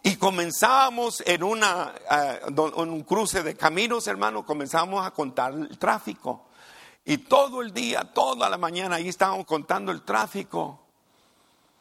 Y 0.06 0.18
comenzábamos 0.18 1.24
en, 1.26 1.44
una, 1.44 1.94
en 2.50 2.60
un 2.60 3.04
cruce 3.04 3.42
de 3.42 3.56
caminos, 3.56 4.06
hermano, 4.08 4.46
comenzamos 4.46 5.06
a 5.08 5.12
contar 5.12 5.54
el 5.54 5.78
tráfico. 5.80 6.48
Y 7.06 7.20
todo 7.20 7.62
el 7.62 7.74
día, 7.74 8.12
toda 8.14 8.50
la 8.50 8.58
mañana, 8.58 8.98
ahí 8.98 9.08
estábamos 9.08 9.46
contando 9.46 9.94
el 9.94 10.02
tráfico. 10.02 10.82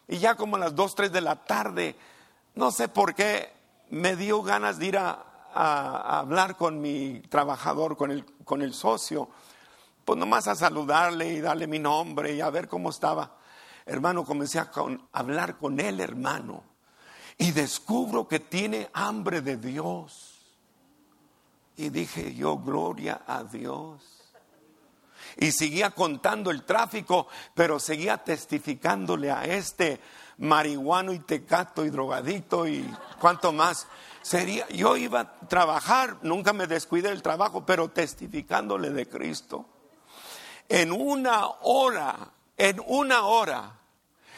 Y 0.06 0.18
ya 0.18 0.36
como 0.36 0.54
a 0.54 0.60
las 0.60 0.74
2, 0.76 0.94
3 0.94 1.12
de 1.12 1.20
la 1.20 1.34
tarde, 1.34 1.96
no 2.54 2.70
sé 2.70 2.86
por 2.86 3.12
qué, 3.16 3.52
me 3.90 4.14
dio 4.14 4.40
ganas 4.40 4.78
de 4.78 4.86
ir 4.86 4.98
a, 4.98 5.26
hablar 5.54 6.56
con 6.56 6.80
mi 6.80 7.20
trabajador, 7.28 7.96
con 7.96 8.10
el, 8.10 8.24
con 8.44 8.62
el 8.62 8.72
socio, 8.72 9.28
pues 10.04 10.18
nomás 10.18 10.46
a 10.46 10.54
saludarle 10.54 11.28
y 11.28 11.40
darle 11.40 11.66
mi 11.66 11.78
nombre 11.78 12.34
y 12.34 12.40
a 12.40 12.50
ver 12.50 12.68
cómo 12.68 12.90
estaba. 12.90 13.36
Hermano, 13.84 14.24
comencé 14.24 14.60
a 14.60 14.70
hablar 15.12 15.58
con 15.58 15.78
él, 15.80 16.00
hermano, 16.00 16.71
y 17.42 17.50
descubro 17.50 18.28
que 18.28 18.40
tiene 18.40 18.88
hambre 18.92 19.40
de 19.40 19.56
Dios. 19.56 20.38
Y 21.76 21.88
dije 21.88 22.34
yo, 22.34 22.58
gloria 22.58 23.22
a 23.26 23.42
Dios 23.42 24.22
y 25.36 25.52
seguía 25.52 25.90
contando 25.90 26.50
el 26.50 26.64
tráfico, 26.64 27.26
pero 27.54 27.78
seguía 27.78 28.18
testificándole 28.18 29.30
a 29.30 29.44
este 29.44 30.00
marihuano 30.38 31.12
y 31.12 31.20
tecato 31.20 31.84
y 31.84 31.90
drogadito 31.90 32.66
y 32.66 32.84
cuanto 33.20 33.52
más. 33.52 33.86
Sería, 34.22 34.68
yo 34.68 34.96
iba 34.96 35.20
a 35.20 35.38
trabajar, 35.48 36.18
nunca 36.22 36.52
me 36.52 36.66
descuidé 36.66 37.08
del 37.08 37.22
trabajo, 37.22 37.66
pero 37.66 37.88
testificándole 37.88 38.90
de 38.90 39.08
Cristo. 39.08 39.66
En 40.68 40.92
una 40.92 41.46
hora, 41.62 42.30
en 42.56 42.80
una 42.86 43.24
hora, 43.24 43.80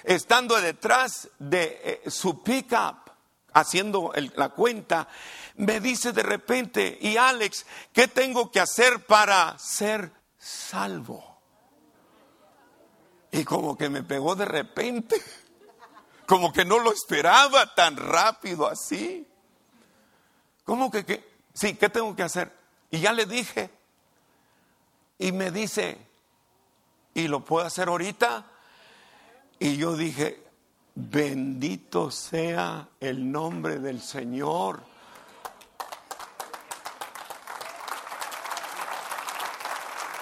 estando 0.04 0.60
detrás 0.60 1.28
de 1.38 1.80
eh, 2.04 2.10
su 2.10 2.42
pickup, 2.42 3.10
haciendo 3.52 4.12
la 4.36 4.50
cuenta, 4.50 5.08
me 5.56 5.80
dice 5.80 6.12
de 6.12 6.22
repente, 6.22 6.98
y 7.00 7.16
Alex, 7.16 7.66
¿qué 7.92 8.08
tengo 8.08 8.50
que 8.50 8.60
hacer 8.60 9.04
para 9.06 9.58
ser 9.58 10.12
salvo. 10.44 11.40
Y 13.32 13.44
como 13.44 13.76
que 13.76 13.88
me 13.88 14.02
pegó 14.02 14.36
de 14.36 14.44
repente, 14.44 15.20
como 16.26 16.52
que 16.52 16.64
no 16.64 16.78
lo 16.78 16.92
esperaba 16.92 17.74
tan 17.74 17.96
rápido 17.96 18.68
así. 18.68 19.26
¿Cómo 20.64 20.90
que, 20.90 21.24
sí, 21.52 21.74
qué 21.74 21.88
tengo 21.88 22.14
que 22.14 22.22
hacer? 22.22 22.52
Y 22.90 23.00
ya 23.00 23.12
le 23.12 23.26
dije, 23.26 23.70
Y 25.18 25.32
me 25.32 25.50
dice, 25.50 25.96
¿y 27.14 27.28
lo 27.28 27.44
puedo 27.44 27.66
hacer 27.66 27.88
ahorita? 27.88 28.44
Y 29.64 29.78
yo 29.78 29.96
dije, 29.96 30.46
bendito 30.94 32.10
sea 32.10 32.86
el 33.00 33.32
nombre 33.32 33.78
del 33.78 34.02
Señor. 34.02 34.82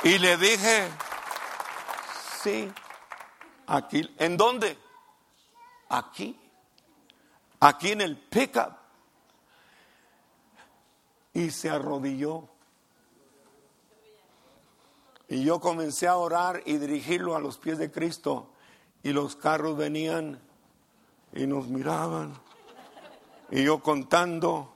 Y 0.04 0.16
le 0.18 0.36
dije, 0.36 0.88
sí, 2.40 2.72
aquí, 3.66 4.14
¿en 4.16 4.36
dónde? 4.36 4.78
Aquí, 5.88 6.40
aquí 7.58 7.90
en 7.90 8.00
el 8.02 8.16
pickup. 8.16 8.76
Y 11.34 11.50
se 11.50 11.68
arrodilló. 11.68 12.48
Y 15.26 15.42
yo 15.42 15.58
comencé 15.58 16.06
a 16.06 16.16
orar 16.16 16.62
y 16.64 16.76
dirigirlo 16.76 17.34
a 17.34 17.40
los 17.40 17.58
pies 17.58 17.78
de 17.78 17.90
Cristo. 17.90 18.51
Y 19.02 19.12
los 19.12 19.36
carros 19.36 19.76
venían 19.76 20.40
y 21.32 21.46
nos 21.46 21.68
miraban. 21.68 22.34
Y 23.50 23.64
yo 23.64 23.80
contando 23.80 24.72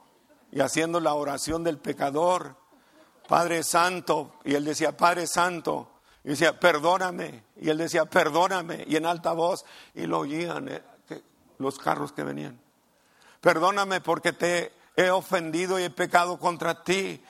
y 0.51 0.61
haciendo 0.61 1.01
la 1.01 1.15
oración 1.15 1.65
del 1.65 1.79
pecador. 1.79 2.57
Padre 3.29 3.63
Santo. 3.63 4.35
Y 4.45 4.55
él 4.55 4.65
decía, 4.65 4.97
Padre 4.97 5.27
Santo. 5.27 5.91
Y 6.25 6.31
decía, 6.31 6.59
perdóname. 6.59 7.45
Y 7.61 7.71
él 7.71 7.79
decía, 7.79 8.05
perdóname. 8.05 8.85
Y 8.87 8.97
en 8.97 9.07
alta 9.07 9.33
voz. 9.33 9.65
Y 9.95 10.07
lo 10.07 10.21
oían 10.21 10.69
eh, 10.69 10.83
los 11.59 11.79
carros 11.79 12.13
que 12.13 12.23
venían. 12.23 12.59
Perdóname 13.41 14.01
porque 14.01 14.33
te 14.33 14.73
he 14.97 15.11
ofendido 15.11 15.79
y 15.79 15.85
he 15.85 15.91
pecado 15.91 16.39
contra 16.39 16.83
ti. 16.83 17.23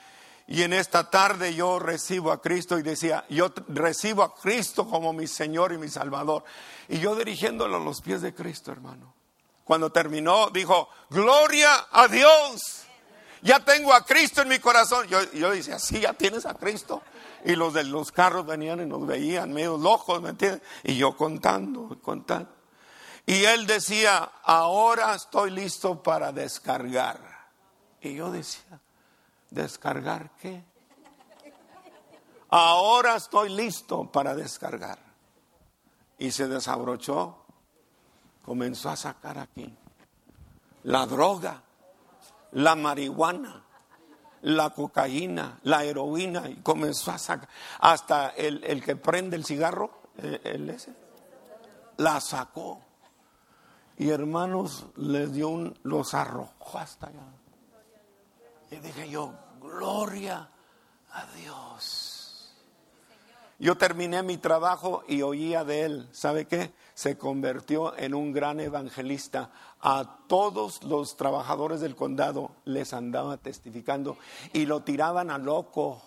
Y 0.47 0.63
en 0.63 0.71
esta 0.71 1.09
tarde 1.09 1.53
yo 1.53 1.77
recibo 1.77 2.31
a 2.31 2.41
Cristo 2.41 2.79
y 2.79 2.81
decía, 2.81 3.25
yo 3.29 3.51
recibo 3.67 4.23
a 4.23 4.33
Cristo 4.33 4.87
como 4.87 5.11
mi 5.11 5.27
Señor 5.27 5.73
y 5.73 5.77
mi 5.77 5.89
Salvador. 5.89 6.45
Y 6.87 6.99
yo 6.99 7.15
dirigiéndolo 7.15 7.75
a 7.75 7.79
los 7.81 8.01
pies 8.01 8.21
de 8.21 8.33
Cristo, 8.33 8.71
hermano. 8.71 9.13
Cuando 9.65 9.91
terminó, 9.91 10.49
dijo, 10.49 10.87
gloria 11.09 11.87
a 11.91 12.07
Dios. 12.07 12.85
Ya 13.41 13.59
tengo 13.59 13.93
a 13.93 14.05
Cristo 14.05 14.41
en 14.41 14.47
mi 14.47 14.59
corazón. 14.59 15.05
Yo, 15.07 15.21
yo 15.33 15.51
decía, 15.51 15.79
sí, 15.79 15.99
ya 15.99 16.13
tienes 16.13 16.45
a 16.45 16.53
Cristo. 16.53 17.01
Y 17.43 17.55
los 17.55 17.73
de 17.73 17.83
los 17.83 18.13
carros 18.13 18.45
venían 18.45 18.81
y 18.81 18.85
nos 18.85 19.05
veían 19.05 19.51
medio 19.51 19.77
locos, 19.77 20.21
¿me 20.21 20.29
entiendes? 20.29 20.61
Y 20.83 20.95
yo 20.95 21.17
contando, 21.17 21.99
contando. 22.01 22.49
Y 23.25 23.43
él 23.43 23.67
decía, 23.67 24.31
ahora 24.43 25.13
estoy 25.13 25.51
listo 25.51 26.01
para 26.01 26.31
descargar. 26.31 27.19
Y 27.99 28.15
yo 28.15 28.31
decía, 28.31 28.79
¿Descargar 29.49 30.31
qué? 30.37 30.63
Ahora 32.49 33.15
estoy 33.15 33.49
listo 33.49 34.11
para 34.11 34.35
descargar. 34.35 34.99
Y 36.17 36.31
se 36.31 36.47
desabrochó, 36.47 37.45
comenzó 38.43 38.89
a 38.89 38.95
sacar 38.95 39.37
aquí 39.37 39.77
la 40.87 41.05
droga, 41.05 41.61
la 42.53 42.75
marihuana, 42.75 43.63
la 44.41 44.69
cocaína, 44.69 45.59
la 45.63 45.83
heroína, 45.83 46.49
y 46.49 46.55
comenzó 46.57 47.11
a 47.11 47.17
sacar 47.17 47.49
hasta 47.79 48.29
el, 48.29 48.81
que 48.83 48.95
prende 48.95 49.35
el 49.35 49.43
cigarro, 49.43 50.01
eh, 50.17 50.39
el, 50.45 50.69
ese, 50.69 50.93
la 51.97 52.21
sacó. 52.21 52.81
Y 53.97 54.09
hermanos, 54.09 54.85
les 54.95 55.33
dio 55.33 55.49
un, 55.49 55.77
los 55.83 56.13
arrojó 56.13 56.77
hasta 56.77 57.07
allá. 57.07 57.27
Y 58.71 58.75
dije 58.77 59.09
yo, 59.09 59.33
gloria 59.61 60.49
a 61.11 61.25
Dios. 61.35 62.17
Yo 63.59 63.75
terminé 63.75 64.21
mi 64.21 64.37
trabajo 64.37 65.03
y 65.07 65.23
oía 65.23 65.63
de 65.63 65.83
él. 65.83 66.09
¿Sabe 66.11 66.45
qué? 66.45 66.71
Se 66.93 67.17
convirtió 67.17 67.97
en 67.97 68.13
un 68.13 68.31
gran 68.31 68.59
evangelista. 68.59 69.49
A 69.81 70.19
todos 70.27 70.83
los 70.83 71.17
trabajadores 71.17 71.81
del 71.81 71.95
condado 71.95 72.51
les 72.65 72.93
andaba 72.93 73.37
testificando 73.37 74.17
y 74.53 74.67
lo 74.67 74.81
tiraban 74.81 75.31
a 75.31 75.39
loco. 75.39 76.01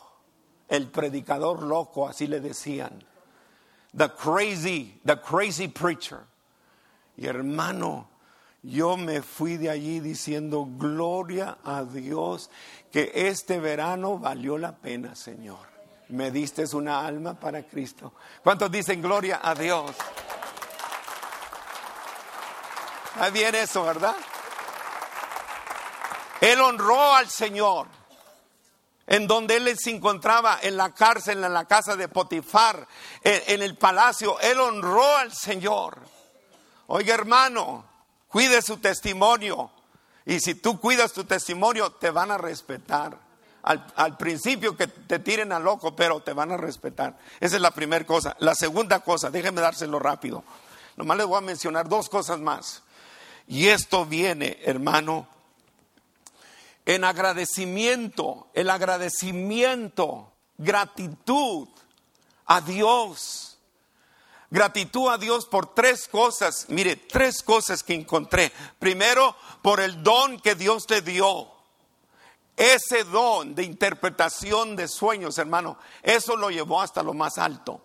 El 0.69 0.89
predicador 0.89 1.63
loco, 1.63 2.07
así 2.07 2.29
le 2.29 2.41
decían. 2.41 3.05
The 3.97 4.11
crazy, 4.11 5.01
the 5.05 5.21
crazy 5.21 5.67
preacher. 5.67 6.21
Y 7.17 7.27
hermano, 7.27 8.09
yo 8.63 8.97
me 8.97 9.23
fui 9.23 9.57
de 9.57 9.71
allí 9.71 10.01
diciendo, 10.01 10.67
gloria 10.69 11.59
a 11.65 11.85
Dios, 11.85 12.51
que 12.93 13.11
este 13.15 13.59
verano 13.59 14.19
valió 14.19 14.59
la 14.59 14.77
pena, 14.77 15.15
Señor. 15.15 15.71
Me 16.09 16.31
diste 16.31 16.65
una 16.75 17.07
alma 17.07 17.39
para 17.39 17.63
Cristo. 17.63 18.13
¿Cuántos 18.43 18.71
dicen 18.71 19.01
gloria 19.01 19.41
a 19.43 19.55
Dios? 19.55 19.93
Está 23.15 23.31
bien 23.31 23.55
eso, 23.55 23.85
¿verdad? 23.85 24.17
Él 26.41 26.61
honró 26.61 27.15
al 27.15 27.29
Señor. 27.29 27.87
En 29.07 29.27
donde 29.27 29.57
él 29.57 29.77
se 29.77 29.91
encontraba, 29.91 30.61
en 30.63 30.77
la 30.77 30.95
cárcel, 30.95 31.43
en 31.43 31.53
la 31.53 31.65
casa 31.65 31.97
de 31.97 32.07
Potifar, 32.09 32.87
en 33.23 33.63
el 33.63 33.77
palacio, 33.77 34.39
él 34.39 34.61
honró 34.61 35.17
al 35.17 35.33
Señor. 35.33 35.99
Oiga, 36.87 37.15
hermano, 37.15 37.90
Cuide 38.31 38.63
su 38.63 38.77
testimonio. 38.79 39.71
Y 40.25 40.39
si 40.39 40.55
tú 40.55 40.81
cuidas 40.81 41.13
tu 41.13 41.25
testimonio, 41.25 41.91
te 41.91 42.11
van 42.11 42.31
a 42.31 42.39
respetar. 42.39 43.19
Al, 43.63 44.17
principio 44.17 44.75
que 44.75 44.87
te 44.87 45.19
tiren 45.19 45.53
a 45.53 45.59
loco, 45.59 45.95
pero 45.95 46.21
te 46.21 46.33
van 46.33 46.53
a 46.53 46.57
respetar. 46.57 47.19
Esa 47.41 47.57
es 47.57 47.63
la 47.63 47.73
primera 47.73 48.07
cosa. 48.07 48.37
La 48.39 48.55
segunda 48.55 49.01
cosa, 49.01 49.31
déjenme 49.31 49.61
dárselo 49.61 49.99
rápido. 49.99 50.45
Nomás 50.97 51.19
les 51.19 51.27
voy 51.27 51.39
a 51.39 51.43
mencionar 51.43 51.89
dos 51.89 52.09
cosas 52.09 52.39
más. 52.39 52.83
Y 53.49 53.67
esto 53.67 54.07
viene, 54.07 54.59
hermano, 54.63 55.27
en 56.87 57.05
agradecimiento, 57.05 58.49
el 58.55 58.71
agradecimiento, 58.71 60.33
gratitud 60.57 61.69
a 62.47 62.61
Dios 62.61 63.50
Gratitud 64.51 65.09
a 65.09 65.17
Dios 65.17 65.47
por 65.47 65.75
tres 65.75 66.09
cosas. 66.09 66.67
Mire, 66.69 66.97
tres 66.97 67.43
cosas 67.43 67.85
que 67.85 67.95
encontré. 67.95 68.53
Primero, 68.79 69.37
por 69.63 69.81
el 69.81 70.03
don 70.03 70.41
que 70.41 70.57
Dios 70.57 70.91
le 70.91 71.03
dio. 71.03 71.49
Ese 72.57 73.05
don 73.05 73.55
de 73.55 73.63
interpretación 73.63 74.77
de 74.77 74.89
sueños, 74.89 75.39
hermano, 75.39 75.79
eso 76.03 76.37
lo 76.37 76.51
llevó 76.51 76.83
hasta 76.83 77.03
lo 77.03 77.15
más 77.15 77.39
alto. 77.39 77.81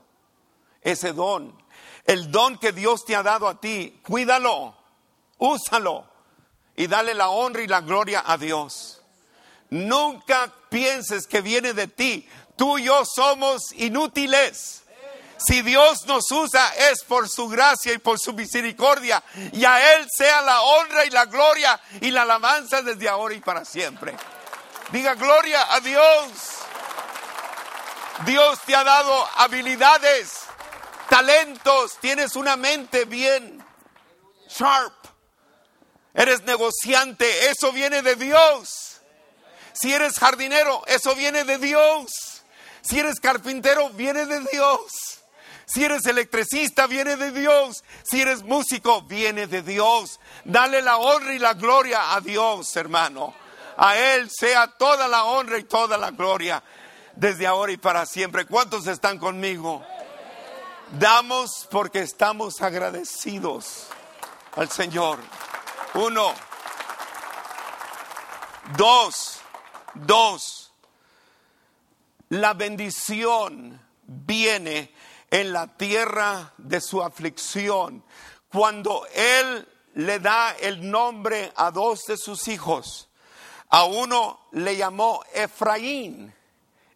Ese 0.81 1.13
don. 1.13 1.55
El 2.03 2.31
don 2.31 2.57
que 2.57 2.71
Dios 2.71 3.05
te 3.05 3.15
ha 3.15 3.23
dado 3.23 3.47
a 3.47 3.59
ti, 3.59 3.99
cuídalo, 4.03 4.75
úsalo 5.37 6.07
y 6.75 6.87
dale 6.87 7.13
la 7.13 7.29
honra 7.29 7.61
y 7.61 7.67
la 7.67 7.81
gloria 7.81 8.23
a 8.25 8.37
Dios. 8.37 9.01
Nunca 9.69 10.53
pienses 10.69 11.27
que 11.27 11.41
viene 11.41 11.73
de 11.73 11.87
ti. 11.87 12.27
Tú 12.55 12.77
y 12.77 12.85
yo 12.85 13.03
somos 13.05 13.71
inútiles. 13.73 14.84
Si 15.37 15.61
Dios 15.61 16.05
nos 16.05 16.31
usa 16.31 16.73
es 16.91 17.03
por 17.03 17.29
su 17.29 17.47
gracia 17.47 17.93
y 17.93 17.97
por 17.97 18.19
su 18.19 18.33
misericordia. 18.33 19.23
Y 19.51 19.65
a 19.65 19.95
Él 19.95 20.07
sea 20.15 20.41
la 20.41 20.61
honra 20.61 21.05
y 21.05 21.09
la 21.09 21.25
gloria 21.25 21.79
y 22.01 22.11
la 22.11 22.23
alabanza 22.23 22.81
desde 22.81 23.09
ahora 23.09 23.35
y 23.35 23.41
para 23.41 23.65
siempre. 23.65 24.15
Diga 24.91 25.15
gloria 25.15 25.73
a 25.73 25.79
Dios. 25.79 26.31
Dios 28.25 28.59
te 28.65 28.75
ha 28.75 28.83
dado 28.83 29.27
habilidades, 29.35 30.31
talentos, 31.09 31.97
tienes 31.99 32.37
una 32.37 32.55
mente 32.55 33.03
bien 33.03 33.65
sharp. 34.47 34.93
Eres 36.13 36.43
negociante, 36.43 37.49
eso 37.49 37.73
viene 37.73 38.01
de 38.01 38.15
Dios. 38.15 39.01
Si 39.73 39.93
eres 39.93 40.17
jardinero, 40.17 40.81
eso 40.87 41.13
viene 41.13 41.43
de 41.43 41.57
Dios. 41.57 42.11
Si 42.81 42.99
eres 42.99 43.19
carpintero, 43.19 43.89
viene 43.89 44.25
de 44.25 44.39
Dios. 44.51 45.14
Si 45.65 45.83
eres 45.83 46.05
electricista, 46.05 46.87
viene 46.87 47.15
de 47.15 47.31
Dios. 47.31 47.83
Si 48.03 48.21
eres 48.21 48.43
músico, 48.43 49.01
viene 49.03 49.47
de 49.47 49.61
Dios. 49.61 50.19
Dale 50.43 50.81
la 50.81 50.97
honra 50.97 51.33
y 51.33 51.39
la 51.39 51.53
gloria 51.53 52.13
a 52.13 52.21
Dios, 52.21 52.75
hermano. 52.75 53.33
A 53.77 53.97
Él 53.97 54.29
sea 54.31 54.67
toda 54.67 55.07
la 55.07 55.25
honra 55.25 55.57
y 55.57 55.63
toda 55.63 55.97
la 55.97 56.11
gloria 56.11 56.63
desde 57.15 57.47
ahora 57.47 57.71
y 57.71 57.77
para 57.77 58.05
siempre. 58.05 58.45
¿Cuántos 58.45 58.87
están 58.87 59.17
conmigo? 59.17 59.83
Damos 60.91 61.67
porque 61.71 62.01
estamos 62.01 62.61
agradecidos 62.61 63.87
al 64.55 64.69
Señor. 64.69 65.19
Uno. 65.95 66.33
Dos. 68.77 69.39
Dos. 69.93 70.71
La 72.29 72.53
bendición 72.53 73.81
viene 74.05 74.93
en 75.31 75.53
la 75.53 75.75
tierra 75.77 76.53
de 76.57 76.81
su 76.81 77.01
aflicción, 77.01 78.03
cuando 78.49 79.05
él 79.13 79.67
le 79.95 80.19
da 80.19 80.51
el 80.59 80.89
nombre 80.89 81.51
a 81.55 81.71
dos 81.71 82.03
de 82.05 82.17
sus 82.17 82.47
hijos, 82.47 83.09
a 83.69 83.85
uno 83.85 84.47
le 84.51 84.77
llamó 84.77 85.23
Efraín, 85.33 86.33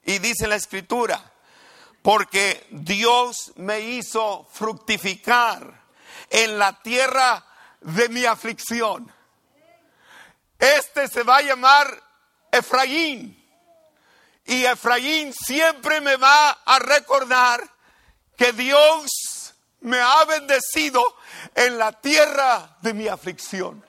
y 0.05 0.19
dice 0.19 0.47
la 0.47 0.55
escritura, 0.55 1.33
porque 2.01 2.65
Dios 2.71 3.51
me 3.57 3.79
hizo 3.81 4.47
fructificar 4.51 5.83
en 6.29 6.57
la 6.57 6.81
tierra 6.81 7.45
de 7.81 8.09
mi 8.09 8.25
aflicción. 8.25 9.11
Este 10.57 11.07
se 11.07 11.23
va 11.23 11.37
a 11.37 11.41
llamar 11.41 12.01
Efraín. 12.51 13.35
Y 14.45 14.65
Efraín 14.65 15.33
siempre 15.33 16.01
me 16.01 16.15
va 16.15 16.49
a 16.49 16.79
recordar 16.79 17.61
que 18.39 18.53
Dios 18.53 19.53
me 19.81 19.99
ha 19.99 20.23
bendecido 20.23 21.03
en 21.53 21.77
la 21.77 21.91
tierra 21.91 22.77
de 22.81 22.93
mi 22.93 23.05
aflicción. 23.09 23.85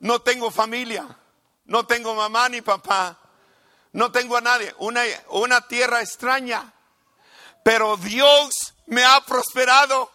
No 0.00 0.22
tengo 0.22 0.50
familia, 0.50 1.06
no 1.66 1.86
tengo 1.86 2.14
mamá 2.14 2.48
ni 2.48 2.62
papá, 2.62 3.18
no 3.92 4.10
tengo 4.10 4.38
a 4.38 4.40
nadie, 4.40 4.74
una, 4.78 5.02
una 5.28 5.60
tierra 5.68 6.00
extraña, 6.00 6.72
pero 7.62 7.98
Dios 7.98 8.74
me 8.86 9.04
ha 9.04 9.20
prosperado, 9.26 10.10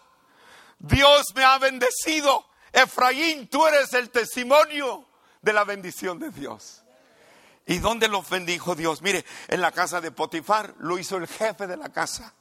Dios 0.80 1.32
me 1.36 1.44
ha 1.44 1.58
bendecido. 1.58 2.44
Efraín, 2.72 3.46
tú 3.46 3.64
eres 3.64 3.94
el 3.94 4.10
testimonio 4.10 5.06
de 5.40 5.52
la 5.52 5.62
bendición 5.62 6.18
de 6.18 6.30
Dios. 6.30 6.83
¿Y 7.66 7.78
dónde 7.78 8.08
lo 8.08 8.22
bendijo 8.22 8.74
Dios? 8.74 9.00
Mire, 9.02 9.24
en 9.48 9.60
la 9.60 9.72
casa 9.72 10.00
de 10.00 10.10
Potifar 10.10 10.74
lo 10.78 10.98
hizo 10.98 11.16
el 11.16 11.26
jefe 11.26 11.66
de 11.66 11.76
la 11.76 11.90
casa. 11.90 12.34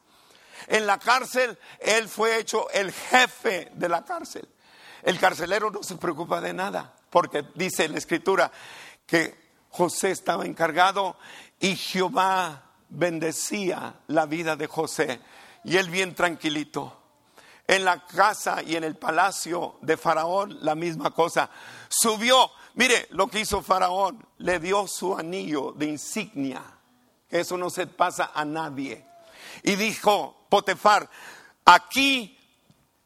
En 0.68 0.86
la 0.86 0.98
cárcel, 0.98 1.58
él 1.80 2.10
fue 2.10 2.38
hecho 2.38 2.70
el 2.72 2.92
jefe 2.92 3.72
de 3.74 3.90
la 3.90 4.04
cárcel. 4.04 4.48
El 5.02 5.20
carcelero 5.20 5.70
no 5.70 5.84
se 5.84 5.96
preocupa 5.96 6.40
de 6.40 6.54
nada, 6.54 6.94
porque 7.10 7.46
dice 7.56 7.88
la 7.90 7.98
escritura 7.98 8.52
que 9.06 9.36
José 9.70 10.12
estaba 10.12 10.46
encargado 10.46 11.18
y 11.60 11.76
Jehová 11.76 12.64
bendecía 12.90 13.96
la 14.08 14.26
vida 14.26 14.56
de 14.56 14.68
José. 14.68 15.20
Y 15.64 15.78
él 15.78 15.90
bien 15.90 16.16
tranquilito. 16.16 17.00
En 17.66 17.86
la 17.86 18.06
casa 18.06 18.62
y 18.62 18.76
en 18.76 18.84
el 18.84 18.98
palacio 18.98 19.78
de 19.82 19.96
Faraón 19.96 20.58
la 20.62 20.76
misma 20.76 21.12
cosa. 21.12 21.50
Subió, 21.90 22.52
mire 22.76 23.08
lo 23.12 23.28
que 23.28 23.42
hizo 23.42 23.62
Faraón, 23.62 24.26
le 24.38 24.60
dio 24.60 24.88
su 24.88 25.18
anillo 25.18 25.72
de 25.72 25.88
insignia. 25.88 26.64
Eso 27.30 27.58
no 27.58 27.70
se 27.70 27.88
pasa 27.88 28.32
a 28.34 28.46
nadie. 28.46 29.06
Y 29.64 29.76
dijo 29.76 30.46
Potefar, 30.50 31.10
aquí 31.66 32.38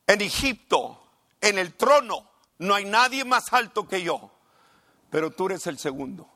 en 0.05 0.21
Egipto, 0.21 1.01
en 1.41 1.57
el 1.57 1.73
trono, 1.75 2.29
no 2.59 2.75
hay 2.75 2.85
nadie 2.85 3.23
más 3.23 3.53
alto 3.53 3.87
que 3.87 4.01
yo, 4.01 4.31
pero 5.09 5.31
tú 5.31 5.47
eres 5.47 5.67
el 5.67 5.77
segundo. 5.77 6.27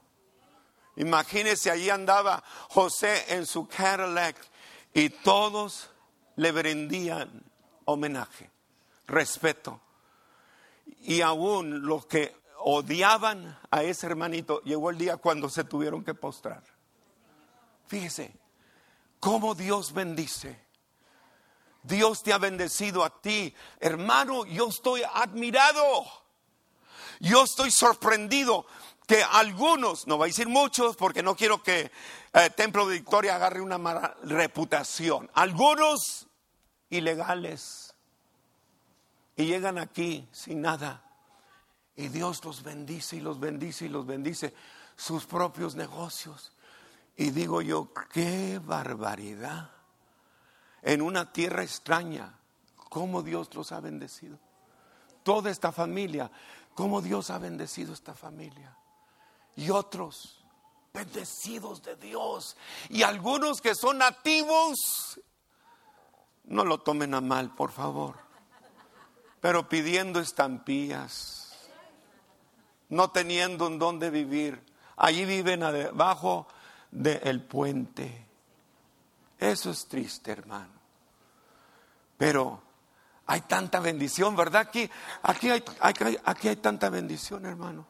Imagínese, 0.98 1.72
allí 1.72 1.90
andaba 1.90 2.44
José 2.70 3.26
en 3.30 3.46
su 3.46 3.68
Cadillac 3.68 4.36
y 4.94 5.10
todos 5.10 5.90
le 6.36 6.52
rendían 6.52 7.44
homenaje, 7.86 8.50
respeto. 9.08 9.80
Y 11.04 11.22
aún 11.22 11.86
los 11.86 12.06
que 12.06 12.36
odiaban 12.64 13.58
a 13.70 13.84
ese 13.84 14.08
hermanito, 14.08 14.62
llegó 14.62 14.90
el 14.90 14.98
día 14.98 15.18
cuando 15.18 15.50
se 15.50 15.64
tuvieron 15.64 16.04
que 16.04 16.14
postrar. 16.14 16.64
Fíjese, 17.88 18.34
cómo 19.20 19.56
Dios 19.56 19.94
bendice. 19.94 20.60
Dios 21.84 22.24
te 22.24 22.32
ha 22.32 22.38
bendecido 22.38 23.04
a 23.04 23.22
ti. 23.22 23.54
Hermano, 23.80 24.46
yo 24.46 24.70
estoy 24.70 25.02
admirado. 25.14 26.06
Yo 27.20 27.44
estoy 27.44 27.72
sorprendido 27.72 28.66
que 29.08 29.24
algunos, 29.24 30.08
no 30.08 30.18
voy 30.18 30.28
a 30.28 30.32
decir 30.32 30.48
muchos 30.48 30.96
porque 30.96 31.22
no 31.22 31.36
quiero 31.36 31.62
que 31.62 31.92
eh, 32.34 32.50
Templo 32.56 32.88
de 32.88 32.96
Victoria 32.96 33.36
agarre 33.36 33.62
una 33.62 33.78
mala 33.78 34.16
reputación, 34.24 35.30
algunos 35.34 36.28
ilegales 36.90 37.94
y 39.36 39.46
llegan 39.46 39.78
aquí 39.78 40.28
sin 40.32 40.62
nada 40.62 41.11
y 42.02 42.08
Dios 42.08 42.44
los 42.44 42.64
bendice 42.64 43.18
y 43.18 43.20
los 43.20 43.40
bendice 43.40 43.86
y 43.86 43.90
los 43.90 44.08
bendice 44.08 44.56
sus 44.96 45.28
propios 45.28 45.76
negocios. 45.76 46.52
Y 47.16 47.30
digo 47.30 47.62
yo, 47.62 47.90
qué 48.12 48.60
barbaridad. 48.60 49.70
En 50.82 51.04
una 51.04 51.32
tierra 51.32 51.62
extraña, 51.62 52.40
cómo 52.90 53.22
Dios 53.22 53.54
los 53.54 53.72
ha 53.72 53.80
bendecido. 53.82 54.40
Toda 55.22 55.52
esta 55.52 55.72
familia, 55.72 56.32
cómo 56.74 57.04
Dios 57.04 57.30
ha 57.30 57.38
bendecido 57.38 57.94
esta 57.94 58.16
familia. 58.16 58.76
Y 59.56 59.70
otros, 59.70 60.44
bendecidos 60.92 61.84
de 61.84 61.98
Dios. 61.98 62.58
Y 62.90 63.04
algunos 63.04 63.62
que 63.62 63.76
son 63.76 64.00
nativos, 64.00 65.22
no 66.46 66.66
lo 66.66 66.80
tomen 66.80 67.14
a 67.14 67.22
mal, 67.22 67.54
por 67.54 67.72
favor. 67.72 68.18
Pero 69.40 69.70
pidiendo 69.70 70.20
estampillas, 70.20 71.41
no 72.92 73.10
teniendo 73.10 73.68
en 73.68 73.80
dónde 73.80 74.10
vivir. 74.10 74.62
Allí 74.98 75.26
viven 75.26 75.64
abajo 75.64 76.48
del 76.92 77.42
puente. 77.42 78.28
Eso 79.40 79.72
es 79.72 79.88
triste, 79.88 80.32
hermano. 80.32 80.74
Pero 82.18 82.62
hay 83.26 83.42
tanta 83.42 83.80
bendición, 83.80 84.36
¿verdad? 84.36 84.62
Aquí, 84.62 84.90
aquí, 85.24 85.50
hay, 85.50 85.64
aquí 86.24 86.48
hay 86.48 86.56
tanta 86.58 86.90
bendición, 86.90 87.46
hermano. 87.46 87.88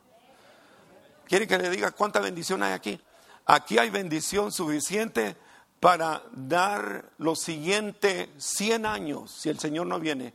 ¿Quieren 1.28 1.48
que 1.48 1.58
le 1.58 1.70
diga 1.70 1.92
cuánta 1.92 2.20
bendición 2.20 2.64
hay 2.64 2.74
aquí? 2.74 3.02
Aquí 3.46 3.78
hay 3.78 3.90
bendición 3.90 4.52
suficiente 4.52 5.36
para 5.80 6.24
dar 6.32 7.10
los 7.18 7.42
siguientes 7.42 8.30
100 8.38 8.86
años, 8.86 9.32
si 9.32 9.50
el 9.50 9.58
Señor 9.58 9.88
no 9.88 10.00
viene, 10.00 10.34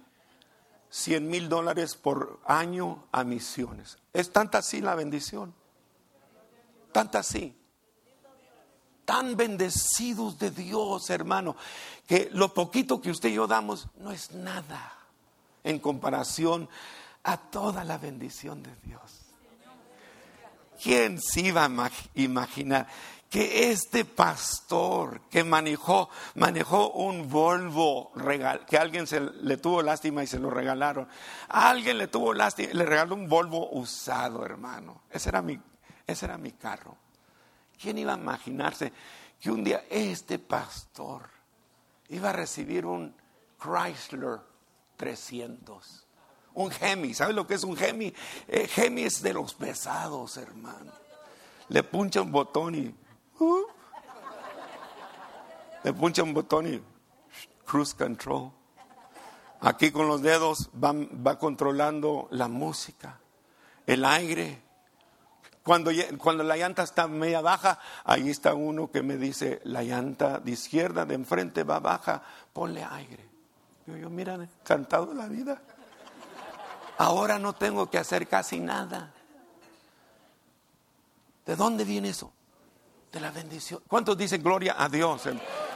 100 0.96 1.28
mil 1.28 1.48
dólares 1.48 1.94
por 1.94 2.40
año 2.46 3.04
a 3.12 3.22
misiones. 3.22 3.98
Es 4.12 4.32
tanta 4.32 4.58
así 4.58 4.80
la 4.80 4.94
bendición. 4.94 5.54
Tanta 6.92 7.18
así 7.18 7.54
tan 9.06 9.36
bendecidos 9.36 10.36
de 10.38 10.50
Dios, 10.50 11.08
hermano, 11.10 11.56
que 12.06 12.28
lo 12.32 12.52
poquito 12.52 13.00
que 13.00 13.12
usted 13.12 13.28
y 13.28 13.34
yo 13.34 13.46
damos 13.46 13.88
no 13.98 14.10
es 14.10 14.32
nada 14.32 14.92
en 15.62 15.78
comparación 15.78 16.68
a 17.22 17.36
toda 17.36 17.84
la 17.84 17.98
bendición 17.98 18.62
de 18.62 18.74
Dios. 18.82 19.00
¿Quién 20.82 21.20
se 21.22 21.40
iba 21.40 21.64
a 21.64 21.90
imaginar 22.14 22.88
que 23.30 23.70
este 23.70 24.04
pastor 24.04 25.22
que 25.28 25.42
manejó, 25.42 26.08
manejó 26.36 26.90
un 26.92 27.28
Volvo, 27.28 28.12
que 28.66 28.78
alguien 28.78 29.06
se, 29.06 29.20
le 29.20 29.56
tuvo 29.56 29.82
lástima 29.82 30.22
y 30.22 30.26
se 30.26 30.38
lo 30.38 30.50
regalaron, 30.50 31.08
a 31.48 31.70
alguien 31.70 31.98
le 31.98 32.08
tuvo 32.08 32.32
lástima, 32.32 32.72
le 32.72 32.84
regaló 32.84 33.14
un 33.14 33.28
Volvo 33.28 33.70
usado, 33.72 34.44
hermano. 34.44 35.02
Ese 35.10 35.28
era 35.28 35.42
mi, 35.42 35.60
ese 36.06 36.26
era 36.26 36.38
mi 36.38 36.52
carro. 36.52 36.96
¿Quién 37.80 37.98
iba 37.98 38.14
a 38.14 38.18
imaginarse 38.18 38.92
que 39.40 39.50
un 39.50 39.64
día 39.64 39.84
este 39.90 40.38
pastor 40.38 41.28
iba 42.08 42.30
a 42.30 42.32
recibir 42.32 42.86
un 42.86 43.14
Chrysler 43.60 44.38
300? 44.96 46.06
Un 46.54 46.72
Hemi, 46.80 47.12
¿sabe 47.12 47.34
lo 47.34 47.46
que 47.46 47.54
es 47.54 47.64
un 47.64 47.76
Hemi? 47.76 48.14
Eh, 48.48 48.70
Hemi 48.74 49.02
es 49.02 49.20
de 49.20 49.34
los 49.34 49.52
pesados, 49.52 50.38
hermano. 50.38 50.92
Le 51.68 51.82
puncha 51.82 52.22
un 52.22 52.30
botón 52.30 52.74
y... 52.76 53.05
Le 55.84 55.92
puncha 55.92 56.22
un 56.22 56.34
botón 56.34 56.66
y... 56.72 56.82
Cruise 57.64 57.94
control. 57.94 58.52
Aquí 59.60 59.90
con 59.90 60.06
los 60.06 60.22
dedos 60.22 60.70
va 60.74 61.38
controlando 61.38 62.28
la 62.30 62.46
música, 62.46 63.18
el 63.86 64.04
aire, 64.04 64.62
cuando, 65.66 65.90
cuando 66.18 66.44
la 66.44 66.56
llanta 66.56 66.84
está 66.84 67.08
media 67.08 67.40
baja, 67.40 67.80
ahí 68.04 68.30
está 68.30 68.54
uno 68.54 68.88
que 68.88 69.02
me 69.02 69.16
dice, 69.16 69.60
la 69.64 69.82
llanta 69.82 70.38
de 70.38 70.52
izquierda, 70.52 71.04
de 71.04 71.16
enfrente 71.16 71.64
va 71.64 71.80
baja, 71.80 72.22
ponle 72.52 72.84
aire. 72.84 73.28
Yo, 73.84 73.96
yo 73.96 74.08
mira, 74.08 74.38
cantado 74.62 75.12
la 75.12 75.26
vida. 75.26 75.60
Ahora 76.98 77.40
no 77.40 77.52
tengo 77.54 77.90
que 77.90 77.98
hacer 77.98 78.28
casi 78.28 78.60
nada. 78.60 79.12
¿De 81.44 81.56
dónde 81.56 81.84
viene 81.84 82.10
eso? 82.10 82.32
De 83.12 83.20
la 83.20 83.30
bendición. 83.30 83.82
¿Cuántos 83.86 84.18
dicen 84.18 84.42
gloria 84.42 84.74
a 84.78 84.88
Dios? 84.88 85.22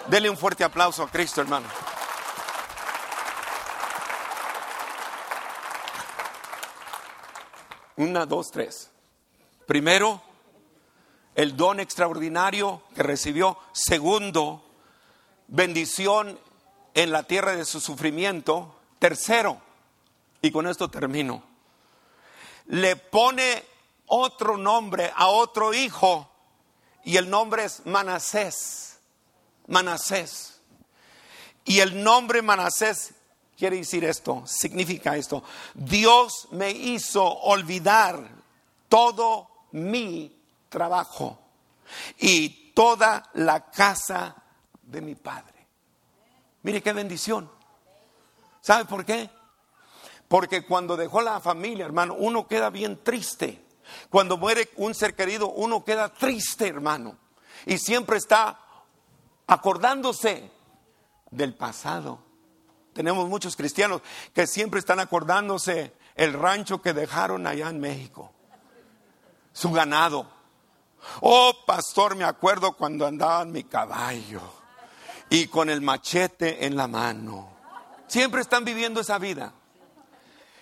Dele 0.08 0.28
un 0.28 0.36
fuerte 0.36 0.64
aplauso 0.64 1.02
a 1.02 1.08
Cristo, 1.08 1.40
hermano. 1.40 1.66
Una, 7.96 8.26
dos, 8.26 8.50
tres. 8.50 8.90
Primero, 9.66 10.22
el 11.34 11.56
don 11.56 11.80
extraordinario 11.80 12.82
que 12.94 13.02
recibió. 13.02 13.58
Segundo, 13.72 14.64
bendición 15.48 16.38
en 16.94 17.12
la 17.12 17.22
tierra 17.24 17.56
de 17.56 17.64
su 17.64 17.80
sufrimiento. 17.80 18.74
Tercero, 18.98 19.60
y 20.42 20.50
con 20.50 20.66
esto 20.66 20.88
termino, 20.88 21.42
le 22.66 22.96
pone 22.96 23.64
otro 24.06 24.56
nombre 24.56 25.12
a 25.14 25.28
otro 25.28 25.72
hijo 25.72 26.29
y 27.04 27.16
el 27.16 27.28
nombre 27.28 27.64
es 27.64 27.84
Manasés. 27.86 28.98
Manasés. 29.66 30.60
Y 31.64 31.80
el 31.80 32.02
nombre 32.02 32.42
Manasés 32.42 33.14
quiere 33.56 33.76
decir 33.76 34.04
esto, 34.04 34.42
significa 34.46 35.16
esto. 35.16 35.42
Dios 35.74 36.48
me 36.50 36.70
hizo 36.70 37.24
olvidar 37.24 38.26
todo 38.88 39.48
mi 39.72 40.34
trabajo 40.68 41.38
y 42.18 42.72
toda 42.72 43.28
la 43.34 43.70
casa 43.70 44.34
de 44.82 45.00
mi 45.00 45.14
padre. 45.14 45.66
Mire 46.62 46.82
qué 46.82 46.92
bendición. 46.92 47.50
¿Sabe 48.60 48.84
por 48.84 49.04
qué? 49.04 49.30
Porque 50.28 50.64
cuando 50.64 50.96
dejó 50.96 51.20
la 51.22 51.40
familia, 51.40 51.84
hermano, 51.84 52.14
uno 52.14 52.46
queda 52.46 52.70
bien 52.70 53.02
triste. 53.02 53.62
Cuando 54.08 54.36
muere 54.36 54.70
un 54.76 54.94
ser 54.94 55.14
querido, 55.14 55.48
uno 55.48 55.84
queda 55.84 56.12
triste, 56.12 56.68
hermano. 56.68 57.16
Y 57.66 57.78
siempre 57.78 58.16
está 58.18 58.58
acordándose 59.46 60.50
del 61.30 61.54
pasado. 61.54 62.20
Tenemos 62.92 63.28
muchos 63.28 63.56
cristianos 63.56 64.02
que 64.34 64.46
siempre 64.46 64.80
están 64.80 65.00
acordándose 65.00 65.92
el 66.16 66.32
rancho 66.32 66.82
que 66.82 66.92
dejaron 66.92 67.46
allá 67.46 67.68
en 67.68 67.80
México, 67.80 68.32
su 69.52 69.70
ganado. 69.70 70.26
Oh, 71.20 71.52
pastor, 71.66 72.14
me 72.14 72.24
acuerdo 72.24 72.72
cuando 72.72 73.06
andaba 73.06 73.42
en 73.42 73.52
mi 73.52 73.64
caballo 73.64 74.42
y 75.30 75.46
con 75.46 75.70
el 75.70 75.80
machete 75.80 76.66
en 76.66 76.76
la 76.76 76.88
mano. 76.88 77.48
Siempre 78.06 78.40
están 78.40 78.64
viviendo 78.64 79.00
esa 79.00 79.18
vida. 79.18 79.54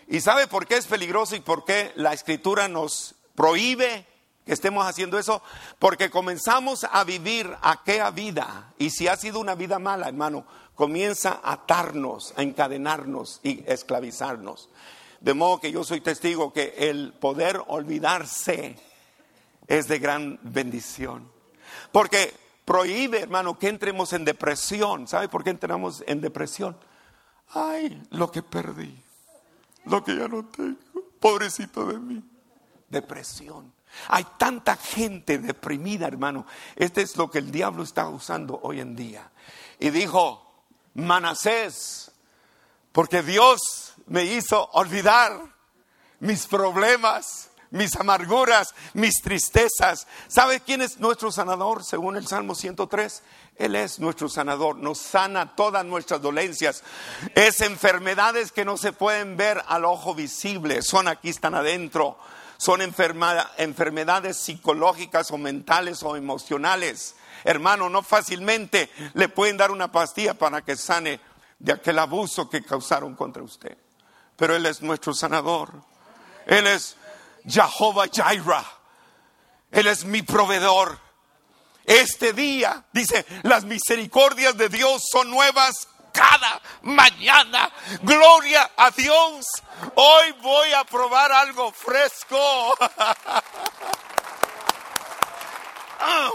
¿Y 0.07 0.21
sabe 0.21 0.47
por 0.47 0.67
qué 0.67 0.77
es 0.77 0.87
peligroso 0.87 1.35
y 1.35 1.41
por 1.41 1.65
qué 1.65 1.93
la 1.97 2.13
escritura 2.13 2.69
nos 2.69 3.15
prohíbe 3.39 4.05
que 4.45 4.53
estemos 4.53 4.85
haciendo 4.85 5.17
eso? 5.17 5.41
Porque 5.79 6.11
comenzamos 6.11 6.83
a 6.83 7.05
vivir 7.05 7.49
aquella 7.63 8.11
vida. 8.11 8.75
Y 8.79 8.91
si 8.91 9.07
ha 9.07 9.17
sido 9.17 9.39
una 9.39 9.55
vida 9.55 9.79
mala, 9.79 10.09
hermano, 10.09 10.45
comienza 10.75 11.41
a 11.41 11.53
atarnos, 11.53 12.35
a 12.37 12.43
encadenarnos 12.43 13.39
y 13.45 13.63
esclavizarnos. 13.71 14.71
De 15.21 15.35
modo 15.35 15.61
que 15.61 15.71
yo 15.71 15.85
soy 15.85 16.01
testigo 16.01 16.53
que 16.53 16.75
el 16.79 17.13
poder 17.13 17.63
olvidarse 17.69 18.77
es 19.69 19.87
de 19.87 20.01
gran 20.01 20.41
bendición. 20.43 21.31
Porque 21.93 22.35
prohíbe, 22.65 23.21
hermano, 23.21 23.57
que 23.57 23.69
entremos 23.69 24.13
en 24.15 24.25
depresión. 24.25 25.07
¿Sabe 25.07 25.29
por 25.29 25.45
qué 25.45 25.51
entramos 25.51 26.03
en 26.09 26.21
depresión? 26.21 26.77
Ay, 27.51 28.03
lo 28.11 28.33
que 28.33 28.43
perdí, 28.43 29.01
lo 29.85 30.03
que 30.03 30.17
ya 30.17 30.27
no 30.27 30.45
tengo, 30.45 30.77
pobrecito 31.21 31.87
de 31.87 32.01
mí. 32.01 32.23
Depresión. 32.89 33.73
Hay 34.09 34.27
tanta 34.37 34.77
gente 34.77 35.39
deprimida, 35.39 36.07
hermano. 36.07 36.47
Este 36.77 37.03
es 37.03 37.17
lo 37.17 37.31
que 37.31 37.39
el 37.39 37.51
diablo 37.51 37.83
está 37.83 38.09
usando 38.09 38.59
hoy 38.63 38.81
en 38.81 38.95
día. 38.95 39.31
Y 39.79 39.91
dijo, 39.91 40.49
Manasés, 40.95 42.11
porque 42.93 43.23
Dios 43.23 43.95
me 44.07 44.25
hizo 44.25 44.69
olvidar 44.73 45.41
mis 46.21 46.47
problemas, 46.47 47.51
mis 47.71 47.95
amarguras, 47.97 48.75
mis 48.95 49.21
tristezas. 49.23 50.07
¿Sabe 50.29 50.61
quién 50.61 50.83
es 50.83 50.99
nuestro 50.99 51.31
sanador 51.31 51.85
según 51.85 52.17
el 52.17 52.27
Salmo 52.27 52.55
103? 52.55 53.23
Él 53.57 53.75
es 53.75 53.99
nuestro 53.99 54.29
sanador, 54.29 54.77
nos 54.77 54.99
sana 54.99 55.55
todas 55.57 55.85
nuestras 55.85 56.23
dolencias. 56.23 56.83
Es 57.35 57.61
enfermedades 57.61 58.53
que 58.53 58.65
no 58.65 58.77
se 58.77 58.93
pueden 58.93 59.37
ver 59.37 59.63
al 59.67 59.85
ojo 59.85 60.15
visible, 60.15 60.83
son 60.83 61.09
aquí, 61.09 61.31
están 61.31 61.55
adentro. 61.55 62.19
Son 62.59 62.83
enfermedades 62.83 64.37
psicológicas 64.37 65.31
o 65.31 65.39
mentales 65.39 66.03
o 66.03 66.17
emocionales 66.17 67.15
hermano, 67.45 67.89
no 67.89 68.03
fácilmente 68.03 68.91
le 69.15 69.29
pueden 69.29 69.57
dar 69.57 69.71
una 69.71 69.91
pastilla 69.91 70.35
para 70.35 70.63
que 70.63 70.77
sane 70.77 71.21
de 71.59 71.73
aquel 71.73 71.99
abuso 71.99 72.49
que 72.49 72.65
causaron 72.65 73.15
contra 73.15 73.43
usted. 73.43 73.77
Pero 74.37 74.55
Él 74.55 74.67
es 74.67 74.83
nuestro 74.83 75.15
sanador. 75.15 75.73
Él 76.47 76.67
es 76.67 76.97
Jehová 77.47 78.07
Jireh. 78.13 78.67
Él 79.71 79.87
es 79.87 80.05
mi 80.05 80.23
proveedor. 80.23 80.99
Este 81.85 82.33
día, 82.33 82.85
dice, 82.93 83.25
las 83.43 83.65
misericordias 83.65 84.57
de 84.57 84.69
Dios 84.69 85.03
son 85.11 85.31
nuevas 85.31 85.89
cada 86.13 86.61
mañana. 86.83 87.71
Gloria 88.03 88.71
a 88.77 88.91
Dios. 88.91 89.47
Hoy 89.95 90.33
voy 90.43 90.73
a 90.73 90.85
probar 90.85 91.33
algo 91.33 91.73
fresco. 91.73 92.75
Ah. 96.01 96.31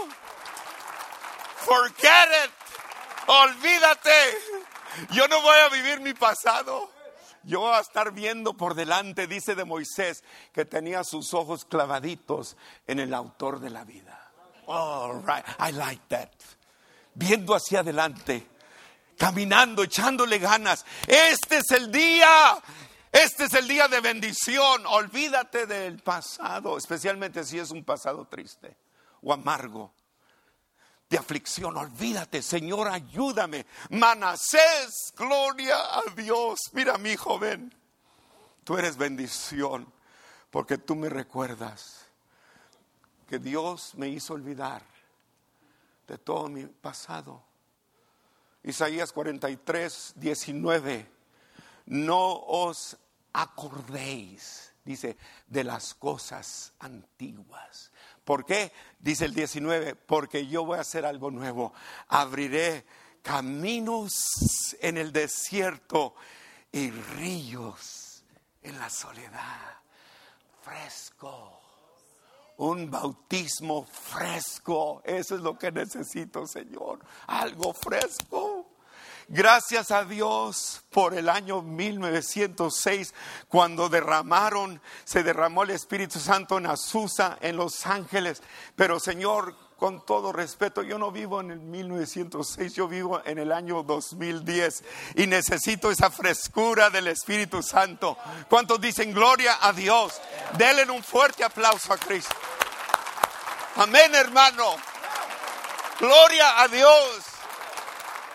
Forget 1.56 2.28
it. 2.44 2.50
Olvídate. 3.26 4.10
Yo 5.10 5.26
no 5.26 5.40
voy 5.40 5.56
a 5.58 5.70
vivir 5.70 6.00
mi 6.00 6.12
pasado. 6.12 6.90
Yo 7.42 7.60
voy 7.60 7.74
a 7.74 7.80
estar 7.80 8.12
viendo 8.12 8.54
por 8.54 8.74
delante, 8.74 9.26
dice 9.26 9.54
de 9.54 9.64
Moisés, 9.64 10.24
que 10.52 10.64
tenía 10.64 11.04
sus 11.04 11.34
ojos 11.34 11.64
clavaditos 11.64 12.56
en 12.86 13.00
el 13.00 13.12
autor 13.12 13.60
de 13.60 13.70
la 13.70 13.84
vida. 13.84 14.30
All 14.66 15.22
right, 15.22 15.44
I 15.58 15.72
like 15.72 16.02
that. 16.08 16.30
Viendo 17.14 17.54
hacia 17.54 17.80
adelante, 17.80 18.46
caminando, 19.16 19.82
echándole 19.82 20.38
ganas. 20.38 20.84
Este 21.06 21.58
es 21.58 21.70
el 21.70 21.90
día. 21.90 22.62
Este 23.10 23.44
es 23.44 23.54
el 23.54 23.68
día 23.68 23.86
de 23.88 24.00
bendición. 24.00 24.84
Olvídate 24.86 25.66
del 25.66 26.02
pasado, 26.02 26.76
especialmente 26.76 27.44
si 27.44 27.58
es 27.58 27.70
un 27.70 27.84
pasado 27.84 28.26
triste 28.26 28.76
o 29.22 29.32
amargo 29.32 29.94
de 31.08 31.18
aflicción. 31.18 31.76
Olvídate, 31.76 32.42
Señor, 32.42 32.88
ayúdame. 32.88 33.66
Manasés, 33.90 35.12
gloria 35.16 35.76
a 35.76 36.02
Dios. 36.16 36.58
Mira, 36.72 36.98
mi 36.98 37.14
joven, 37.16 37.72
tú 38.64 38.76
eres 38.76 38.96
bendición 38.96 39.86
porque 40.50 40.78
tú 40.78 40.96
me 40.96 41.08
recuerdas 41.08 42.06
que 43.28 43.38
Dios 43.38 43.94
me 43.94 44.08
hizo 44.08 44.34
olvidar 44.34 44.82
de 46.06 46.18
todo 46.18 46.48
mi 46.48 46.64
pasado. 46.64 47.42
Isaías 48.64 49.12
43, 49.12 50.14
19. 50.16 51.06
No 51.86 52.32
os 52.32 52.96
acordéis, 53.32 54.72
dice, 54.84 55.16
de 55.46 55.64
las 55.64 55.94
cosas 55.94 56.72
antiguas. 56.78 57.92
¿Por 58.24 58.46
qué? 58.46 58.72
Dice 58.98 59.26
el 59.26 59.34
19, 59.34 59.94
porque 59.94 60.46
yo 60.46 60.64
voy 60.64 60.78
a 60.78 60.82
hacer 60.82 61.04
algo 61.04 61.30
nuevo. 61.30 61.74
Abriré 62.08 62.86
caminos 63.22 64.76
en 64.80 64.98
el 64.98 65.12
desierto 65.12 66.14
y 66.72 66.90
ríos 66.90 68.24
en 68.62 68.78
la 68.78 68.88
soledad. 68.88 69.78
Fresco. 70.62 71.60
Un 72.56 72.90
bautismo 72.90 73.84
fresco. 73.84 75.02
Eso 75.04 75.34
es 75.34 75.40
lo 75.40 75.58
que 75.58 75.72
necesito, 75.72 76.46
Señor. 76.46 77.00
Algo 77.26 77.74
fresco. 77.74 78.53
Gracias 79.28 79.90
a 79.90 80.04
Dios 80.04 80.82
por 80.90 81.14
el 81.14 81.30
año 81.30 81.62
1906, 81.62 83.14
cuando 83.48 83.88
derramaron, 83.88 84.82
se 85.04 85.22
derramó 85.22 85.62
el 85.62 85.70
Espíritu 85.70 86.18
Santo 86.20 86.58
en 86.58 86.66
Azusa, 86.66 87.38
en 87.40 87.56
Los 87.56 87.86
Ángeles. 87.86 88.42
Pero 88.76 89.00
Señor, 89.00 89.56
con 89.78 90.04
todo 90.04 90.32
respeto, 90.32 90.82
yo 90.82 90.98
no 90.98 91.10
vivo 91.10 91.40
en 91.40 91.50
el 91.50 91.60
1906, 91.60 92.74
yo 92.74 92.86
vivo 92.86 93.22
en 93.24 93.38
el 93.38 93.50
año 93.50 93.82
2010 93.82 94.84
y 95.16 95.26
necesito 95.26 95.90
esa 95.90 96.10
frescura 96.10 96.90
del 96.90 97.08
Espíritu 97.08 97.62
Santo. 97.62 98.16
¿Cuántos 98.48 98.80
dicen 98.80 99.12
gloria 99.12 99.58
a 99.60 99.72
Dios? 99.72 100.20
Denle 100.58 100.90
un 100.90 101.02
fuerte 101.02 101.44
aplauso 101.44 101.92
a 101.92 101.98
Cristo. 101.98 102.34
Amén, 103.76 104.14
hermano. 104.14 104.76
Gloria 105.98 106.62
a 106.62 106.68
Dios. 106.68 107.33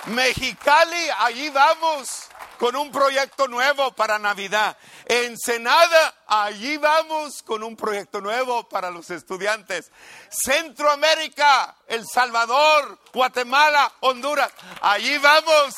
Mexicali, 0.06 1.10
allí 1.20 1.50
vamos 1.50 2.30
con 2.58 2.76
un 2.76 2.91
proyecto 2.91 3.47
nuevo 3.47 3.91
para 3.93 4.20
Navidad. 4.20 4.78
Ensenada, 5.06 6.16
allí 6.28 6.78
vamos 6.78 7.41
con 7.43 7.64
un 7.64 7.76
proyecto 7.76 8.22
nuevo 8.22 8.68
para 8.68 8.91
los 8.91 9.10
estudiantes. 9.10 9.91
Centroamérica, 10.30 11.76
El 11.88 12.06
Salvador, 12.08 13.00
Guatemala, 13.14 13.91
Honduras, 14.02 14.52
allí 14.82 15.18
vamos 15.20 15.76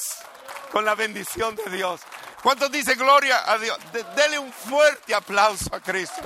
con 0.71 0.85
la 0.85 0.95
bendición 0.95 1.55
de 1.55 1.69
Dios. 1.69 2.01
¿Cuántos 2.41 2.71
dicen 2.71 2.97
gloria 2.97 3.43
a 3.45 3.57
Dios? 3.57 3.77
dele 4.15 4.39
un 4.39 4.51
fuerte 4.51 5.13
aplauso 5.13 5.75
a 5.75 5.79
Cristo. 5.79 6.23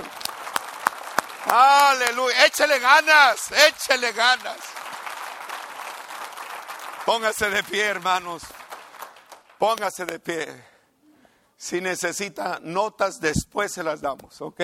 Aleluya. 1.46 2.46
Échele 2.46 2.78
ganas, 2.78 3.52
échele 3.52 4.12
ganas. 4.12 4.56
Póngase 7.06 7.48
de 7.50 7.62
pie, 7.62 7.84
hermanos. 7.84 8.42
Póngase 9.60 10.04
de 10.04 10.18
pie. 10.18 10.48
Si 11.56 11.80
necesita 11.80 12.58
notas, 12.60 13.20
después 13.20 13.72
se 13.72 13.84
las 13.84 14.00
damos, 14.00 14.40
¿ok? 14.40 14.60